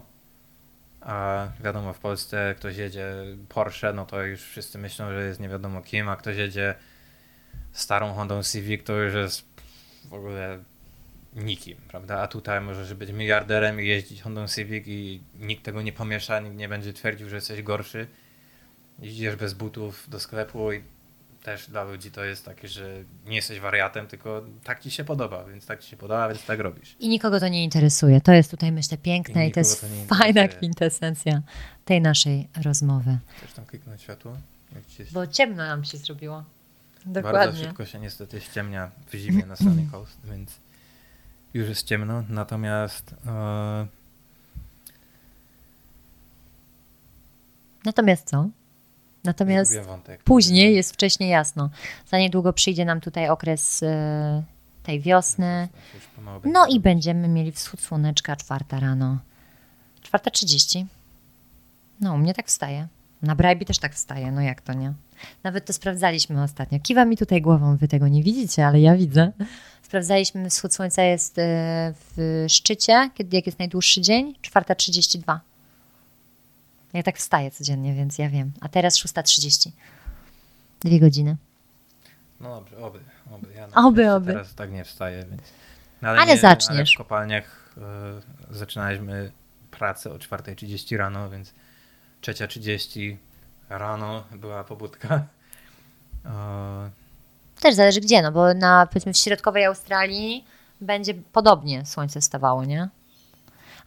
[1.00, 3.12] A wiadomo, w Polsce ktoś jedzie
[3.48, 6.74] Porsche, no to już wszyscy myślą, że jest nie wiadomo kim, a ktoś jedzie
[7.72, 9.44] starą Hondą Civic, to już jest
[10.04, 10.58] w ogóle
[11.36, 12.20] nikim, prawda?
[12.20, 16.56] A tutaj możesz być miliarderem i jeździć Hondą Civic i nikt tego nie pomiesza, nikt
[16.56, 18.06] nie będzie twierdził, że jesteś gorszy.
[19.02, 20.82] Idziesz bez butów do sklepu i
[21.42, 25.44] też dla ludzi to jest takie, że nie jesteś wariatem, tylko tak ci się podoba,
[25.44, 26.96] więc tak ci się podoba, więc tak robisz.
[26.98, 28.20] I nikogo to nie interesuje.
[28.20, 31.42] To jest tutaj, myślę, piękne I i, to jest to fajna kwintesencja
[31.84, 33.18] tej naszej rozmowy.
[33.38, 34.36] Chcesz tam kliknąć światło?
[35.12, 36.44] Bo ciemno nam się zrobiło.
[37.06, 37.64] Bardzo Dokładnie.
[37.64, 40.58] szybko się niestety ściemnia w zimie na Sunny Coast, więc
[41.54, 42.24] już jest ciemno.
[42.28, 43.86] Natomiast e,
[47.84, 48.48] Natomiast co?
[49.24, 49.72] Natomiast
[50.24, 51.70] później jest wcześniej jasno.
[52.10, 54.42] Za niedługo przyjdzie nam tutaj okres e,
[54.82, 55.68] tej wiosny.
[56.44, 59.18] No i będziemy mieli wschód słoneczka czwarta rano.
[60.02, 60.86] Czwarta trzydzieści.
[62.00, 62.86] No, u mnie tak wstaje.
[63.22, 64.92] Na Brajbi też tak wstaje, no jak to nie?
[65.42, 66.80] Nawet to sprawdzaliśmy ostatnio.
[66.80, 69.32] Kiwa mi tutaj głową, wy tego nie widzicie, ale ja widzę.
[69.82, 71.42] Sprawdzaliśmy, wschód słońca jest e,
[72.16, 75.40] w szczycie, kiedy jak jest najdłuższy dzień, czwarta trzydzieści dwa.
[76.92, 78.52] Ja tak wstaję codziennie, więc ja wiem.
[78.60, 79.72] A teraz szósta trzydzieści.
[80.80, 81.36] Dwie godziny.
[82.40, 83.00] No dobrze, oby.
[83.30, 84.32] Oby, ja Oby, oby.
[84.32, 85.42] Teraz tak nie wstaję, więc...
[86.02, 86.70] No, Ale nie, zaczniesz.
[86.70, 87.74] Ale w kopalniach
[88.50, 89.32] e, zaczynaliśmy
[89.70, 91.54] pracę o 4.30 rano, więc
[92.22, 93.16] 3.30
[93.68, 95.26] rano była pobudka.
[97.60, 100.44] Też zależy gdzie, no bo na powiedzmy w środkowej Australii
[100.80, 102.88] będzie podobnie słońce wstawało, nie?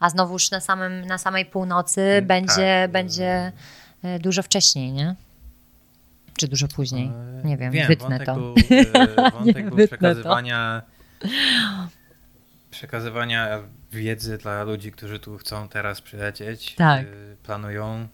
[0.04, 2.92] A znowuż na, samym, na samej północy Mm, będzie, tak.
[2.92, 3.52] będzie
[4.04, 5.16] e, dużo wcześniej, nie?
[6.38, 7.06] Czy dużo później?
[7.44, 8.36] E, Nie wiem, wiem, wytnę wątek to.
[8.36, 8.56] Był,
[9.18, 9.98] e, wątek Nie, był wytnę to.
[9.98, 10.82] przekazywania,
[12.72, 13.60] przekazywania
[13.92, 16.76] wiedzy dla ludzi, którzy tu chcą teraz przylecieć.
[16.76, 17.06] Tak.
[17.44, 18.08] Planują,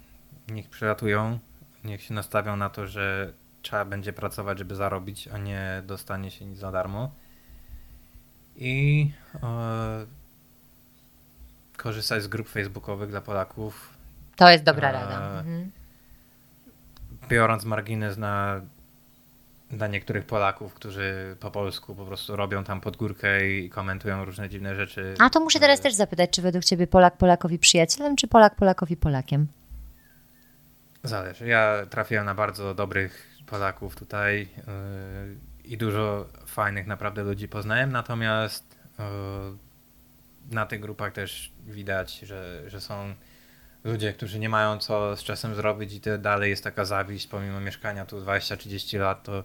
[0.48, 1.40] niech przylatują,
[1.84, 6.46] niech się nastawią na to, że trzeba będzie pracować, żeby zarobić, a nie dostanie się
[6.46, 7.12] nic za darmo.
[8.56, 9.12] I
[11.80, 13.94] korzystać z grup facebookowych dla Polaków,
[14.36, 15.40] To jest dobra rada.
[15.40, 15.72] Mhm.
[17.30, 18.62] biorąc margines na
[19.72, 24.50] dla niektórych Polaków, którzy po polsku po prostu robią tam pod górkę i komentują różne
[24.50, 25.16] dziwne rzeczy.
[25.20, 28.98] A to muszę teraz też zapytać, czy według Ciebie Polak Polakowi przyjacielem, czy Polak Polakowi
[28.98, 29.48] Polakiem?
[31.04, 31.48] Zależy.
[31.48, 38.76] Ja trafiłem na bardzo dobrych Polaków tutaj yy, i dużo fajnych naprawdę ludzi poznałem, natomiast
[39.00, 39.06] yy,
[40.52, 43.14] na tych grupach też widać, że, że są
[43.84, 47.60] ludzie, którzy nie mają co z czasem zrobić i to dalej jest taka zawiść, pomimo
[47.60, 49.44] mieszkania tu 20-30 lat, to,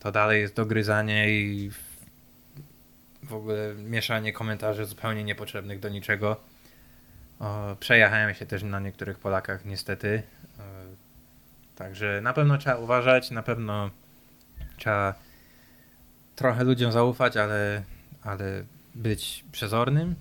[0.00, 6.36] to dalej jest dogryzanie i w- ogóle mieszanie komentarzy zupełnie niepotrzebnych do niczego.
[7.40, 10.22] O, przejechałem się też na niektórych Polakach niestety.
[11.76, 13.90] Także na pewno trzeba uważać, na pewno
[14.76, 15.14] trzeba
[16.36, 17.82] trochę ludziom zaufać, ale,
[18.22, 18.64] ale
[18.94, 20.14] być przezornym.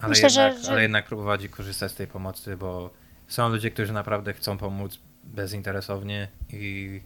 [0.00, 2.90] Ale, Myślę, że- jednak, że- ale jednak próbować i korzystać z tej pomocy, bo
[3.28, 7.00] są ludzie, którzy naprawdę chcą pomóc bezinteresownie i,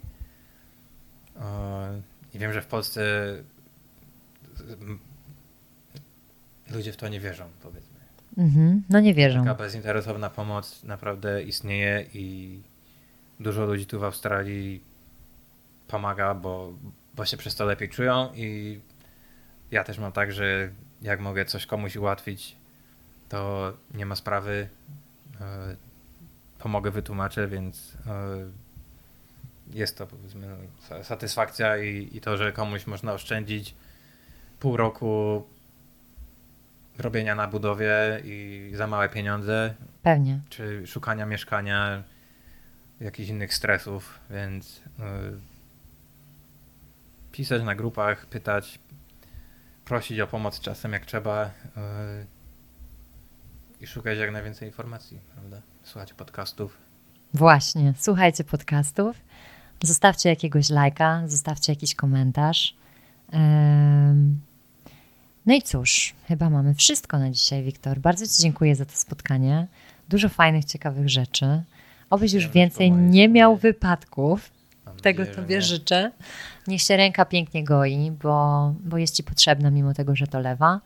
[1.41, 2.01] e,
[2.35, 3.03] i wiem, że w Polsce
[6.71, 7.93] ludzie w to nie wierzą, powiedzmy.
[8.39, 8.83] Mhm.
[8.89, 9.45] No nie wierzą.
[9.45, 12.59] Taka bezinteresowna pomoc naprawdę istnieje i
[13.41, 14.81] dużo ludzi tu w Australii
[15.89, 16.73] pomaga, bo,
[17.15, 18.81] bo się przez to lepiej czują i
[19.71, 20.71] ja też mam tak, że
[21.03, 22.57] jak mogę coś komuś ułatwić,
[23.33, 24.69] to nie ma sprawy.
[25.41, 25.77] e,
[26.59, 28.51] Pomogę, wytłumaczę, więc e,
[29.75, 30.57] jest to powiedzmy
[30.89, 33.75] sa- satysfakcja i, i to, że komuś można oszczędzić
[34.61, 35.45] pół roku
[36.99, 40.41] robienia na budowie i za małe pieniądze, Pewnie.
[40.51, 42.03] czy szukania mieszkania,
[43.01, 45.05] jakichś innych stresów, więc yy,
[47.33, 48.79] pisać na grupach, pytać,
[49.85, 52.27] prosić o pomoc czasem jak trzeba yy,
[53.83, 55.61] i szukać jak najwięcej informacji, prawda?
[55.85, 56.79] Słuchać podcastów.
[57.35, 59.17] Właśnie, słuchajcie podcastów,
[59.83, 62.77] zostawcie jakiegoś lajka, zostawcie jakiś komentarz.
[65.47, 67.99] No i cóż, chyba mamy wszystko na dzisiaj, Wiktor.
[67.99, 69.67] Bardzo Ci dziękuję za to spotkanie.
[70.09, 71.63] Dużo fajnych, ciekawych rzeczy.
[72.11, 74.51] Obyś już więcej nie miał wypadków.
[75.03, 76.11] Tego Tobie życzę.
[76.67, 80.81] Niech się ręka pięknie goi, bo, bo jest Ci potrzebna, mimo tego, że to lewa.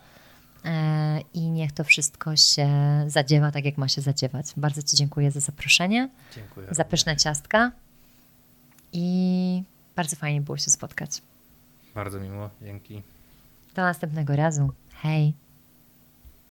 [0.67, 2.69] E, I niech to wszystko się
[3.07, 4.47] zadziewa tak, jak ma się zadziewać.
[4.57, 6.67] Bardzo Ci dziękuję za zaproszenie, Dziękuję.
[6.71, 7.73] za pyszne ciastka
[8.93, 9.63] i
[9.97, 11.23] bardzo fajnie było się spotkać.
[11.95, 13.03] Bardzo miło, dzięki.
[13.75, 14.73] Do następnego razu.
[15.03, 15.33] Hej!